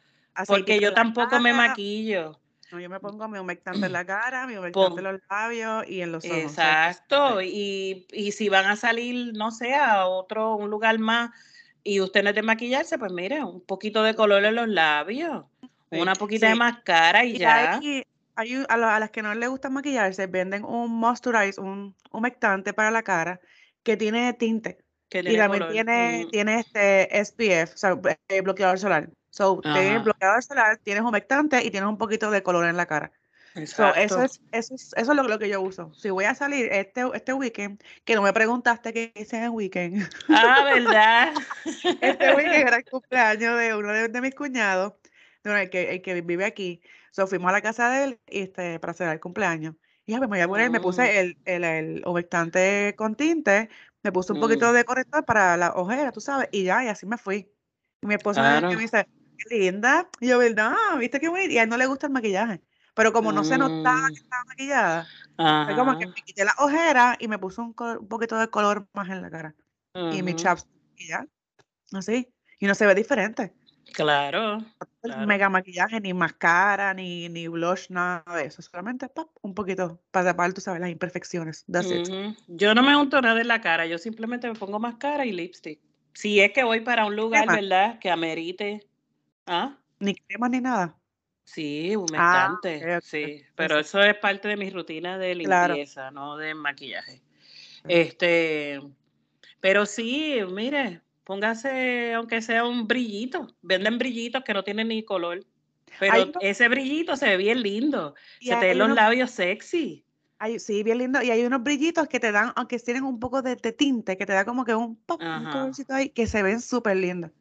porque 0.47 0.81
yo 0.81 0.93
tampoco 0.93 1.39
me 1.41 1.55
maquillo. 1.55 2.39
No, 2.73 2.81
yo 2.81 2.89
me 2.89 3.01
pongo 3.01 3.27
mi 3.29 3.39
humectante 3.39 3.87
en 3.87 3.93
la 3.93 4.05
cara, 4.07 4.47
mi 4.47 4.57
humectante 4.57 5.01
en 5.01 5.05
los 5.05 5.21
labios 5.29 5.89
y 5.89 6.03
en 6.03 6.13
los 6.13 6.25
ojos. 6.25 6.37
Exacto. 6.37 7.43
Y, 7.43 8.07
y 8.13 8.33
si 8.33 8.49
van 8.49 8.67
a 8.67 8.77
salir, 8.77 9.33
no 9.35 9.51
sé, 9.51 9.75
a 9.75 10.07
otro, 10.07 10.57
un 10.57 10.71
lugar 10.71 10.99
más 10.99 11.31
y 11.83 12.01
usted 12.01 12.23
no 12.23 12.31
es 12.31 12.35
de 12.35 12.43
maquillarse, 12.43 12.99
pues 12.99 13.13
mire, 13.13 13.43
un 13.43 13.61
poquito 13.61 14.03
de 14.03 14.15
color 14.15 14.45
en 14.45 14.55
los 14.55 14.69
labios, 14.69 15.45
una 15.91 16.15
poquita 16.15 16.49
de 16.49 16.55
máscara 16.55 17.25
y, 17.25 17.39
ya. 17.39 17.81
Hay, 18.37 18.65
a, 18.69 18.77
las 18.77 19.11
que 19.11 19.23
no 19.23 19.35
les 19.35 19.49
gusta 19.49 19.69
maquillarse, 19.69 20.27
venden 20.27 20.65
un 20.65 20.93
moisturize, 20.93 21.61
un 21.61 21.95
humectante 22.11 22.73
para 22.73 22.91
la 22.91 23.03
cara 23.03 23.41
que 23.83 23.97
tiene 23.97 24.33
tinte. 24.35 24.79
y 25.11 25.37
también 25.37 25.69
tiene, 25.71 26.25
mm. 26.27 26.31
tiene 26.31 26.61
este 26.61 27.25
SPF, 27.25 27.75
o 27.75 27.79
sea, 27.79 28.01
eh, 28.29 28.41
bloqueador 28.41 28.79
solar. 28.79 29.11
So, 29.31 29.61
tienes 29.63 30.05
bloqueador 30.05 30.43
solar, 30.43 30.79
tienes 30.79 31.03
humectante 31.03 31.65
y 31.65 31.71
tienes 31.71 31.89
un 31.89 31.99
poquito 31.99 32.31
de 32.31 32.43
color 32.43 32.67
en 32.67 32.77
la 32.77 32.87
cara 32.87 33.13
eso 33.55 33.89
es, 33.95 34.13
eso 34.53 34.75
es, 34.75 34.93
eso 34.97 34.97
es 34.97 35.09
lo, 35.09 35.39
que 35.39 35.49
yo 35.49 35.61
uso. 35.61 35.93
Si 35.95 36.11
voy 36.11 36.25
a 36.25 36.35
salir 36.35 36.69
este, 36.73 37.03
este 37.15 37.33
weekend, 37.33 37.83
que 38.05 38.15
no 38.15 38.23
me 38.23 38.33
preguntaste 38.33 38.93
qué 38.93 39.13
hice 39.15 39.39
en 39.39 39.45
el 39.45 39.51
weekend. 39.51 40.09
Ah, 40.29 40.65
¿verdad? 40.75 41.33
este 41.65 42.35
weekend 42.35 42.69
era 42.69 42.77
el 42.77 42.85
cumpleaños 42.91 43.59
de 43.59 43.75
uno 43.75 43.93
de, 43.93 44.21
mis 44.21 44.35
cuñados, 44.35 44.95
el, 45.43 45.71
que, 45.71 45.91
el 45.91 46.03
que 46.03 46.21
vive 46.21 46.45
aquí. 46.45 46.81
So, 47.11 47.27
fuimos 47.27 47.49
a 47.49 47.53
la 47.53 47.61
casa 47.61 47.91
de 47.91 48.05
él 48.05 48.21
este, 48.27 48.79
para 48.79 48.93
hacer 48.93 49.09
el 49.09 49.21
cumpleaños. 49.21 49.75
Y 50.07 50.13
ya 50.13 50.21
me 50.21 50.27
voy 50.27 50.41
a 50.41 50.49
poner, 50.49 50.71
me 50.71 50.81
puse 50.81 51.03
mm. 51.03 51.17
el, 51.17 51.39
el, 51.45 51.65
el 51.65 52.03
humectante 52.07 52.95
con 52.97 53.17
tinte, 53.17 53.69
me 54.03 54.13
puse 54.13 54.33
un 54.33 54.41
poquito 54.41 54.71
mm. 54.71 54.75
de 54.75 54.85
corrector 54.85 55.25
para 55.25 55.57
la 55.57 55.73
ojera, 55.73 56.13
tú 56.13 56.21
sabes, 56.21 56.49
y 56.53 56.65
ya, 56.65 56.85
y 56.85 56.89
así 56.89 57.05
me 57.07 57.19
fui. 57.19 57.53
Y 58.01 58.07
mi 58.07 58.15
esposa 58.15 58.61
me 58.61 58.77
dice, 58.77 59.07
qué 59.49 59.57
linda. 59.57 60.09
Y 60.21 60.29
yo, 60.29 60.39
¿verdad? 60.39 60.75
¿Viste 60.99 61.21
qué 61.21 61.29
bonito? 61.29 61.53
Y 61.53 61.59
a 61.59 61.65
él 61.65 61.69
no 61.69 61.77
le 61.77 61.87
gusta 61.87 62.07
el 62.07 62.13
maquillaje 62.13 62.63
pero 62.95 63.13
como 63.15 63.33
no 63.33 63.45
se 63.45 63.57
notaba 63.57 64.09
que 64.09 64.13
mm. 64.13 64.25
estaba 64.25 64.45
maquillada, 64.45 65.07
fue 65.37 65.75
como 65.75 65.99
que 65.99 66.07
me 66.07 66.15
quité 66.15 66.45
la 66.45 66.55
ojera 66.59 67.17
y 67.19 67.29
me 67.29 67.39
puso 67.39 67.63
un, 67.63 67.75
poquito 67.75 68.39
de 68.39 68.49
color 68.49 68.87
más 68.93 69.09
en 69.09 69.23
la 69.23 69.31
cara. 69.31 69.55
Y 70.13 70.23
mi 70.23 70.35
chaps, 70.35 70.69
y 70.99 71.09
ya, 71.09 71.27
así. 71.93 72.29
Y 72.59 72.67
no 72.67 72.75
se 72.75 72.87
ve 72.87 72.95
diferente. 72.95 73.55
Claro. 73.95 74.59
Mega 75.27 75.49
maquillaje, 75.49 75.99
ni 75.99 76.13
máscara, 76.13 76.93
ni, 76.93 77.31
ni 77.31 77.49
blush, 77.49 77.89
nada 77.89 78.23
de 78.37 78.45
eso. 78.45 78.61
Solamente 78.61 79.09
pop, 79.09 79.31
un 79.41 79.55
poquito 79.55 80.01
para 80.11 80.33
tapar, 80.33 80.53
tú 80.53 80.61
sabes, 80.61 80.83
las 80.83 80.91
imperfecciones. 80.91 81.65
Yo 82.49 82.75
no 82.75 82.83
me 82.83 82.95
unto 82.95 83.21
nada 83.23 83.41
en 83.41 83.49
la 83.49 83.63
cara, 83.63 83.87
yo 83.87 83.97
simplemente 83.97 84.47
me 84.47 84.55
pongo 84.55 84.79
máscara 84.79 85.25
y 85.25 85.33
lipstick. 85.33 85.81
Si 86.13 86.41
es 86.41 86.53
que 86.53 86.65
voy 86.65 86.81
para 86.81 87.07
un 87.07 87.17
lugar, 87.17 87.49
¿verdad? 87.49 87.99
Que 87.99 88.11
amerite. 88.11 88.90
¿Ah? 89.53 89.77
Ni 89.99 90.15
crema 90.15 90.49
ni 90.49 90.61
nada. 90.61 90.97
Sí, 91.43 91.93
ah, 91.93 91.99
humectante, 91.99 93.01
sí, 93.03 93.43
pero 93.57 93.81
eso 93.81 94.01
es 94.01 94.17
parte 94.19 94.47
de 94.47 94.57
mi 94.57 94.71
rutina 94.71 95.19
de 95.19 95.35
limpieza, 95.35 96.13
no 96.13 96.37
de 96.37 96.55
maquillaje. 96.55 97.21
Este, 97.89 98.81
pero 99.59 99.87
sí, 99.87 100.39
mire, 100.49 101.01
póngase, 101.25 102.15
aunque 102.15 102.43
sea 102.43 102.65
un 102.65 102.87
brillito, 102.87 103.49
venden 103.63 103.99
brillitos 103.99 104.45
que 104.45 104.55
no 104.55 104.63
tienen 104.63 104.87
ni 104.87 105.03
color, 105.03 105.45
pero 105.99 106.31
ese 106.41 106.69
brillito 106.69 107.17
se 107.17 107.31
ve 107.31 107.37
bien 107.37 107.61
lindo, 107.61 108.15
se 108.41 108.55
te 108.55 108.67
ven 108.67 108.79
los 108.79 108.95
labios 108.95 109.33
sexy. 109.33 110.05
sí, 110.59 110.85
bien 110.85 110.99
lindo. 110.99 111.21
Y 111.23 111.33
hay 111.33 111.45
unos 111.45 111.65
brillitos 111.65 112.07
que 112.07 112.21
te 112.21 112.31
dan, 112.31 112.53
aunque 112.55 112.79
tienen 112.79 113.03
un 113.03 113.19
poco 113.19 113.43
de, 113.43 113.57
tinte, 113.57 114.17
que 114.17 114.27
te 114.27 114.33
da 114.33 114.45
como 114.45 114.65
que 114.65 114.77
un 114.77 114.95
pop, 114.95 115.21
un 115.21 115.51
colorcito 115.51 115.93
ahí, 115.93 116.11
que 116.11 116.29
se 116.29 116.41
ven 116.45 116.61
súper 116.61 116.97
lindos. 116.97 117.33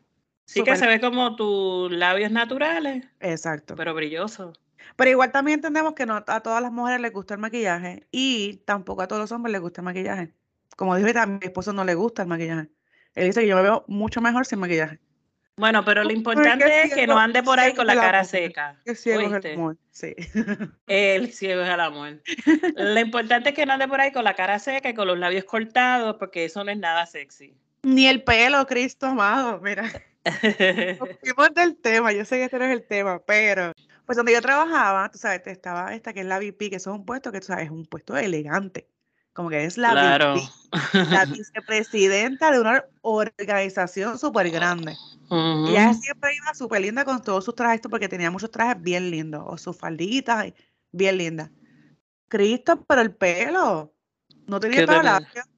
Sí 0.50 0.64
que 0.64 0.76
se 0.76 0.88
ve 0.88 1.00
como 1.00 1.36
tus 1.36 1.92
labios 1.92 2.32
naturales. 2.32 3.06
Exacto. 3.20 3.76
Pero 3.76 3.94
brilloso. 3.94 4.54
Pero 4.96 5.12
igual 5.12 5.32
también 5.32 5.60
entendemos 5.60 5.94
que 5.94 6.08
no 6.08 6.24
a 6.26 6.40
todas 6.42 6.60
las 6.60 6.72
mujeres 6.72 7.00
les 7.02 7.14
gusta 7.14 7.36
el 7.36 7.40
maquillaje 7.40 8.08
y 8.12 8.56
tampoco 8.66 9.04
a 9.04 9.08
todos 9.08 9.22
los 9.22 9.32
hombres 9.32 9.52
les 9.52 9.62
gusta 9.62 9.82
el 9.82 9.86
maquillaje. 9.86 10.34
Como 10.76 10.96
dije, 10.96 11.20
a 11.20 11.28
mi 11.28 11.38
esposo 11.40 11.72
no 11.72 11.86
le 11.86 11.94
gusta 11.94 12.24
el 12.24 12.30
maquillaje. 12.30 12.68
Él 13.14 13.28
dice 13.28 13.42
que 13.42 13.48
yo 13.48 13.58
me 13.58 13.62
veo 13.62 13.86
mucho 13.88 14.22
mejor 14.22 14.44
sin 14.48 14.58
maquillaje. 14.58 15.00
Bueno, 15.56 15.86
pero 15.86 16.04
lo 16.04 16.12
importante 16.12 16.82
es 16.82 16.96
que 16.96 17.06
no 17.06 17.20
ande 17.20 17.44
por 17.44 17.60
ahí 17.60 17.76
con 17.76 17.86
la 17.86 17.94
cara 17.94 18.24
seca. 18.24 18.80
El 18.86 18.96
ciego 18.96 19.22
es 19.22 19.46
el 19.46 19.54
amor, 19.54 19.78
sí. 19.92 20.16
El 20.88 21.32
ciego 21.32 21.62
es 21.62 21.70
el 21.70 21.80
amor. 21.80 22.24
Lo 22.76 23.00
importante 23.00 23.50
es 23.50 23.56
que 23.56 23.68
no 23.68 23.74
ande 23.74 23.88
por 23.88 24.02
ahí 24.02 24.12
con 24.12 24.24
la 24.24 24.34
cara 24.34 24.58
seca 24.58 24.90
y 24.90 24.96
con 24.96 25.06
los 25.06 25.20
labios 25.20 25.44
cortados, 25.44 26.16
porque 26.18 26.46
eso 26.46 26.64
no 26.64 26.72
es 26.72 26.78
nada 26.80 27.06
sexy. 27.06 27.56
Ni 27.84 28.08
el 28.08 28.24
pelo, 28.24 28.66
Cristo 28.66 29.06
amado, 29.06 29.60
mira. 29.62 29.92
Fuimos 31.21 31.53
del 31.55 31.77
tema, 31.77 32.12
yo 32.12 32.25
sé 32.25 32.38
que 32.38 32.45
este 32.45 32.60
no 32.60 32.65
es 32.65 32.71
el 32.71 32.86
tema, 32.86 33.19
pero 33.25 33.71
pues 34.05 34.17
donde 34.17 34.34
yo 34.34 34.41
trabajaba, 34.41 35.10
tú 35.12 35.17
sabes, 35.17 35.41
estaba 35.45 35.93
esta 35.93 36.13
que 36.13 36.21
es 36.21 36.25
la 36.25 36.39
VP, 36.39 36.69
que 36.69 36.75
eso 36.77 36.91
es 36.91 36.97
un 36.97 37.05
puesto 37.05 37.32
que 37.32 37.39
tú 37.39 37.47
sabes, 37.47 37.65
es 37.65 37.71
un 37.71 37.86
puesto 37.86 38.17
elegante. 38.17 38.89
Como 39.34 39.49
que 39.49 39.63
es 39.63 39.77
la 39.77 39.93
VP, 39.93 40.41
la 41.12 41.25
vicepresidenta 41.25 42.51
de 42.51 42.60
una 42.60 42.84
organización 43.01 44.17
súper 44.17 44.49
grande. 44.49 44.95
Y 45.29 45.69
ella 45.69 45.93
siempre 45.93 46.36
iba 46.36 46.53
súper 46.55 46.82
linda 46.82 47.05
con 47.05 47.21
todos 47.21 47.45
sus 47.45 47.55
trajes, 47.55 47.82
porque 47.89 48.10
tenía 48.10 48.32
muchos 48.32 48.51
trajes 48.51 48.82
bien 48.82 49.12
lindos, 49.12 49.43
o 49.45 49.58
sus 49.58 49.77
falditas, 49.77 50.51
bien 50.91 51.17
lindas. 51.17 51.51
Cristo, 52.27 52.84
pero 52.88 53.01
el 53.01 53.13
pelo, 53.15 53.93
no 54.47 54.60
tenía 54.60 54.86
pelo 54.86 55.03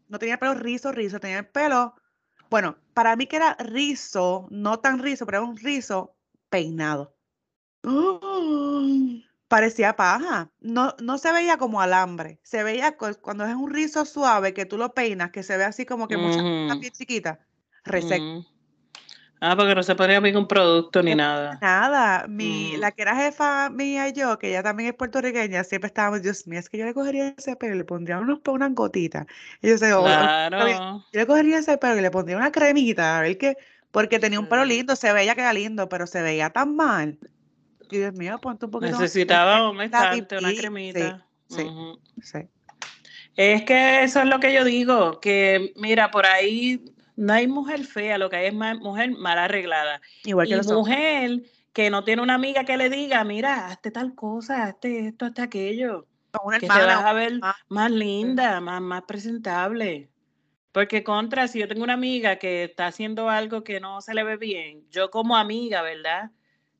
no 0.09 0.19
tenía 0.19 0.37
pelo 0.37 0.53
rizo, 0.55 0.91
rizo, 0.91 1.21
tenía 1.21 1.39
el 1.39 1.47
pelo 1.47 1.95
bueno, 2.51 2.77
para 2.93 3.15
mí 3.15 3.27
que 3.27 3.37
era 3.37 3.55
rizo, 3.55 4.45
no 4.51 4.79
tan 4.81 4.99
rizo, 4.99 5.25
pero 5.25 5.39
era 5.39 5.47
un 5.47 5.57
rizo 5.57 6.17
peinado. 6.49 7.15
parecía 9.47 9.95
paja. 9.95 10.51
No, 10.59 10.93
no 11.01 11.17
se 11.17 11.31
veía 11.31 11.57
como 11.57 11.79
alambre. 11.79 12.41
Se 12.43 12.63
veía 12.63 12.97
cuando 12.97 13.45
es 13.45 13.55
un 13.55 13.71
rizo 13.71 14.03
suave 14.03 14.53
que 14.53 14.65
tú 14.65 14.77
lo 14.77 14.93
peinas, 14.93 15.31
que 15.31 15.43
se 15.43 15.55
ve 15.55 15.63
así 15.63 15.85
como 15.85 16.09
que 16.09 16.17
mucha 16.17 16.41
piel 16.77 16.91
chiquita. 16.91 17.39
Reseco. 17.85 18.45
Ah, 19.43 19.55
porque 19.55 19.73
no 19.73 19.81
se 19.81 19.95
ponía 19.95 20.21
ningún 20.21 20.47
producto 20.47 21.01
ni 21.01 21.15
nada. 21.15 21.57
Nada. 21.59 22.27
Mi, 22.27 22.73
mm. 22.75 22.79
La 22.79 22.91
que 22.91 23.01
era 23.01 23.15
jefa 23.15 23.71
mía 23.71 24.07
y 24.07 24.13
yo, 24.13 24.37
que 24.37 24.49
ella 24.49 24.61
también 24.61 24.89
es 24.89 24.95
puertorriqueña, 24.95 25.63
siempre 25.63 25.87
estábamos, 25.87 26.21
Dios 26.21 26.45
mío, 26.45 26.59
es 26.59 26.69
que 26.69 26.77
yo 26.77 26.85
le 26.85 26.93
cogería 26.93 27.33
ese 27.35 27.55
pelo 27.55 27.73
y 27.73 27.79
le 27.79 27.83
pondría 27.83 28.19
unos, 28.19 28.39
unas 28.47 28.71
gotitas. 28.75 29.25
Y 29.63 29.69
yo 29.69 29.79
sé, 29.79 29.93
oh, 29.93 30.03
claro. 30.03 31.03
yo 31.11 31.19
le 31.19 31.25
cogería 31.25 31.57
ese 31.57 31.75
pelo 31.79 31.97
y 31.97 32.01
le 32.01 32.11
pondría 32.11 32.37
una 32.37 32.51
cremita, 32.51 33.17
a 33.17 33.21
ver 33.23 33.39
qué, 33.39 33.57
porque 33.89 34.19
tenía 34.19 34.39
un 34.39 34.47
pelo 34.47 34.63
lindo, 34.63 34.95
se 34.95 35.11
veía 35.11 35.33
que 35.33 35.41
era 35.41 35.53
lindo, 35.53 35.89
pero 35.89 36.05
se 36.05 36.21
veía 36.21 36.51
tan 36.51 36.75
mal. 36.75 37.17
Y 37.89 37.97
Dios 37.97 38.13
mío, 38.13 38.39
ponte 38.39 38.65
un 38.65 38.71
poquito 38.71 38.99
Necesitaba 38.99 39.71
un 39.71 39.81
estante, 39.81 40.37
una 40.37 40.53
cremita. 40.53 41.25
Sí, 41.49 41.67
sí. 42.21 42.39
Es 43.35 43.63
que 43.63 44.03
eso 44.03 44.19
es 44.19 44.27
lo 44.27 44.39
que 44.39 44.53
yo 44.53 44.63
digo, 44.63 45.19
que 45.19 45.73
mira, 45.77 46.11
por 46.11 46.27
ahí 46.27 46.85
no 47.21 47.33
hay 47.33 47.47
mujer 47.47 47.85
fea, 47.85 48.17
lo 48.17 48.31
que 48.31 48.37
hay 48.37 48.47
es 48.47 48.53
mujer 48.53 49.11
mal 49.11 49.37
arreglada. 49.37 50.01
Igual 50.23 50.47
que 50.47 50.55
y 50.55 50.73
mujer 50.73 51.43
que 51.71 51.91
no 51.91 52.03
tiene 52.03 52.23
una 52.23 52.33
amiga 52.33 52.65
que 52.65 52.77
le 52.77 52.89
diga, 52.89 53.23
mira, 53.23 53.67
hazte 53.67 53.91
tal 53.91 54.15
cosa, 54.15 54.63
hazte 54.63 55.07
esto, 55.07 55.25
hazte 55.25 55.43
aquello. 55.43 56.07
que 56.59 56.65
se 56.65 56.67
va 56.67 57.07
a 57.07 57.13
ver 57.13 57.39
más 57.69 57.91
linda, 57.91 58.59
más, 58.59 58.81
más 58.81 59.03
presentable. 59.03 60.09
Porque 60.71 61.03
contra, 61.03 61.47
si 61.47 61.59
yo 61.59 61.67
tengo 61.67 61.83
una 61.83 61.93
amiga 61.93 62.37
que 62.37 62.63
está 62.63 62.87
haciendo 62.87 63.29
algo 63.29 63.63
que 63.63 63.79
no 63.79 64.01
se 64.01 64.15
le 64.15 64.23
ve 64.23 64.37
bien, 64.37 64.89
yo 64.89 65.11
como 65.11 65.37
amiga, 65.37 65.83
¿verdad? 65.83 66.31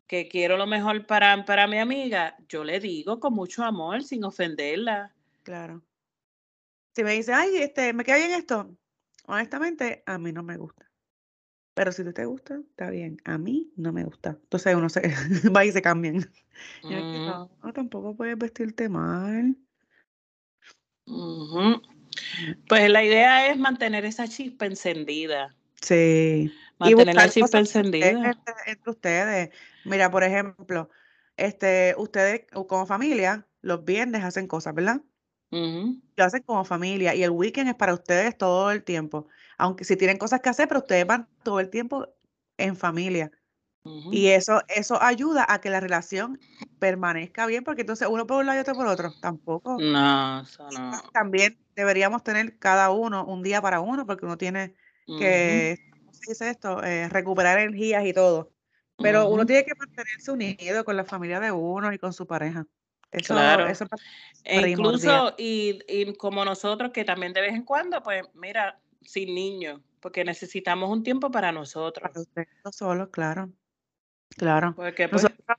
Que 0.07 0.27
quiero 0.27 0.57
lo 0.57 0.65
mejor 0.65 1.05
para, 1.05 1.45
para 1.45 1.67
mi 1.67 1.77
amiga, 1.77 2.35
yo 2.49 2.63
le 2.63 2.79
digo 2.79 3.19
con 3.19 3.33
mucho 3.33 3.63
amor, 3.63 4.01
sin 4.03 4.23
ofenderla. 4.23 5.13
Claro. 5.43 5.83
Si 6.95 7.03
me 7.03 7.11
dice, 7.11 7.31
ay, 7.31 7.57
este, 7.57 7.93
me 7.93 8.03
queda 8.03 8.17
bien 8.17 8.31
esto, 8.31 8.75
honestamente, 9.31 10.03
a 10.05 10.17
mí 10.17 10.31
no 10.31 10.43
me 10.43 10.57
gusta. 10.57 10.91
Pero 11.73 11.91
si 11.91 12.03
te 12.13 12.25
gusta, 12.25 12.55
está 12.55 12.89
bien. 12.89 13.17
A 13.23 13.37
mí 13.37 13.71
no 13.77 13.93
me 13.93 14.03
gusta. 14.03 14.37
Entonces 14.43 14.75
uno 14.75 14.89
se 14.89 15.01
va 15.55 15.65
y 15.65 15.71
se 15.71 15.81
cambian. 15.81 16.29
Mm. 16.83 17.25
no, 17.63 17.73
tampoco 17.73 18.15
puedes 18.15 18.37
vestirte 18.37 18.87
mal. 18.87 19.57
Pues 22.67 22.89
la 22.89 23.03
idea 23.03 23.47
es 23.49 23.57
mantener 23.57 24.05
esa 24.05 24.27
chispa 24.27 24.67
encendida. 24.67 25.55
Sí. 25.81 26.53
Mantener 26.77 27.15
la 27.15 27.29
chispa 27.29 27.57
encendida. 27.57 28.09
Entre, 28.09 28.91
ustedes. 28.91 29.49
Mira, 29.85 30.11
por 30.11 30.23
ejemplo, 30.23 30.91
este, 31.35 31.95
ustedes 31.97 32.45
como 32.51 32.85
familia, 32.85 33.47
los 33.61 33.85
viernes 33.85 34.23
hacen 34.23 34.45
cosas, 34.45 34.75
¿verdad? 34.75 35.01
Lo 36.15 36.23
hacen 36.23 36.43
como 36.43 36.63
familia 36.65 37.13
y 37.15 37.23
el 37.23 37.31
weekend 37.31 37.69
es 37.69 37.75
para 37.75 37.93
ustedes 37.93 38.37
todo 38.37 38.71
el 38.71 38.83
tiempo. 38.83 39.27
Aunque 39.57 39.83
si 39.83 39.95
tienen 39.95 40.17
cosas 40.17 40.41
que 40.41 40.49
hacer, 40.49 40.67
pero 40.67 40.79
ustedes 40.79 41.05
van 41.05 41.27
todo 41.43 41.59
el 41.59 41.69
tiempo 41.69 42.07
en 42.57 42.75
familia. 42.75 43.31
Y 43.83 44.27
eso, 44.27 44.61
eso 44.67 45.01
ayuda 45.01 45.45
a 45.49 45.59
que 45.59 45.69
la 45.69 45.79
relación 45.79 46.39
permanezca 46.79 47.45
bien, 47.45 47.63
porque 47.63 47.81
entonces 47.81 48.07
uno 48.09 48.27
por 48.27 48.37
un 48.37 48.45
lado 48.45 48.57
y 48.59 48.61
otro 48.61 48.75
por 48.75 48.87
otro. 48.87 49.11
Tampoco. 49.21 49.77
No, 49.79 50.41
eso 50.41 50.69
no. 50.71 50.91
También 51.13 51.57
deberíamos 51.75 52.23
tener 52.23 52.57
cada 52.59 52.91
uno 52.91 53.25
un 53.25 53.41
día 53.41 53.61
para 53.61 53.79
uno, 53.79 54.05
porque 54.05 54.25
uno 54.25 54.37
tiene 54.37 54.75
que, 55.17 55.77
¿cómo 55.91 56.13
se 56.13 56.31
dice 56.31 56.49
esto? 56.49 56.83
Eh, 56.83 57.09
recuperar 57.09 57.59
energías 57.59 58.05
y 58.05 58.13
todo. 58.13 58.51
Pero 58.97 59.29
uno 59.29 59.45
tiene 59.45 59.65
que 59.65 59.73
mantenerse 59.79 60.31
unido 60.31 60.85
con 60.85 60.95
la 60.95 61.05
familia 61.05 61.39
de 61.39 61.51
uno 61.51 61.91
y 61.91 61.97
con 61.97 62.13
su 62.13 62.27
pareja. 62.27 62.67
Eso, 63.11 63.33
claro. 63.33 63.67
eso 63.67 63.85
e 64.43 64.69
incluso, 64.69 65.35
y, 65.37 65.79
y, 65.87 66.13
como 66.15 66.45
nosotros, 66.45 66.91
que 66.91 67.03
también 67.03 67.33
de 67.33 67.41
vez 67.41 67.53
en 67.53 67.63
cuando, 67.63 68.01
pues 68.01 68.23
mira, 68.33 68.79
sin 69.01 69.35
niños, 69.35 69.81
porque 69.99 70.23
necesitamos 70.23 70.89
un 70.89 71.03
tiempo 71.03 71.29
para 71.29 71.51
nosotros. 71.51 72.09
Para 72.09 72.21
ustedes 72.21 72.47
solos, 72.71 73.09
claro. 73.11 73.51
Claro. 74.37 74.73
Porque 74.75 75.09
pues, 75.09 75.23
nosotros 75.23 75.57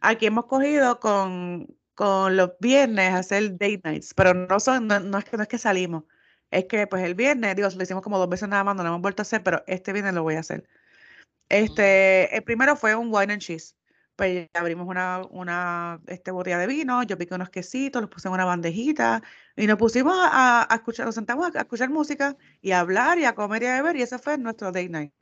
aquí 0.00 0.26
hemos 0.26 0.46
cogido 0.46 1.00
con, 1.00 1.76
con 1.94 2.36
los 2.36 2.52
viernes 2.60 3.14
hacer 3.14 3.52
date 3.52 3.80
nights, 3.84 4.14
pero 4.14 4.34
no 4.34 4.60
son, 4.60 4.86
no, 4.86 5.18
es 5.18 5.24
que 5.24 5.36
no 5.36 5.42
es 5.42 5.48
que 5.48 5.58
salimos. 5.58 6.04
Es 6.50 6.66
que 6.66 6.86
pues 6.86 7.02
el 7.02 7.14
viernes, 7.14 7.56
digo, 7.56 7.68
lo 7.74 7.82
hicimos 7.82 8.02
como 8.02 8.18
dos 8.18 8.28
veces 8.28 8.48
nada 8.48 8.62
más, 8.62 8.76
no 8.76 8.82
lo 8.82 8.90
hemos 8.90 9.00
vuelto 9.00 9.22
a 9.22 9.24
hacer, 9.24 9.42
pero 9.42 9.62
este 9.66 9.92
viernes 9.92 10.14
lo 10.14 10.22
voy 10.22 10.34
a 10.34 10.40
hacer. 10.40 10.68
Este, 11.48 12.34
el 12.34 12.42
primero 12.42 12.76
fue 12.76 12.94
un 12.94 13.08
wine 13.12 13.32
and 13.32 13.42
cheese. 13.42 13.74
Pues 14.16 14.48
abrimos 14.54 14.86
una, 14.86 15.22
una 15.30 16.00
este, 16.06 16.30
botella 16.30 16.58
de 16.58 16.66
vino, 16.66 17.02
yo 17.02 17.16
piqué 17.16 17.34
unos 17.34 17.50
quesitos, 17.50 18.02
los 18.02 18.10
puse 18.10 18.28
en 18.28 18.34
una 18.34 18.44
bandejita 18.44 19.22
y 19.56 19.66
nos 19.66 19.78
pusimos 19.78 20.14
a, 20.16 20.66
a 20.70 20.76
escuchar, 20.76 21.06
nos 21.06 21.14
sentamos 21.14 21.54
a, 21.54 21.60
escuchar 21.60 21.88
música 21.88 22.36
y 22.60 22.72
a 22.72 22.80
hablar 22.80 23.18
y 23.18 23.24
a 23.24 23.34
comer 23.34 23.62
y 23.62 23.66
a 23.66 23.74
beber 23.74 23.96
y 23.96 24.02
ese 24.02 24.18
fue 24.18 24.36
nuestro 24.36 24.70
date 24.70 24.90
night. 24.90 25.12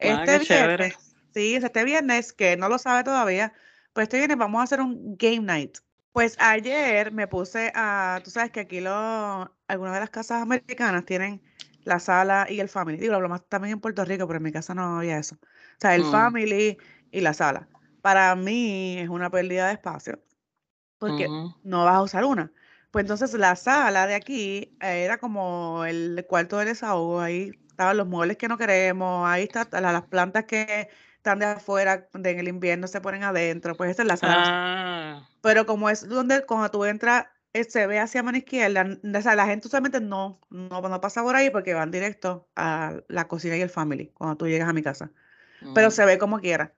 Ah, 0.00 0.24
este 0.24 0.38
viernes, 0.38 1.14
sí, 1.34 1.54
este 1.54 1.84
viernes, 1.84 2.32
que 2.32 2.56
no 2.56 2.68
lo 2.68 2.78
sabe 2.78 3.04
todavía, 3.04 3.52
pues 3.92 4.04
este 4.04 4.16
viernes 4.16 4.38
vamos 4.38 4.60
a 4.60 4.64
hacer 4.64 4.80
un 4.80 5.16
game 5.16 5.40
night. 5.40 5.78
Pues 6.12 6.36
ayer 6.38 7.12
me 7.12 7.26
puse 7.26 7.72
a, 7.74 8.20
tú 8.24 8.30
sabes 8.30 8.52
que 8.52 8.60
aquí 8.60 8.80
lo, 8.80 9.52
algunas 9.66 9.94
de 9.94 10.00
las 10.00 10.10
casas 10.10 10.42
americanas 10.42 11.04
tienen 11.04 11.42
la 11.84 11.98
sala 11.98 12.46
y 12.48 12.60
el 12.60 12.68
family. 12.68 12.98
Digo, 12.98 13.20
lo 13.20 13.28
más 13.28 13.44
también 13.48 13.74
en 13.74 13.80
Puerto 13.80 14.04
Rico, 14.04 14.26
pero 14.26 14.38
en 14.38 14.44
mi 14.44 14.52
casa 14.52 14.74
no 14.74 14.98
había 14.98 15.18
eso. 15.18 15.36
O 15.36 15.80
sea, 15.80 15.94
el 15.94 16.04
mm. 16.04 16.10
family 16.10 16.78
y 17.10 17.20
la 17.20 17.34
sala. 17.34 17.68
Para 18.04 18.36
mí 18.36 18.98
es 18.98 19.08
una 19.08 19.30
pérdida 19.30 19.68
de 19.68 19.72
espacio, 19.72 20.22
porque 20.98 21.26
no 21.62 21.86
vas 21.86 21.94
a 21.94 22.02
usar 22.02 22.26
una. 22.26 22.52
Pues 22.90 23.04
entonces 23.04 23.32
la 23.32 23.56
sala 23.56 24.06
de 24.06 24.14
aquí 24.14 24.76
era 24.78 25.16
como 25.16 25.86
el 25.86 26.26
cuarto 26.28 26.58
de 26.58 26.66
desahogo, 26.66 27.22
ahí 27.22 27.52
estaban 27.66 27.96
los 27.96 28.06
muebles 28.06 28.36
que 28.36 28.46
no 28.46 28.58
queremos, 28.58 29.26
ahí 29.26 29.44
están 29.44 29.68
las 29.82 30.02
plantas 30.02 30.44
que 30.44 30.90
están 31.16 31.38
de 31.38 31.46
afuera, 31.46 32.06
en 32.12 32.26
el 32.26 32.46
invierno 32.46 32.88
se 32.88 33.00
ponen 33.00 33.22
adentro, 33.22 33.74
pues 33.74 33.92
esa 33.92 34.02
es 34.02 34.08
la 34.08 34.18
sala. 34.18 34.42
Ah. 34.44 35.28
Pero 35.40 35.64
como 35.64 35.88
es 35.88 36.06
donde 36.06 36.44
cuando 36.44 36.70
tú 36.70 36.84
entras 36.84 37.24
eh, 37.54 37.64
se 37.64 37.86
ve 37.86 38.00
hacia 38.00 38.22
mano 38.22 38.36
izquierda, 38.36 38.86
o 39.02 39.22
sea, 39.22 39.34
la 39.34 39.46
gente 39.46 39.66
usualmente 39.66 40.02
no, 40.02 40.42
no, 40.50 40.82
no, 40.82 41.00
pasa 41.00 41.22
por 41.22 41.36
ahí 41.36 41.48
porque 41.48 41.72
van 41.72 41.90
directo 41.90 42.50
a 42.54 43.00
la 43.08 43.28
cocina 43.28 43.56
y 43.56 43.62
el 43.62 43.70
family 43.70 44.08
cuando 44.08 44.36
tú 44.36 44.46
llegas 44.46 44.68
a 44.68 44.74
mi 44.74 44.82
casa. 44.82 45.10
Pero 45.74 45.88
mm. 45.88 45.90
se 45.90 46.04
ve 46.04 46.18
como 46.18 46.38
quiera. 46.40 46.74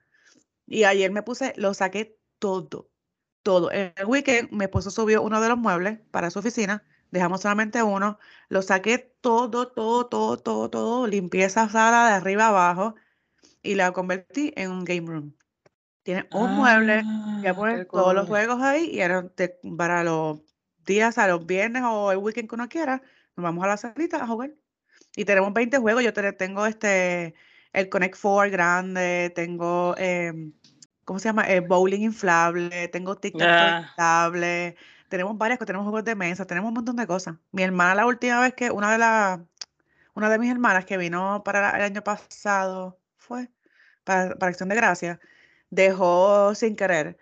Y 0.66 0.84
ayer 0.84 1.10
me 1.10 1.22
puse, 1.22 1.52
lo 1.56 1.74
saqué 1.74 2.18
todo, 2.38 2.90
todo. 3.42 3.70
El 3.70 3.92
weekend 4.06 4.50
mi 4.50 4.64
esposo 4.64 4.90
subió 4.90 5.22
uno 5.22 5.40
de 5.40 5.48
los 5.48 5.58
muebles 5.58 6.00
para 6.10 6.30
su 6.30 6.40
oficina, 6.40 6.82
dejamos 7.10 7.42
solamente 7.42 7.82
uno, 7.82 8.18
lo 8.48 8.62
saqué 8.62 8.98
todo, 9.20 9.68
todo, 9.68 10.06
todo, 10.06 10.38
todo, 10.38 10.70
todo, 10.70 11.06
limpié 11.06 11.44
esa 11.44 11.68
sala 11.68 12.08
de 12.08 12.14
arriba 12.14 12.48
abajo 12.48 12.96
y 13.62 13.74
la 13.74 13.92
convertí 13.92 14.52
en 14.56 14.70
un 14.70 14.84
game 14.84 15.06
room. 15.06 15.36
Tiene 16.02 16.28
un 16.32 16.52
mueble, 16.52 17.02
ya 17.42 17.50
ah, 17.50 17.54
pones 17.54 17.88
todos 17.88 18.14
los 18.14 18.28
juegos 18.28 18.62
ahí 18.62 18.90
y 18.90 19.00
ahora 19.02 19.28
para 19.76 20.04
los 20.04 20.40
días, 20.84 21.18
a 21.18 21.26
los 21.26 21.46
viernes 21.46 21.82
o 21.84 22.12
el 22.12 22.18
weekend 22.18 22.48
que 22.48 22.54
uno 22.54 22.68
quiera, 22.68 23.02
nos 23.36 23.42
vamos 23.42 23.64
a 23.64 23.68
la 23.68 23.76
salita 23.76 24.22
a 24.22 24.26
jugar. 24.26 24.52
Y 25.16 25.24
tenemos 25.24 25.52
20 25.52 25.78
juegos, 25.78 26.04
yo 26.04 26.12
tengo 26.12 26.66
este 26.66 27.34
el 27.76 27.90
Connect 27.90 28.16
Four 28.16 28.48
grande, 28.48 29.30
tengo, 29.34 29.94
em, 29.98 30.54
¿cómo 31.04 31.18
se 31.18 31.28
llama? 31.28 31.42
El 31.42 31.60
bowling 31.60 32.00
inflable, 32.00 32.88
tengo 32.88 33.16
TikTok 33.16 33.42
ah. 33.42 33.82
inflable, 33.82 34.76
tenemos 35.10 35.36
varias 35.36 35.58
cosas, 35.58 35.66
tenemos 35.66 35.84
juegos 35.84 36.04
de 36.04 36.14
mesa, 36.14 36.46
tenemos 36.46 36.68
un 36.68 36.74
montón 36.74 36.96
de 36.96 37.06
cosas. 37.06 37.36
Mi 37.52 37.62
hermana 37.62 37.94
la 37.94 38.06
última 38.06 38.40
vez 38.40 38.54
que, 38.54 38.70
una 38.70 38.92
de 38.92 38.98
las, 38.98 39.40
una 40.14 40.30
de 40.30 40.38
mis 40.38 40.50
hermanas 40.50 40.86
que 40.86 40.96
vino 40.96 41.42
para 41.44 41.76
el 41.76 41.82
año 41.82 42.02
pasado, 42.02 42.98
fue, 43.18 43.50
para, 44.04 44.34
Acción 44.40 44.70
de 44.70 44.74
Gracia, 44.74 45.20
dejó 45.68 46.54
sin 46.54 46.76
querer 46.76 47.18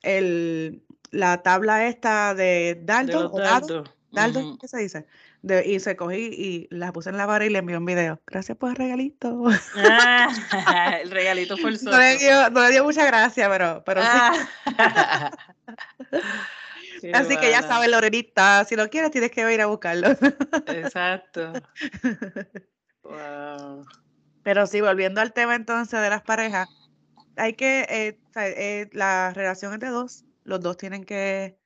el, 0.00 0.86
la 1.10 1.42
tabla 1.42 1.86
esta 1.86 2.34
de 2.34 2.80
Daldo, 2.82 3.30
Daldo, 4.10 4.56
¿qué 4.58 4.68
se 4.68 4.78
dice? 4.78 5.06
Y 5.42 5.80
se 5.80 5.96
cogí 5.96 6.30
y 6.32 6.68
la 6.70 6.92
puse 6.92 7.10
en 7.10 7.16
la 7.16 7.26
vara 7.26 7.46
y 7.46 7.50
le 7.50 7.58
envió 7.58 7.78
un 7.78 7.84
video. 7.84 8.20
Gracias 8.26 8.58
por 8.58 8.70
el 8.70 8.76
regalito. 8.76 9.44
Ah, 9.76 10.28
el 11.02 11.10
regalito 11.10 11.56
fue 11.56 11.70
el 11.70 11.78
no 11.82 11.96
le, 11.96 12.18
dio, 12.18 12.50
no 12.50 12.62
le 12.62 12.70
dio 12.70 12.84
mucha 12.84 13.06
gracia, 13.06 13.48
pero, 13.48 13.82
pero 13.84 14.02
sí. 14.02 14.08
Ah. 14.78 15.30
Así 17.14 17.36
que 17.36 17.50
ya 17.50 17.62
sabes, 17.62 17.88
Lorerita, 17.90 18.64
si 18.64 18.76
lo 18.76 18.88
quieres 18.90 19.10
tienes 19.10 19.30
que 19.30 19.52
ir 19.52 19.60
a 19.60 19.66
buscarlo. 19.66 20.08
Exacto. 20.66 21.52
Wow. 23.04 23.86
Pero 24.42 24.66
sí, 24.66 24.82
volviendo 24.82 25.22
al 25.22 25.32
tema 25.32 25.54
entonces 25.54 25.98
de 25.98 26.10
las 26.10 26.20
parejas, 26.20 26.68
hay 27.36 27.54
que, 27.54 27.86
eh, 27.88 28.20
eh, 28.36 28.90
la 28.92 29.32
relación 29.32 29.72
entre 29.72 29.88
dos, 29.88 30.26
los 30.44 30.60
dos 30.60 30.76
tienen 30.76 31.04
que 31.04 31.58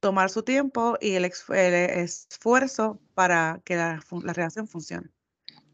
tomar 0.00 0.30
su 0.30 0.42
tiempo 0.42 0.96
y 1.00 1.14
el, 1.14 1.24
esfuerzo 1.24 3.00
para 3.14 3.60
que 3.64 3.76
la, 3.76 4.00
relación 4.22 4.68
funcione. 4.68 5.08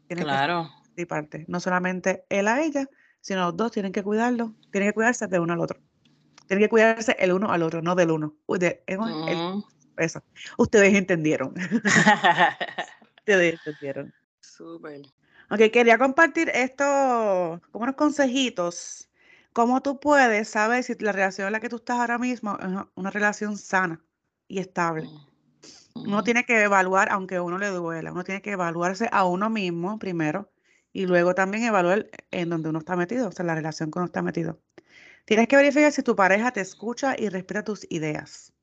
claro. 0.07 0.69
De 0.95 1.05
parte. 1.05 1.45
No 1.47 1.59
solamente 1.59 2.25
él 2.29 2.47
a 2.47 2.63
ella, 2.63 2.87
sino 3.19 3.41
los 3.41 3.57
dos 3.57 3.71
tienen 3.71 3.91
que 3.91 4.03
cuidarlo, 4.03 4.55
tienen 4.71 4.89
que 4.89 4.93
cuidarse 4.93 5.27
de 5.27 5.39
uno 5.39 5.53
al 5.53 5.59
otro. 5.59 5.81
Tienen 6.47 6.63
que 6.63 6.69
cuidarse 6.69 7.15
el 7.19 7.33
uno 7.33 7.51
al 7.51 7.63
otro, 7.63 7.81
no 7.81 7.95
del 7.95 8.11
uno. 8.11 8.37
eso. 9.97 10.23
Ustedes 10.57 10.93
entendieron. 10.93 11.53
Ustedes 13.17 13.55
entendieron. 13.55 14.13
Súper. 14.39 15.01
Ok, 15.49 15.59
quería 15.71 15.97
compartir 15.97 16.49
esto 16.49 17.61
como 17.71 17.83
unos 17.83 17.95
consejitos. 17.95 19.09
¿Cómo 19.53 19.81
tú 19.81 19.99
puedes 19.99 20.49
saber 20.49 20.83
si 20.83 20.95
la 20.95 21.11
relación 21.11 21.47
en 21.47 21.53
la 21.53 21.59
que 21.59 21.69
tú 21.69 21.77
estás 21.77 21.99
ahora 21.99 22.17
mismo 22.17 22.57
es 22.59 22.67
una 22.95 23.09
relación 23.09 23.57
sana? 23.57 24.01
Y 24.47 24.59
estable. 24.59 25.09
Uno 25.95 26.23
tiene 26.23 26.43
que 26.43 26.61
evaluar, 26.61 27.09
aunque 27.11 27.37
a 27.37 27.41
uno 27.41 27.57
le 27.57 27.67
duela, 27.67 28.11
uno 28.11 28.23
tiene 28.23 28.41
que 28.41 28.51
evaluarse 28.51 29.07
a 29.11 29.25
uno 29.25 29.49
mismo 29.49 29.97
primero 29.97 30.51
y 30.91 31.05
luego 31.07 31.33
también 31.35 31.63
evaluar 31.63 32.07
en 32.31 32.49
donde 32.49 32.69
uno 32.69 32.79
está 32.79 32.95
metido, 32.95 33.29
o 33.29 33.31
sea, 33.31 33.45
la 33.45 33.55
relación 33.55 33.91
que 33.91 33.99
uno 33.99 34.05
está 34.05 34.21
metido. 34.21 34.59
Tienes 35.25 35.47
que 35.47 35.55
verificar 35.55 35.91
si 35.91 36.03
tu 36.03 36.15
pareja 36.15 36.51
te 36.51 36.61
escucha 36.61 37.15
y 37.17 37.29
respeta 37.29 37.63
tus 37.63 37.87
ideas. 37.89 38.53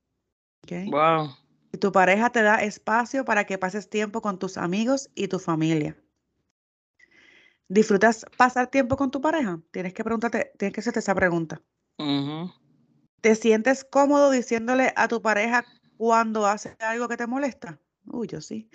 Wow. 0.89 1.29
Si 1.71 1.77
tu 1.77 1.91
pareja 1.91 2.29
te 2.29 2.41
da 2.41 2.63
espacio 2.63 3.25
para 3.25 3.45
que 3.45 3.57
pases 3.57 3.89
tiempo 3.89 4.21
con 4.21 4.39
tus 4.39 4.57
amigos 4.57 5.09
y 5.15 5.27
tu 5.27 5.39
familia. 5.39 5.97
¿Disfrutas 7.67 8.25
pasar 8.37 8.67
tiempo 8.67 8.95
con 8.95 9.11
tu 9.11 9.19
pareja? 9.19 9.59
Tienes 9.71 9.93
que 9.93 10.03
preguntarte, 10.03 10.53
tienes 10.57 10.73
que 10.73 10.79
hacerte 10.81 10.99
esa 10.99 11.15
pregunta. 11.15 11.61
¿Te 13.23 13.35
sientes 13.35 13.85
cómodo 13.85 14.31
diciéndole 14.31 14.91
a 14.97 15.07
tu 15.07 15.21
pareja 15.21 15.63
cuando 15.95 16.45
hace 16.45 16.75
algo 16.79 17.07
que 17.07 17.15
te 17.15 17.25
molesta? 17.25 17.79
Uy, 18.05 18.27
yo 18.27 18.41
sí. 18.41 18.69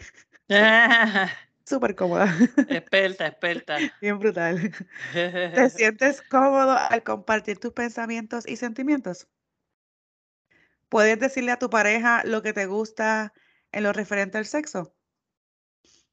Súper 1.66 1.94
cómoda. 1.94 2.34
Experta, 2.70 3.26
experta. 3.26 3.78
Bien 4.01 4.18
brutal. 4.18 4.72
¿Te 5.55 5.68
sientes 5.68 6.22
cómodo 6.22 6.70
al 6.70 7.03
compartir 7.03 7.59
tus 7.59 7.74
pensamientos 7.74 8.49
y 8.49 8.57
sentimientos? 8.57 9.28
¿Puedes 10.88 11.20
decirle 11.20 11.53
a 11.53 11.59
tu 11.59 11.68
pareja 11.68 12.22
lo 12.24 12.40
que 12.40 12.55
te 12.55 12.64
gusta 12.64 13.34
en 13.70 13.82
lo 13.82 13.92
referente 13.92 14.38
al 14.38 14.46
sexo? 14.46 14.96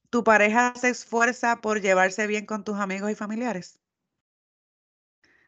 ¿Tu 0.09 0.25
pareja 0.25 0.73
se 0.75 0.89
esfuerza 0.89 1.61
por 1.61 1.79
llevarse 1.79 2.27
bien 2.27 2.45
con 2.45 2.65
tus 2.65 2.75
amigos 2.75 3.11
y 3.11 3.15
familiares? 3.15 3.79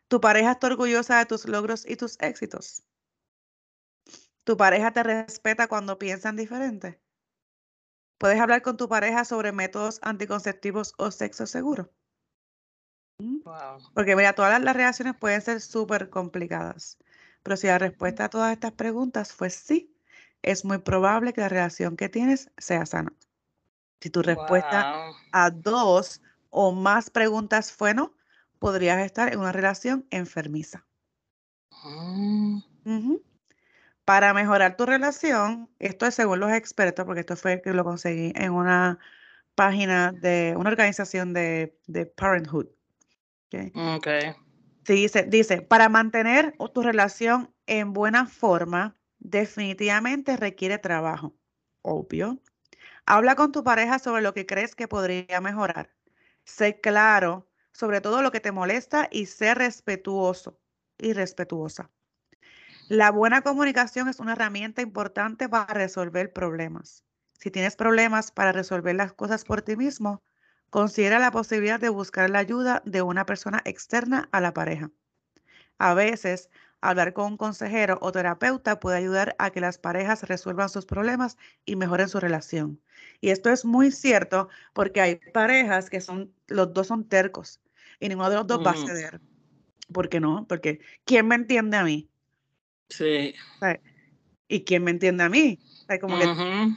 ¿Tu 0.10 0.20
pareja 0.20 0.52
está 0.52 0.68
orgullosa 0.68 1.18
de 1.20 1.26
tus 1.26 1.46
logros 1.48 1.86
y 1.88 1.96
tus 1.96 2.18
éxitos? 2.20 2.84
¿Tu 4.46 4.58
pareja 4.58 4.92
te 4.94 5.04
respeta 5.04 5.68
cuando 5.68 6.00
piensan 6.00 6.36
diferente? 6.36 7.00
¿Puedes 8.20 8.40
hablar 8.40 8.62
con 8.62 8.78
tu 8.78 8.88
pareja 8.88 9.26
sobre 9.26 9.52
métodos 9.52 10.00
anticonceptivos 10.04 10.94
o 11.00 11.10
sexo 11.10 11.48
seguro? 11.48 11.92
¿Mm? 13.20 13.38
Porque 13.94 14.16
mira, 14.16 14.34
todas 14.34 14.62
las 14.62 14.76
reacciones 14.76 15.16
pueden 15.20 15.42
ser 15.42 15.62
súper 15.62 16.10
complicadas, 16.10 16.98
pero 17.44 17.58
si 17.58 17.68
la 17.68 17.80
respuesta 17.80 18.26
a 18.26 18.30
todas 18.30 18.54
estas 18.54 18.74
preguntas 18.74 19.34
fue 19.34 19.50
sí, 19.50 19.96
es 20.42 20.66
muy 20.66 20.80
probable 20.80 21.34
que 21.34 21.42
la 21.42 21.50
relación 21.50 21.98
que 21.98 22.10
tienes 22.10 22.52
sea 22.58 22.86
sana. 22.86 23.14
Si 24.02 24.12
tu 24.12 24.24
respuesta 24.24 24.92
a 25.34 25.52
dos 25.52 26.22
o 26.52 26.74
más 26.74 27.12
preguntas 27.12 27.74
fue 27.74 27.96
no, 27.96 28.17
podrías 28.60 29.00
estar 29.06 29.34
en 29.34 29.40
una 29.40 29.52
relación 29.52 30.06
enfermiza. 30.12 30.86
Ah. 31.72 32.60
Para 34.06 34.34
mejorar 34.34 34.78
tu 34.78 34.86
relación, 34.86 35.70
esto 35.80 36.06
es 36.06 36.16
según 36.16 36.40
los 36.40 36.52
expertos, 36.52 37.06
porque 37.06 37.22
esto 37.22 37.36
fue 37.36 37.62
que 37.62 37.74
lo 37.74 37.84
conseguí 37.84 38.32
en 38.36 38.54
una 38.54 39.00
página 39.56 40.12
de 40.12 40.56
una 40.58 40.70
organización 40.70 41.34
de, 41.34 41.76
Parenthood. 42.16 42.68
Okay. 43.48 44.36
dice, 44.86 45.24
dice, 45.24 45.62
para 45.62 45.90
mantener 45.90 46.56
tu 46.74 46.82
relación 46.82 47.54
en 47.66 47.94
buena 47.94 48.28
forma, 48.28 48.96
definitivamente 49.20 50.38
requiere 50.38 50.78
trabajo. 50.78 51.34
Obvio. 51.82 52.40
Habla 53.06 53.36
con 53.36 53.52
tu 53.52 53.64
pareja 53.64 54.00
sobre 54.00 54.22
lo 54.22 54.34
que 54.34 54.46
crees 54.46 54.76
que 54.76 54.88
podría 54.88 55.42
mejorar. 55.42 55.90
Sé 56.44 56.80
claro 56.80 57.47
sobre 57.78 58.02
todo 58.02 58.24
lo 58.24 58.32
que 58.32 58.40
te 58.40 58.52
molesta 58.52 59.08
y 59.12 59.28
sé 59.28 59.54
respetuoso 59.54 60.60
y 60.98 61.14
respetuosa. 61.14 61.92
La 62.88 63.12
buena 63.12 63.44
comunicación 63.44 64.08
es 64.08 64.20
una 64.20 64.34
herramienta 64.34 64.82
importante 64.82 65.48
para 65.48 65.76
resolver 65.76 66.34
problemas. 66.34 67.04
Si 67.34 67.52
tienes 67.52 67.76
problemas 67.76 68.32
para 68.32 68.52
resolver 68.52 68.96
las 68.96 69.14
cosas 69.14 69.44
por 69.44 69.62
ti 69.62 69.76
mismo, 69.76 70.24
considera 70.72 71.20
la 71.20 71.30
posibilidad 71.30 71.80
de 71.80 71.90
buscar 71.90 72.32
la 72.32 72.40
ayuda 72.40 72.82
de 72.84 73.04
una 73.04 73.28
persona 73.28 73.62
externa 73.64 74.28
a 74.32 74.42
la 74.42 74.56
pareja. 74.56 74.90
A 75.78 75.94
veces, 75.94 76.50
hablar 76.82 77.14
con 77.14 77.34
un 77.34 77.38
consejero 77.38 78.00
o 78.02 78.12
terapeuta 78.12 78.80
puede 78.80 78.98
ayudar 78.98 79.36
a 79.38 79.52
que 79.52 79.62
las 79.62 79.78
parejas 79.78 80.24
resuelvan 80.24 80.70
sus 80.70 80.88
problemas 80.88 81.38
y 81.64 81.76
mejoren 81.76 82.10
su 82.10 82.20
relación. 82.20 82.82
Y 83.22 83.30
esto 83.30 83.52
es 83.52 83.66
muy 83.66 83.92
cierto 83.92 84.50
porque 84.74 85.00
hay 85.00 85.18
parejas 85.32 85.92
que 85.92 86.02
son, 86.02 86.34
los 86.48 86.74
dos 86.74 86.88
son 86.88 87.08
tercos 87.08 87.62
y 88.00 88.10
ninguno 88.10 88.30
de 88.30 88.36
los 88.38 88.48
dos 88.48 88.66
va 88.66 88.72
a 88.72 88.76
ceder. 88.76 89.20
¿Por 89.92 90.10
qué 90.10 90.20
no? 90.20 90.46
Porque 90.48 90.80
¿quién 91.06 91.28
me 91.28 91.36
entiende 91.36 91.78
a 91.78 91.84
mí? 91.84 92.10
Sí. 92.90 93.34
¿Y 94.48 94.64
quién 94.64 94.84
me 94.84 94.92
entiende 94.92 95.24
a 95.24 95.30
mí? 95.30 95.60
como 96.02 96.18
que 96.20 96.76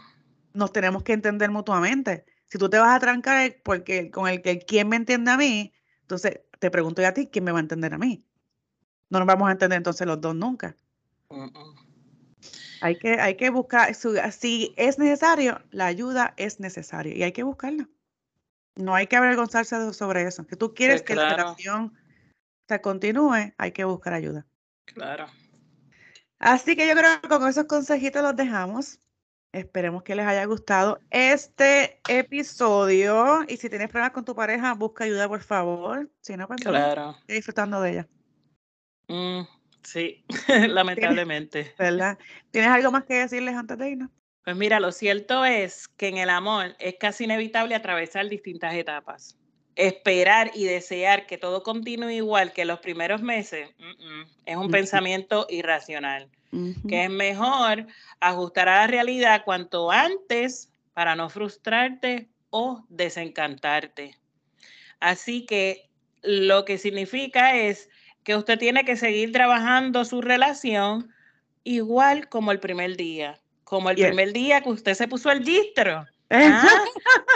nos 0.53 0.73
tenemos 0.73 1.03
que 1.03 1.13
entender 1.13 1.51
mutuamente. 1.51 2.25
Si 2.47 2.59
tú 2.59 2.69
te 2.69 2.79
vas 2.79 2.97
a 2.97 3.01
trancar 3.01 3.57
porque 3.63 4.11
con 4.11 4.29
el 4.29 4.43
que 4.43 4.59
quién 4.59 4.89
me 4.89 4.97
entiende 4.97 5.31
a 5.31 5.37
mí, 5.37 5.73
entonces 6.03 6.41
te 6.59 6.71
pregunto 6.71 7.03
yo 7.03 7.09
a 7.09 7.15
ti, 7.15 7.29
¿quién 7.29 7.45
me 7.45 7.53
va 7.53 7.59
a 7.59 7.63
entender 7.63 7.95
a 7.95 7.99
mí? 7.99 8.25
No 9.09 9.19
nos 9.19 9.27
vamos 9.27 9.49
a 9.49 9.53
entender 9.53 9.77
entonces 9.77 10.07
los 10.07 10.21
dos 10.21 10.35
nunca. 10.35 10.77
Hay 12.81 12.97
que, 12.99 13.21
hay 13.21 13.37
que 13.37 13.51
buscar, 13.51 13.95
si 13.95 14.73
es 14.77 14.99
necesario, 14.99 15.61
la 15.71 15.87
ayuda 15.87 16.35
es 16.37 16.61
necesaria 16.61 17.15
y 17.15 17.23
hay 17.23 17.33
que 17.33 17.43
buscarla. 17.43 17.89
No 18.77 18.95
hay 18.95 19.07
que 19.07 19.17
avergonzarse 19.17 19.93
sobre 19.93 20.23
eso. 20.23 20.47
Que 20.47 20.57
tú 20.57 20.75
quieres 20.75 21.03
que 21.03 21.15
la 21.15 21.37
relación 21.37 21.95
se 22.69 22.81
continúe, 22.81 23.53
hay 23.59 23.73
que 23.73 23.85
buscar 23.85 24.15
ayuda. 24.15 24.47
Claro. 24.85 25.27
Así 26.39 26.75
que 26.75 26.89
yo 26.89 26.95
creo 26.95 27.21
que 27.21 27.29
con 27.29 27.47
esos 27.49 27.65
consejitos 27.65 28.23
los 28.23 28.37
dejamos. 28.37 28.99
Esperemos 29.53 30.05
que 30.05 30.15
les 30.15 30.27
haya 30.27 30.45
gustado 30.45 31.01
este 31.11 32.01
episodio. 32.09 33.45
Y 33.49 33.57
si 33.57 33.69
tienes 33.69 33.89
problemas 33.89 34.13
con 34.13 34.25
tu 34.25 34.35
pareja, 34.35 34.73
busca 34.75 35.05
ayuda, 35.05 35.29
por 35.29 35.43
favor. 35.43 36.09
Si 36.21 36.37
no, 36.37 36.47
pues 36.47 36.61
claro. 36.61 37.17
disfrutando 37.27 37.81
de 37.81 37.91
ella. 37.91 38.09
Mm, 39.09 39.43
sí, 39.83 40.25
lamentablemente. 40.69 41.75
¿Verdad? 41.79 42.17
¿Tienes 42.53 42.71
algo 42.71 42.93
más 42.93 43.05
que 43.05 43.15
decirles 43.15 43.57
antes 43.57 43.77
de 43.77 43.91
irnos? 43.91 44.11
Pues 44.45 44.57
mira, 44.57 44.81
lo 44.81 44.93
cierto 44.93 45.45
es 45.45 45.89
que 45.89 46.09
en 46.09 46.19
el 46.19 46.31
amor 46.31 46.75
es 46.79 46.97
casi 46.99 47.25
inevitable 47.25 47.75
atravesar 47.75 48.29
distintas 48.29 48.75
etapas 48.75 49.37
esperar 49.81 50.51
y 50.55 50.65
desear 50.65 51.27
que 51.27 51.39
todo 51.39 51.63
continúe 51.63 52.11
igual 52.11 52.53
que 52.53 52.67
los 52.67 52.81
primeros 52.81 53.23
meses 53.23 53.71
es 54.45 54.57
un 54.57 54.71
pensamiento 54.71 55.47
irracional. 55.49 56.29
Que 56.89 57.05
es 57.05 57.11
mejor 57.11 57.87
ajustar 58.19 58.69
a 58.69 58.81
la 58.81 58.87
realidad 58.89 59.43
cuanto 59.45 59.91
antes 59.91 60.69
para 60.95 61.15
no 61.15 61.31
frustrarte 61.31 62.29
o 62.51 62.85
desencantarte. 62.89 64.19
Así 64.99 65.47
que 65.47 65.89
lo 66.23 66.65
que 66.65 66.77
significa 66.77 67.57
es 67.57 67.89
que 68.25 68.35
usted 68.35 68.59
tiene 68.59 68.85
que 68.85 68.97
seguir 68.97 69.31
trabajando 69.31 70.05
su 70.05 70.21
relación 70.21 71.11
igual 71.63 72.29
como 72.29 72.51
el 72.51 72.59
primer 72.59 72.97
día, 72.97 73.40
como 73.71 73.89
el 73.89 73.97
primer 73.97 74.33
día 74.33 74.61
que 74.61 74.69
usted 74.69 74.95
se 74.95 75.07
puso 75.07 75.31
el 75.31 75.45
distro. 75.45 76.05
Ah, 76.33 76.85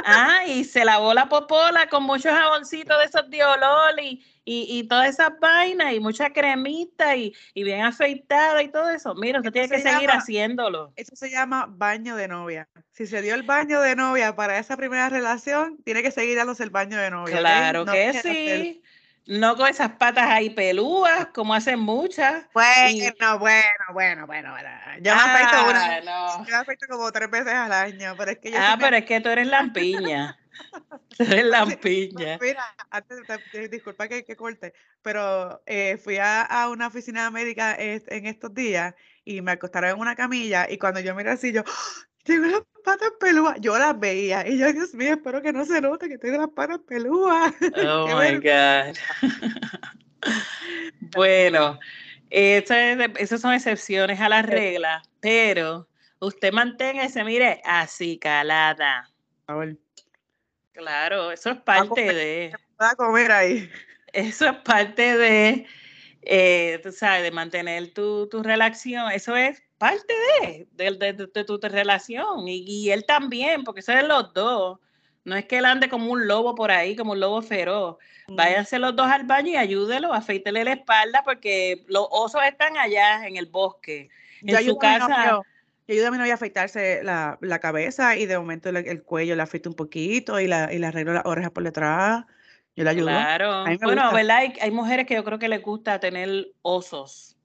ah, 0.05 0.47
y 0.47 0.63
se 0.63 0.85
lavó 0.85 1.15
la 1.15 1.29
popola 1.29 1.89
con 1.89 2.05
muchos 2.05 2.31
jaboncitos 2.31 2.97
de 2.97 3.05
esos 3.07 3.29
de 3.29 3.43
olor 3.43 4.01
y, 4.01 4.25
y, 4.45 4.87
todas 4.87 5.09
esas 5.09 5.33
vainas 5.41 5.93
y 5.95 5.99
mucha 5.99 6.31
cremita 6.31 7.17
y, 7.17 7.35
bien 7.57 7.81
afeitada 7.81 8.63
y 8.63 8.69
todo 8.69 8.91
eso. 8.91 9.17
Mira, 9.17 9.41
usted 9.41 9.51
tiene 9.51 9.69
que 9.69 9.81
seguir 9.81 10.09
haciéndolo. 10.11 10.93
Eso 10.95 11.17
se 11.17 11.29
llama 11.29 11.67
baño 11.69 12.15
de 12.15 12.29
novia. 12.29 12.69
Si 12.93 13.09
se 13.09 13.21
dio 13.21 13.35
el 13.35 13.43
baño 13.43 13.81
de 13.81 13.97
novia 13.97 14.37
para 14.37 14.61
esa 14.61 14.77
primera 14.77 15.09
relación, 15.09 15.79
tiene 15.85 16.01
que 16.05 16.13
seguir 16.13 16.37
dándose 16.37 16.63
el 16.63 16.71
baño 16.71 16.97
de 16.97 17.11
novia. 17.11 17.37
Claro 17.37 17.85
que 17.85 18.13
sí. 18.23 18.83
No 19.27 19.57
con 19.57 19.69
esas 19.69 19.93
patas 19.93 20.29
ahí 20.29 20.51
pelúas, 20.51 21.29
como 21.35 21.55
hacen 21.55 21.81
muchas. 21.81 22.47
Bueno, 22.53 23.39
bueno, 23.39 23.65
bueno, 23.93 24.27
bueno, 24.27 24.51
bueno. 24.53 24.71
Yo 25.01 25.15
me 25.15 25.21
afecto 25.21 25.71
una, 25.71 26.45
yo 26.47 26.57
afecto 26.57 26.87
como 26.89 27.11
tres 27.11 27.31
veces 27.31 27.55
al 27.55 27.73
año, 27.73 28.15
pero 28.19 28.33
es 28.33 28.39
que 28.39 28.51
yo 28.51 28.59
Ah, 28.61 28.77
pero 28.79 28.97
es 28.97 29.05
que 29.07 29.21
tú 29.21 29.31
eres 29.31 29.47
lampiña. 29.47 30.39
tú 31.17 31.23
eres 31.25 31.47
lampiña. 31.47 32.39
Mira, 32.39 32.65
antes, 32.91 33.19
disculpa 33.71 34.09
que, 34.09 34.25
que 34.25 34.37
corte, 34.37 34.75
pero 35.01 35.63
eh, 35.65 35.97
fui 35.97 36.19
a, 36.19 36.43
a, 36.43 36.69
una 36.69 36.89
oficina 36.89 37.31
médica 37.31 37.75
en 37.79 38.27
estos 38.27 38.53
días 38.53 38.95
y 39.25 39.41
me 39.41 39.53
acostaron 39.53 39.91
en 39.91 40.01
una 40.01 40.17
camilla 40.17 40.67
y 40.69 40.77
cuando 40.77 41.01
yo 41.01 41.15
miré 41.15 41.31
así, 41.31 41.51
yo, 41.51 41.65
tengo 42.25 42.47
las 42.47 42.63
patas 42.85 43.13
pelúas. 43.21 43.57
Yo 43.61 43.79
las 43.79 43.99
veía 43.99 44.47
y 44.49 44.59
yo, 44.59 44.73
Dios 44.73 44.95
mío, 44.95 45.13
espero 45.13 45.41
que 45.43 45.53
no 45.53 45.65
se 45.65 45.81
note 45.81 46.09
que 46.09 46.19
tengo 46.19 46.39
las 46.39 46.51
patas 46.51 46.81
pelúas. 46.87 47.55
Oh 47.87 48.07
my 48.19 48.37
God. 48.39 48.97
bueno, 51.15 51.79
esas 52.31 53.41
son 53.41 53.53
excepciones 53.53 54.21
a 54.21 54.29
la 54.29 54.43
regla, 54.43 55.03
pero 55.21 55.89
usted 56.19 56.53
manténgase, 56.53 57.23
mire, 57.25 57.61
así 57.65 58.19
calada. 58.19 59.09
A 59.47 59.55
ver. 59.55 59.77
Claro, 60.73 61.31
eso 61.31 61.51
es 61.51 61.59
parte 61.59 62.13
de. 62.13 62.53
a 62.79 62.97
comer 62.97 63.31
ahí. 63.31 63.71
Eso 64.13 64.47
es 64.47 64.57
parte 64.59 65.17
de, 65.17 65.67
eh, 66.23 66.81
tú 66.83 66.91
sabes, 66.91 67.23
de 67.23 67.31
mantener 67.31 67.93
tu, 67.93 68.29
tu 68.29 68.43
relación. 68.43 69.13
Eso 69.13 69.37
es 69.37 69.63
parte 69.85 70.67
de, 70.73 71.27
de, 71.35 71.45
tu 71.45 71.59
relación 71.61 72.49
y, 72.49 72.91
él 72.91 73.05
también, 73.05 73.65
porque 73.65 73.83
son 73.83 74.09
los 74.09 74.33
dos. 74.33 74.79
No 75.25 75.37
es 75.37 75.45
que 75.45 75.59
él 75.59 75.65
ande 75.67 75.89
como 75.91 76.11
un 76.11 76.27
lobo 76.27 76.55
por 76.55 76.71
ahí, 76.71 76.97
como 76.97 77.13
un 77.13 77.21
lobo 77.21 77.43
feroz. 77.43 77.97
Váyanse 78.29 78.79
los 78.79 78.97
dos 78.97 79.07
al 79.07 79.25
baño 79.25 79.51
y 79.51 79.57
ayúdelo, 79.57 80.15
afeítele 80.15 80.65
la 80.65 80.73
espalda 80.73 81.23
porque 81.23 81.85
los 81.89 82.07
osos 82.11 82.43
están 82.45 82.77
allá 82.79 83.27
en 83.27 83.37
el 83.37 83.47
bosque. 83.47 84.09
En 84.43 84.65
su 84.65 84.79
casa. 84.79 85.43
Yo 85.87 85.95
ayudo 85.95 86.09
a 86.09 86.11
mi 86.13 86.19
novia 86.19 86.33
a 86.33 86.37
afeitarse 86.37 87.03
la, 87.03 87.59
cabeza 87.61 88.17
y 88.17 88.25
de 88.25 88.39
momento 88.39 88.71
el, 88.71 89.03
cuello 89.03 89.37
le 89.37 89.43
afeito 89.43 89.69
un 89.69 89.77
poquito 89.77 90.41
y, 90.41 90.47
la, 90.47 90.73
y 90.73 90.79
le 90.79 90.87
arreglo 90.87 91.13
las 91.13 91.27
orejas 91.27 91.51
por 91.51 91.63
detrás. 91.63 92.25
Yo 92.75 92.85
le 92.85 92.91
ayudo. 92.91 93.09
Claro. 93.09 93.65
Bueno, 93.83 94.13
¿verdad? 94.13 94.39
Hay, 94.39 94.55
hay, 94.61 94.71
mujeres 94.71 95.07
que 95.07 95.15
yo 95.15 95.25
creo 95.25 95.39
que 95.39 95.49
les 95.49 95.61
gusta 95.63 96.01
tener 96.01 96.49
osos. 96.63 97.37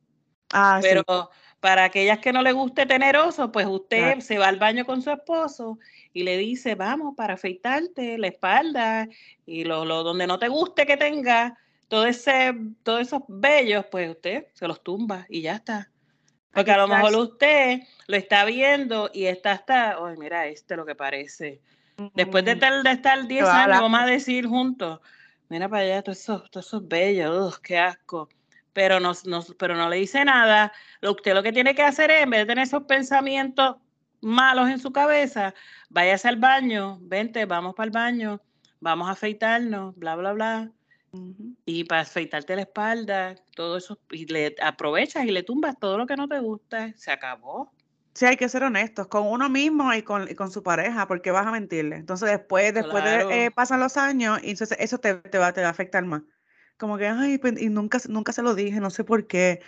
Ah, 0.53 0.79
pero 0.81 1.29
para 1.59 1.85
aquellas 1.85 2.19
que 2.19 2.31
no 2.31 2.41
le 2.41 2.51
guste 2.51 2.85
tener 2.85 3.17
oso, 3.17 3.51
pues 3.51 3.67
usted 3.67 4.19
se 4.19 4.37
va 4.37 4.47
al 4.47 4.57
baño 4.59 4.85
con 4.85 5.01
su 5.01 5.11
esposo 5.11 5.77
y 6.13 6.23
le 6.23 6.37
dice, 6.37 6.75
vamos 6.75 7.15
para 7.15 7.33
afeitarte 7.33 8.17
la 8.17 8.27
espalda 8.27 9.07
y 9.45 9.65
lo, 9.65 9.85
lo 9.85 10.03
donde 10.03 10.27
no 10.27 10.39
te 10.39 10.47
guste 10.47 10.85
que 10.85 10.97
tenga 10.97 11.57
todo 11.87 12.05
ese, 12.05 12.53
todos 12.83 13.01
esos 13.01 13.23
vellos, 13.27 13.85
pues 13.91 14.09
usted 14.09 14.47
se 14.53 14.67
los 14.67 14.81
tumba 14.83 15.25
y 15.27 15.41
ya 15.41 15.55
está. 15.55 15.91
Porque 16.53 16.71
a 16.71 16.77
lo 16.77 16.87
mejor 16.87 17.15
usted 17.15 17.81
lo 18.07 18.15
está 18.17 18.45
viendo 18.45 19.09
y 19.13 19.25
está 19.25 19.51
hasta, 19.51 19.97
ay, 20.03 20.17
mira 20.17 20.47
este 20.47 20.75
lo 20.75 20.85
que 20.85 20.95
parece. 20.95 21.61
Después 22.13 22.45
de 22.45 22.53
estar, 22.53 22.81
de 22.81 22.91
estar 22.91 23.27
10 23.27 23.45
años, 23.45 23.81
vamos 23.81 23.99
a 23.99 24.05
decir 24.05 24.47
juntos, 24.47 24.99
mira 25.49 25.67
para 25.67 25.83
allá, 25.83 26.01
todo 26.01 26.13
eso, 26.13 26.43
todo 26.49 26.61
eso 26.61 26.77
es 26.77 26.87
bello, 26.87 27.51
qué 27.61 27.77
asco. 27.77 28.29
Pero 28.73 28.99
no, 28.99 29.13
no, 29.25 29.43
pero 29.57 29.75
no 29.75 29.89
le 29.89 29.97
dice 29.97 30.23
nada. 30.25 30.71
Lo, 31.01 31.11
usted 31.11 31.33
lo 31.33 31.43
que 31.43 31.51
tiene 31.51 31.75
que 31.75 31.83
hacer 31.83 32.11
es, 32.11 32.23
en 32.23 32.29
vez 32.29 32.41
de 32.41 32.45
tener 32.45 32.63
esos 32.65 32.83
pensamientos 32.83 33.77
malos 34.21 34.69
en 34.69 34.79
su 34.79 34.91
cabeza, 34.91 35.53
váyase 35.89 36.27
al 36.27 36.37
baño, 36.37 36.99
vente, 37.01 37.45
vamos 37.45 37.75
para 37.75 37.85
el 37.85 37.91
baño, 37.91 38.41
vamos 38.79 39.07
a 39.07 39.11
afeitarnos, 39.11 39.95
bla, 39.95 40.15
bla, 40.15 40.33
bla. 40.33 40.71
Y 41.65 41.85
para 41.85 42.01
afeitarte 42.01 42.55
la 42.55 42.61
espalda, 42.63 43.35
todo 43.55 43.77
eso, 43.77 43.99
y 44.11 44.25
le 44.27 44.55
aprovechas 44.61 45.25
y 45.25 45.31
le 45.31 45.41
tumbas 45.41 45.79
todo 45.79 45.97
lo 45.97 46.05
que 46.05 46.15
no 46.15 46.27
te 46.27 46.39
gusta, 46.39 46.93
se 46.95 47.11
acabó. 47.11 47.71
Sí, 48.13 48.25
hay 48.25 48.37
que 48.37 48.49
ser 48.49 48.63
honestos 48.63 49.07
con 49.07 49.25
uno 49.25 49.49
mismo 49.49 49.93
y 49.93 50.03
con, 50.03 50.29
y 50.29 50.35
con 50.35 50.51
su 50.51 50.61
pareja, 50.61 51.07
porque 51.07 51.31
vas 51.31 51.47
a 51.47 51.51
mentirle. 51.51 51.95
Entonces 51.95 52.29
después, 52.29 52.73
después 52.73 53.03
de, 53.03 53.45
eh, 53.45 53.51
pasan 53.51 53.79
los 53.79 53.97
años 53.97 54.39
y 54.43 54.51
entonces 54.51 54.77
eso 54.79 54.99
te, 54.99 55.15
te, 55.15 55.37
va, 55.37 55.53
te 55.53 55.61
va 55.61 55.67
a 55.67 55.71
afectar 55.71 56.03
más. 56.05 56.21
Como 56.79 56.97
que, 56.97 57.07
ay, 57.07 57.37
pues, 57.37 57.61
y 57.61 57.69
nunca, 57.69 57.99
nunca 58.07 58.31
se 58.31 58.41
lo 58.41 58.55
dije, 58.55 58.79
no 58.79 58.89
sé 58.89 59.03
por 59.03 59.27
qué. 59.27 59.61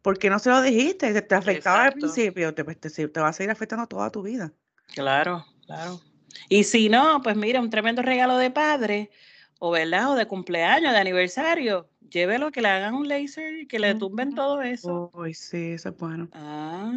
¿Por 0.00 0.18
qué 0.18 0.30
no 0.30 0.38
se 0.38 0.48
lo 0.48 0.62
dijiste? 0.62 1.12
Te, 1.12 1.22
te 1.22 1.34
afectaba 1.34 1.84
al 1.84 1.92
principio, 1.92 2.54
te, 2.54 2.64
pues, 2.64 2.78
te, 2.78 2.88
te 2.88 3.20
va 3.20 3.28
a 3.28 3.32
seguir 3.32 3.50
afectando 3.50 3.86
toda 3.86 4.10
tu 4.10 4.22
vida. 4.22 4.52
Claro, 4.94 5.44
claro. 5.66 6.00
Y 6.48 6.64
si 6.64 6.88
no, 6.88 7.20
pues 7.22 7.36
mira, 7.36 7.60
un 7.60 7.68
tremendo 7.68 8.00
regalo 8.00 8.36
de 8.36 8.50
padre, 8.50 9.10
o 9.58 9.72
verdad, 9.72 10.12
o 10.12 10.14
de 10.14 10.26
cumpleaños, 10.26 10.92
de 10.92 10.98
aniversario, 10.98 11.88
llévelo, 12.08 12.52
que 12.52 12.62
le 12.62 12.68
hagan 12.68 12.94
un 12.94 13.08
laser 13.08 13.60
y 13.60 13.66
que 13.66 13.78
le 13.78 13.94
tumben 13.96 14.34
todo 14.34 14.62
eso. 14.62 15.10
Uy, 15.14 15.34
sí, 15.34 15.72
eso 15.72 15.88
es 15.88 15.96
bueno. 15.96 16.28
Ah, 16.32 16.92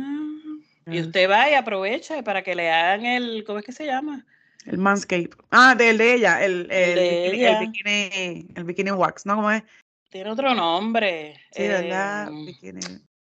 y 0.86 1.00
usted 1.00 1.30
va 1.30 1.50
y 1.50 1.56
aprovecha 1.56 2.22
para 2.24 2.44
que 2.44 2.54
le 2.54 2.72
hagan 2.72 3.06
el, 3.06 3.44
¿cómo 3.44 3.60
es 3.60 3.66
que 3.66 3.72
se 3.72 3.86
llama? 3.86 4.26
El 4.66 4.78
manscape. 4.78 5.30
Ah, 5.52 5.76
del 5.76 5.98
de 5.98 6.14
ella, 6.16 6.44
el, 6.44 6.70
el, 6.72 7.32
bikini, 7.32 7.46
el, 7.46 7.60
bikini, 7.60 8.48
el 8.56 8.64
bikini 8.64 8.92
wax, 8.92 9.26
¿no? 9.26 9.36
¿Cómo 9.36 9.52
es? 9.52 9.64
Tiene 10.10 10.32
otro 10.32 10.54
nombre. 10.56 11.40
Sí, 11.52 11.68
¿verdad? 11.68 12.28
Em, 12.28 12.46
bikini. 12.46 12.80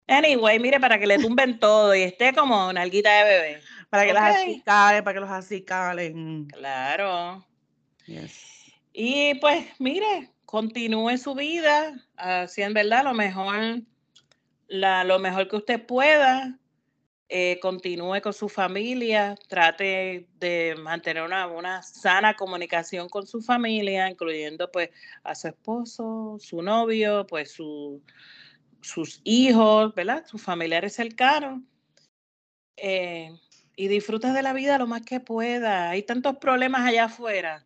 Anyway, 0.08 0.60
mire, 0.60 0.80
para 0.80 1.00
que 1.00 1.06
le 1.06 1.20
tumben 1.20 1.60
todo 1.60 1.94
y 1.94 2.02
esté 2.02 2.34
como 2.34 2.70
una 2.70 2.82
alguita 2.82 3.12
de 3.12 3.24
bebé. 3.24 3.62
Para 3.92 4.06
que 4.06 4.14
las 4.14 4.38
acicalen, 4.38 5.04
para 5.04 5.14
que 5.14 5.20
los 5.20 5.30
acicalen. 5.30 6.48
Claro. 6.48 7.46
Y 8.92 9.36
pues, 9.36 9.68
mire, 9.78 10.32
continúe 10.46 11.18
su 11.18 11.36
vida, 11.36 11.94
así 12.18 12.64
en 12.64 12.74
verdad 12.74 13.04
lo 13.04 13.14
mejor, 13.14 13.82
la, 14.68 15.04
lo 15.04 15.20
mejor 15.20 15.48
que 15.48 15.58
usted 15.58 15.86
pueda. 15.86 16.58
Eh, 17.32 17.60
continúe 17.62 18.22
con 18.24 18.34
su 18.34 18.50
familia, 18.50 19.36
trate 19.48 20.28
de 20.40 20.76
mantener 20.80 21.22
una, 21.22 21.46
una, 21.46 21.84
sana 21.84 22.34
comunicación 22.36 23.08
con 23.08 23.28
su 23.28 23.40
familia, 23.40 24.10
incluyendo 24.10 24.72
pues 24.72 24.90
a 25.24 25.36
su 25.36 25.50
esposo, 25.50 26.38
su 26.40 26.64
novio, 26.64 27.28
pues 27.28 27.52
su, 27.52 28.02
sus 28.82 29.22
hijos, 29.24 29.94
¿verdad? 29.94 30.26
Sus 30.26 30.42
familiares 30.42 30.96
cercanos. 30.96 31.62
Eh, 32.78 33.30
y 33.76 33.88
disfruta 33.90 34.34
de 34.34 34.42
la 34.42 34.54
vida 34.54 34.80
lo 34.80 34.88
más 34.88 35.04
que 35.04 35.20
pueda. 35.20 35.92
Hay 35.92 36.02
tantos 36.02 36.38
problemas 36.38 36.82
allá 36.82 37.06
afuera 37.06 37.64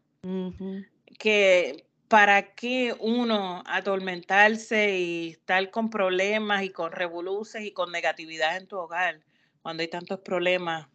que 1.18 1.86
para 2.10 2.54
qué 2.54 2.94
uno 3.00 3.64
atormentarse 3.66 5.00
y 5.00 5.30
estar 5.30 5.72
con 5.72 5.90
problemas 5.90 6.64
y 6.64 6.70
con 6.70 6.92
revoluces 6.92 7.64
y 7.64 7.72
con 7.72 7.94
negatividad 7.94 8.58
en 8.58 8.68
tu 8.68 8.78
hogar 8.78 9.22
cuando 9.64 9.82
hay 9.82 9.88
tantos 9.88 10.20
problemas 10.20 10.88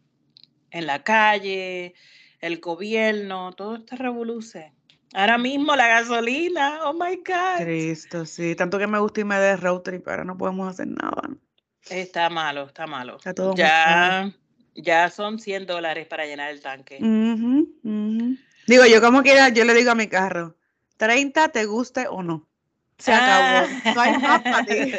en 0.70 0.86
la 0.86 1.02
calle, 1.02 1.94
el 2.40 2.60
gobierno, 2.60 3.52
todo 3.54 3.76
este 3.76 3.96
revoluce. 3.96 4.74
Ahora 5.14 5.38
mismo 5.38 5.74
la 5.74 5.88
gasolina, 5.88 6.80
oh 6.84 6.92
my 6.92 7.16
God. 7.16 7.64
Cristo, 7.64 8.26
sí, 8.26 8.54
tanto 8.54 8.78
que 8.78 8.86
me 8.86 8.98
gusta 8.98 9.20
irme 9.20 9.38
de 9.38 9.56
road 9.56 9.80
trip, 9.80 10.06
ahora 10.06 10.22
no 10.24 10.36
podemos 10.36 10.68
hacer 10.68 10.86
nada. 10.86 11.30
Está 11.88 12.28
malo, 12.28 12.66
está 12.66 12.86
malo. 12.86 13.16
Está 13.16 13.32
todo 13.32 13.54
ya, 13.56 14.30
ya 14.74 15.08
son 15.08 15.38
100 15.38 15.66
dólares 15.66 16.06
para 16.06 16.26
llenar 16.26 16.50
el 16.50 16.60
tanque. 16.60 16.98
Digo, 18.66 18.84
yo 18.84 19.00
como 19.00 19.22
quiera, 19.22 19.48
yo 19.48 19.64
le 19.64 19.72
digo 19.72 19.92
a 19.92 19.94
mi 19.94 20.08
carro, 20.08 20.56
30 20.98 21.48
te 21.48 21.64
guste 21.64 22.06
o 22.06 22.22
no. 22.22 22.46
Se 22.99 23.12
acabó. 23.12 23.68
Ah. 23.84 23.92
No 23.94 24.01
hay 24.01 24.18
más 24.18 24.42
para 24.42 24.64
ti. 24.64 24.74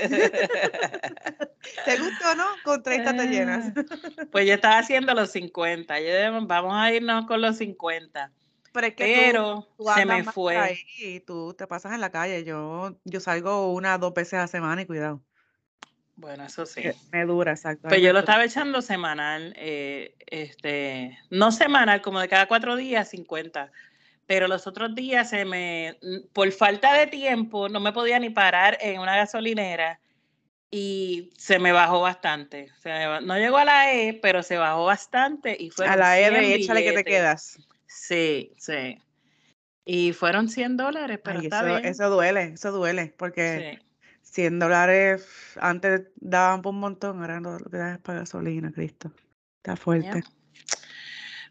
¿Te 1.85 1.97
gusta 1.97 2.31
o 2.31 2.35
no? 2.35 2.45
Con 2.63 2.81
30 2.81 3.17
te 3.17 3.27
llenas. 3.27 3.73
pues 4.31 4.47
yo 4.47 4.53
estaba 4.53 4.79
haciendo 4.79 5.13
los 5.13 5.31
50. 5.31 5.95
vamos 6.43 6.73
a 6.75 6.93
irnos 6.93 7.25
con 7.25 7.41
los 7.41 7.57
50. 7.57 8.31
Pero, 8.71 8.87
es 8.87 8.95
que 8.95 9.33
se 9.95 10.05
me 10.05 10.23
fue. 10.23 10.79
y 10.99 11.19
tú 11.21 11.53
te 11.53 11.67
pasas 11.67 11.93
en 11.93 12.01
la 12.01 12.11
calle. 12.11 12.43
Yo, 12.43 12.95
yo 13.03 13.19
salgo 13.19 13.73
una 13.73 13.97
dos 13.97 14.13
veces 14.13 14.35
a 14.35 14.47
semana 14.47 14.83
y 14.83 14.85
cuidado. 14.85 15.21
Bueno, 16.15 16.45
eso 16.45 16.65
sí. 16.65 16.83
Me 17.11 17.25
dura, 17.25 17.51
exacto. 17.51 17.87
Pero 17.87 18.01
yo 18.01 18.13
lo 18.13 18.19
estaba 18.19 18.43
echando 18.43 18.81
semanal, 18.81 19.53
eh, 19.55 20.15
este, 20.27 21.17
no 21.29 21.51
semanal, 21.51 22.01
como 22.01 22.19
de 22.19 22.27
cada 22.27 22.47
cuatro 22.47 22.75
días, 22.75 23.09
50. 23.09 23.71
Pero 24.29 24.47
los 24.47 24.67
otros 24.67 24.93
días 24.93 25.31
se 25.31 25.43
me, 25.43 25.97
por 26.33 26.51
falta 26.51 26.93
de 26.93 27.07
tiempo, 27.07 27.67
no 27.67 27.79
me 27.79 27.91
podía 27.91 28.19
ni 28.19 28.29
parar 28.29 28.77
en 28.79 29.01
una 29.01 29.15
gasolinera 29.15 29.99
y 30.69 31.31
se 31.35 31.57
me 31.57 31.71
bajó 31.71 32.01
bastante. 32.01 32.71
no 33.23 33.39
llegó 33.39 33.57
a 33.57 33.65
la 33.65 33.91
E, 33.91 34.13
pero 34.21 34.43
se 34.43 34.57
bajó 34.57 34.85
bastante 34.85 35.57
y 35.59 35.71
fue 35.71 35.87
a 35.87 35.95
la 35.95 36.19
E 36.19 36.29
de 36.29 36.53
échale 36.53 36.83
que 36.83 36.91
te 36.91 37.03
quedas. 37.03 37.57
Sí, 37.87 38.53
sí. 38.59 38.99
Y 39.83 40.13
fueron 40.13 40.47
100 40.47 40.77
dólares, 40.77 41.19
pero 41.23 41.39
está 41.39 41.61
eso, 41.61 41.65
bien. 41.65 41.85
Eso 41.85 42.09
duele, 42.11 42.43
eso 42.53 42.71
duele, 42.71 43.15
porque 43.17 43.79
100 44.21 44.59
dólares 44.59 45.57
antes 45.59 46.03
daban 46.17 46.61
por 46.61 46.75
un 46.75 46.81
montón, 46.81 47.19
ahora 47.21 47.39
lo 47.39 47.57
que 47.57 47.77
das 47.77 47.95
es 47.95 47.99
para 48.03 48.19
gasolina, 48.19 48.71
Cristo. 48.71 49.11
Está 49.57 49.75
fuerte. 49.75 50.21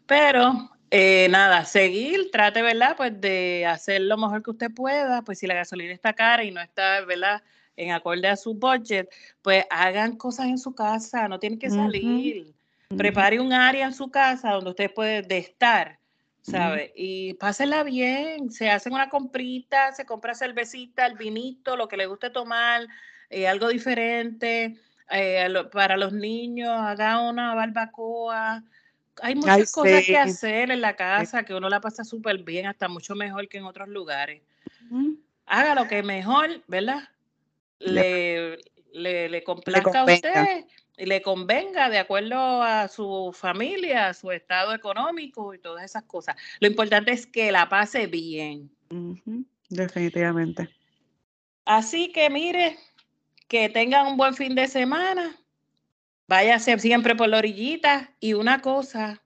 Pero 0.07 0.78
eh, 0.91 1.27
nada, 1.29 1.65
seguir, 1.65 2.31
trate, 2.31 2.61
¿verdad? 2.61 2.95
Pues 2.97 3.19
de 3.19 3.65
hacer 3.65 4.01
lo 4.01 4.17
mejor 4.17 4.41
que 4.43 4.51
usted 4.51 4.71
pueda, 4.71 5.21
pues 5.21 5.39
si 5.39 5.47
la 5.47 5.53
gasolina 5.53 5.93
está 5.93 6.13
cara 6.13 6.43
y 6.43 6.51
no 6.51 6.61
está, 6.61 7.01
¿verdad? 7.05 7.43
En 7.75 7.91
acorde 7.91 8.27
a 8.27 8.35
su 8.35 8.53
budget, 8.55 9.09
pues 9.41 9.65
hagan 9.69 10.17
cosas 10.17 10.47
en 10.47 10.57
su 10.57 10.73
casa, 10.73 11.27
no 11.27 11.39
tienen 11.39 11.59
que 11.59 11.69
salir. 11.69 12.53
Prepare 12.97 13.39
un 13.39 13.53
área 13.53 13.85
en 13.85 13.93
su 13.93 14.09
casa 14.09 14.51
donde 14.51 14.71
usted 14.71 14.91
puede 14.93 15.37
estar, 15.37 15.99
¿sabe? 16.41 16.91
Y 16.95 17.35
pásenla 17.35 17.83
bien, 17.83 18.51
se 18.51 18.69
hacen 18.69 18.93
una 18.93 19.09
comprita, 19.09 19.93
se 19.93 20.05
compra 20.05 20.33
cervecita, 20.33 21.05
el 21.05 21.15
vinito, 21.15 21.77
lo 21.77 21.87
que 21.87 21.97
le 21.97 22.07
guste 22.07 22.31
tomar, 22.31 22.87
eh, 23.29 23.47
algo 23.47 23.67
diferente. 23.69 24.75
Eh, 25.11 25.47
para 25.71 25.97
los 25.97 26.13
niños, 26.13 26.69
haga 26.71 27.19
una 27.27 27.55
barbacoa, 27.55 28.63
hay 29.21 29.35
muchas 29.35 29.71
cosas 29.71 30.05
que 30.05 30.17
hacer 30.17 30.71
en 30.71 30.81
la 30.81 30.95
casa 30.95 31.43
que 31.43 31.53
uno 31.53 31.69
la 31.69 31.81
pasa 31.81 32.03
súper 32.03 32.39
bien, 32.39 32.65
hasta 32.65 32.87
mucho 32.87 33.15
mejor 33.15 33.47
que 33.47 33.57
en 33.57 33.65
otros 33.65 33.87
lugares. 33.87 34.41
Haga 35.45 35.75
lo 35.75 35.87
que 35.87 36.03
mejor, 36.03 36.63
¿verdad? 36.67 37.09
Le, 37.79 38.57
le, 38.93 39.29
le 39.29 39.43
complazca 39.43 40.01
a 40.01 40.05
usted 40.05 40.65
y 40.97 41.05
le 41.05 41.21
convenga 41.21 41.89
de 41.89 41.97
acuerdo 41.97 42.61
a 42.61 42.87
su 42.87 43.33
familia, 43.33 44.09
a 44.09 44.13
su 44.13 44.31
estado 44.31 44.73
económico 44.73 45.53
y 45.53 45.59
todas 45.59 45.85
esas 45.85 46.03
cosas. 46.03 46.35
Lo 46.59 46.67
importante 46.67 47.11
es 47.11 47.25
que 47.25 47.51
la 47.51 47.69
pase 47.69 48.07
bien. 48.07 48.69
Definitivamente. 49.69 50.69
Así 51.65 52.11
que 52.11 52.29
mire, 52.29 52.77
que 53.47 53.69
tengan 53.69 54.07
un 54.07 54.17
buen 54.17 54.33
fin 54.35 54.55
de 54.55 54.67
semana 54.67 55.39
Váyase 56.29 56.77
siempre 56.77 57.15
por 57.15 57.27
la 57.27 57.39
orillita. 57.39 58.13
Y 58.19 58.33
una 58.33 58.61
cosa, 58.61 59.23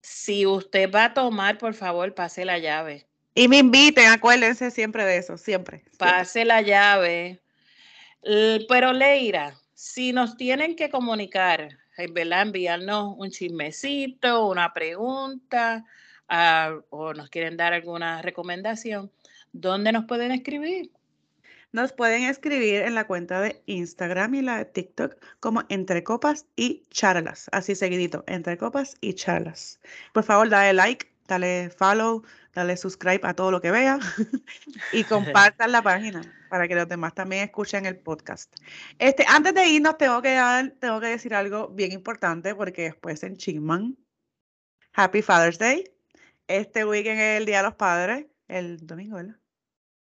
si 0.00 0.46
usted 0.46 0.90
va 0.90 1.04
a 1.04 1.14
tomar, 1.14 1.58
por 1.58 1.74
favor, 1.74 2.14
pase 2.14 2.46
la 2.46 2.56
llave. 2.56 3.06
Y 3.34 3.48
me 3.48 3.58
inviten, 3.58 4.08
acuérdense 4.08 4.70
siempre 4.70 5.04
de 5.04 5.18
eso, 5.18 5.36
siempre. 5.36 5.84
Pase 5.98 6.46
la 6.46 6.62
llave. 6.62 7.42
Pero 8.66 8.94
Leira, 8.94 9.60
si 9.74 10.14
nos 10.14 10.38
tienen 10.38 10.74
que 10.74 10.88
comunicar, 10.88 11.68
¿verdad? 12.12 12.40
enviarnos 12.40 13.14
un 13.18 13.30
chismecito, 13.30 14.46
una 14.46 14.72
pregunta, 14.72 15.84
ah, 16.30 16.78
o 16.88 17.12
nos 17.12 17.28
quieren 17.28 17.58
dar 17.58 17.74
alguna 17.74 18.22
recomendación, 18.22 19.12
¿dónde 19.52 19.92
nos 19.92 20.06
pueden 20.06 20.32
escribir? 20.32 20.92
Nos 21.70 21.92
pueden 21.92 22.22
escribir 22.24 22.82
en 22.82 22.94
la 22.94 23.06
cuenta 23.06 23.42
de 23.42 23.62
Instagram 23.66 24.34
y 24.34 24.42
la 24.42 24.56
de 24.56 24.64
TikTok 24.64 25.16
como 25.38 25.64
Entre 25.68 26.02
Copas 26.02 26.46
y 26.56 26.84
Charlas. 26.90 27.48
Así 27.52 27.74
seguidito, 27.74 28.24
Entre 28.26 28.56
Copas 28.56 28.96
y 29.02 29.12
Charlas. 29.12 29.78
Por 30.14 30.24
favor, 30.24 30.48
dale 30.48 30.72
like, 30.72 31.12
dale 31.26 31.68
follow, 31.68 32.24
dale 32.54 32.76
subscribe 32.76 33.20
a 33.22 33.34
todo 33.34 33.50
lo 33.50 33.60
que 33.60 33.70
vea 33.70 33.98
y 34.92 35.04
compartan 35.04 35.72
la 35.72 35.82
página 35.82 36.22
para 36.48 36.66
que 36.66 36.74
los 36.74 36.88
demás 36.88 37.14
también 37.14 37.44
escuchen 37.44 37.84
el 37.84 37.98
podcast. 37.98 38.56
Este, 38.98 39.26
antes 39.28 39.52
de 39.52 39.68
irnos, 39.68 39.98
tengo 39.98 40.22
que, 40.22 40.32
dar, 40.32 40.70
tengo 40.80 41.00
que 41.00 41.08
decir 41.08 41.34
algo 41.34 41.68
bien 41.68 41.92
importante 41.92 42.54
porque 42.54 42.84
después 42.84 43.22
en 43.22 43.36
Chingman, 43.36 43.96
Happy 44.94 45.20
Father's 45.20 45.58
Day. 45.58 45.84
Este 46.46 46.86
weekend 46.86 47.20
es 47.20 47.40
el 47.40 47.44
Día 47.44 47.58
de 47.58 47.64
los 47.64 47.74
Padres, 47.74 48.24
el 48.48 48.86
domingo, 48.86 49.16
¿verdad? 49.16 49.36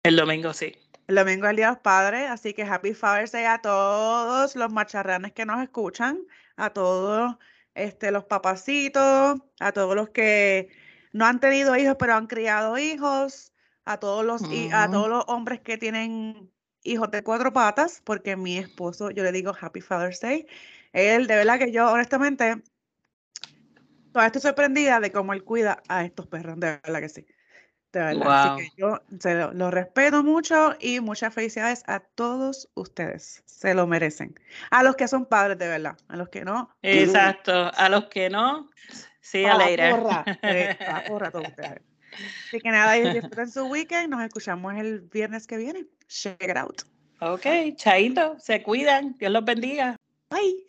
El 0.03 0.15
domingo, 0.15 0.53
sí. 0.53 0.75
El 1.07 1.15
domingo 1.15 1.45
es 1.45 1.51
el 1.51 1.55
Día 1.57 1.67
de 1.67 1.73
los 1.73 1.81
Padres, 1.81 2.29
así 2.29 2.53
que 2.53 2.63
Happy 2.63 2.93
Father's 2.95 3.31
Day 3.31 3.45
a 3.45 3.59
todos 3.59 4.55
los 4.55 4.71
macharranes 4.71 5.33
que 5.33 5.45
nos 5.45 5.61
escuchan, 5.61 6.19
a 6.57 6.71
todos 6.71 7.37
este, 7.75 8.11
los 8.11 8.23
papacitos, 8.23 9.39
a 9.59 9.71
todos 9.71 9.95
los 9.95 10.09
que 10.09 10.69
no 11.13 11.25
han 11.25 11.39
tenido 11.39 11.75
hijos 11.75 11.95
pero 11.99 12.15
han 12.15 12.25
criado 12.25 12.77
hijos, 12.77 13.53
a 13.85 13.99
todos 13.99 14.25
los, 14.25 14.41
y 14.51 14.69
a 14.71 14.89
todos 14.89 15.07
los 15.07 15.23
hombres 15.27 15.61
que 15.61 15.77
tienen 15.77 16.51
hijos 16.83 17.11
de 17.11 17.23
cuatro 17.23 17.53
patas, 17.53 18.01
porque 18.03 18.35
mi 18.35 18.57
esposo, 18.57 19.11
yo 19.11 19.23
le 19.23 19.31
digo 19.31 19.53
Happy 19.59 19.81
Father's 19.81 20.19
Day. 20.21 20.47
Él, 20.91 21.27
de 21.27 21.35
verdad 21.35 21.59
que 21.59 21.71
yo, 21.71 21.91
honestamente, 21.91 22.63
todavía 24.11 24.27
estoy 24.27 24.41
sorprendida 24.41 24.99
de 24.99 25.11
cómo 25.11 25.33
él 25.33 25.43
cuida 25.43 25.83
a 25.87 26.03
estos 26.03 26.25
perros, 26.27 26.59
de 26.59 26.79
verdad 26.83 26.99
que 26.99 27.09
sí. 27.09 27.27
De 27.95 28.01
verdad. 28.01 28.55
Así 28.55 28.69
que 28.69 28.81
yo 28.81 29.01
se 29.21 29.35
lo, 29.35 29.71
respeto 29.71 30.21
mucho 30.21 30.75
y 30.81 30.99
muchas 30.99 31.33
felicidades 31.33 31.81
a 31.87 32.01
todos 32.01 32.67
ustedes. 32.73 33.41
Se 33.45 33.73
lo 33.73 33.87
merecen. 33.87 34.37
A 34.69 34.83
los 34.83 34.97
que 34.97 35.07
son 35.07 35.25
padres, 35.25 35.57
de 35.57 35.69
verdad. 35.69 35.95
A 36.09 36.17
los 36.17 36.27
que 36.27 36.43
no. 36.43 36.75
Exacto. 36.81 37.71
A 37.73 37.87
los 37.87 38.07
que 38.07 38.29
no, 38.29 38.69
sí, 39.21 39.45
a 39.45 39.55
la 39.55 39.91
porra. 39.91 40.25
Eh, 40.41 40.77
a 40.85 41.31
todos 41.31 41.47
ustedes. 41.47 41.81
Así 42.47 42.59
que 42.59 42.69
nada, 42.69 42.91
disfruten 42.95 43.49
su 43.49 43.65
weekend. 43.67 44.09
Nos 44.09 44.21
escuchamos 44.23 44.73
el 44.75 44.99
viernes 44.99 45.47
que 45.47 45.55
viene. 45.55 45.85
Check 46.09 46.43
it 46.43 46.57
out. 46.57 46.81
Ok, 47.21 47.45
chaito. 47.77 48.37
Se 48.39 48.61
cuidan. 48.61 49.15
Dios 49.17 49.31
los 49.31 49.45
bendiga. 49.45 49.95
Bye. 50.29 50.65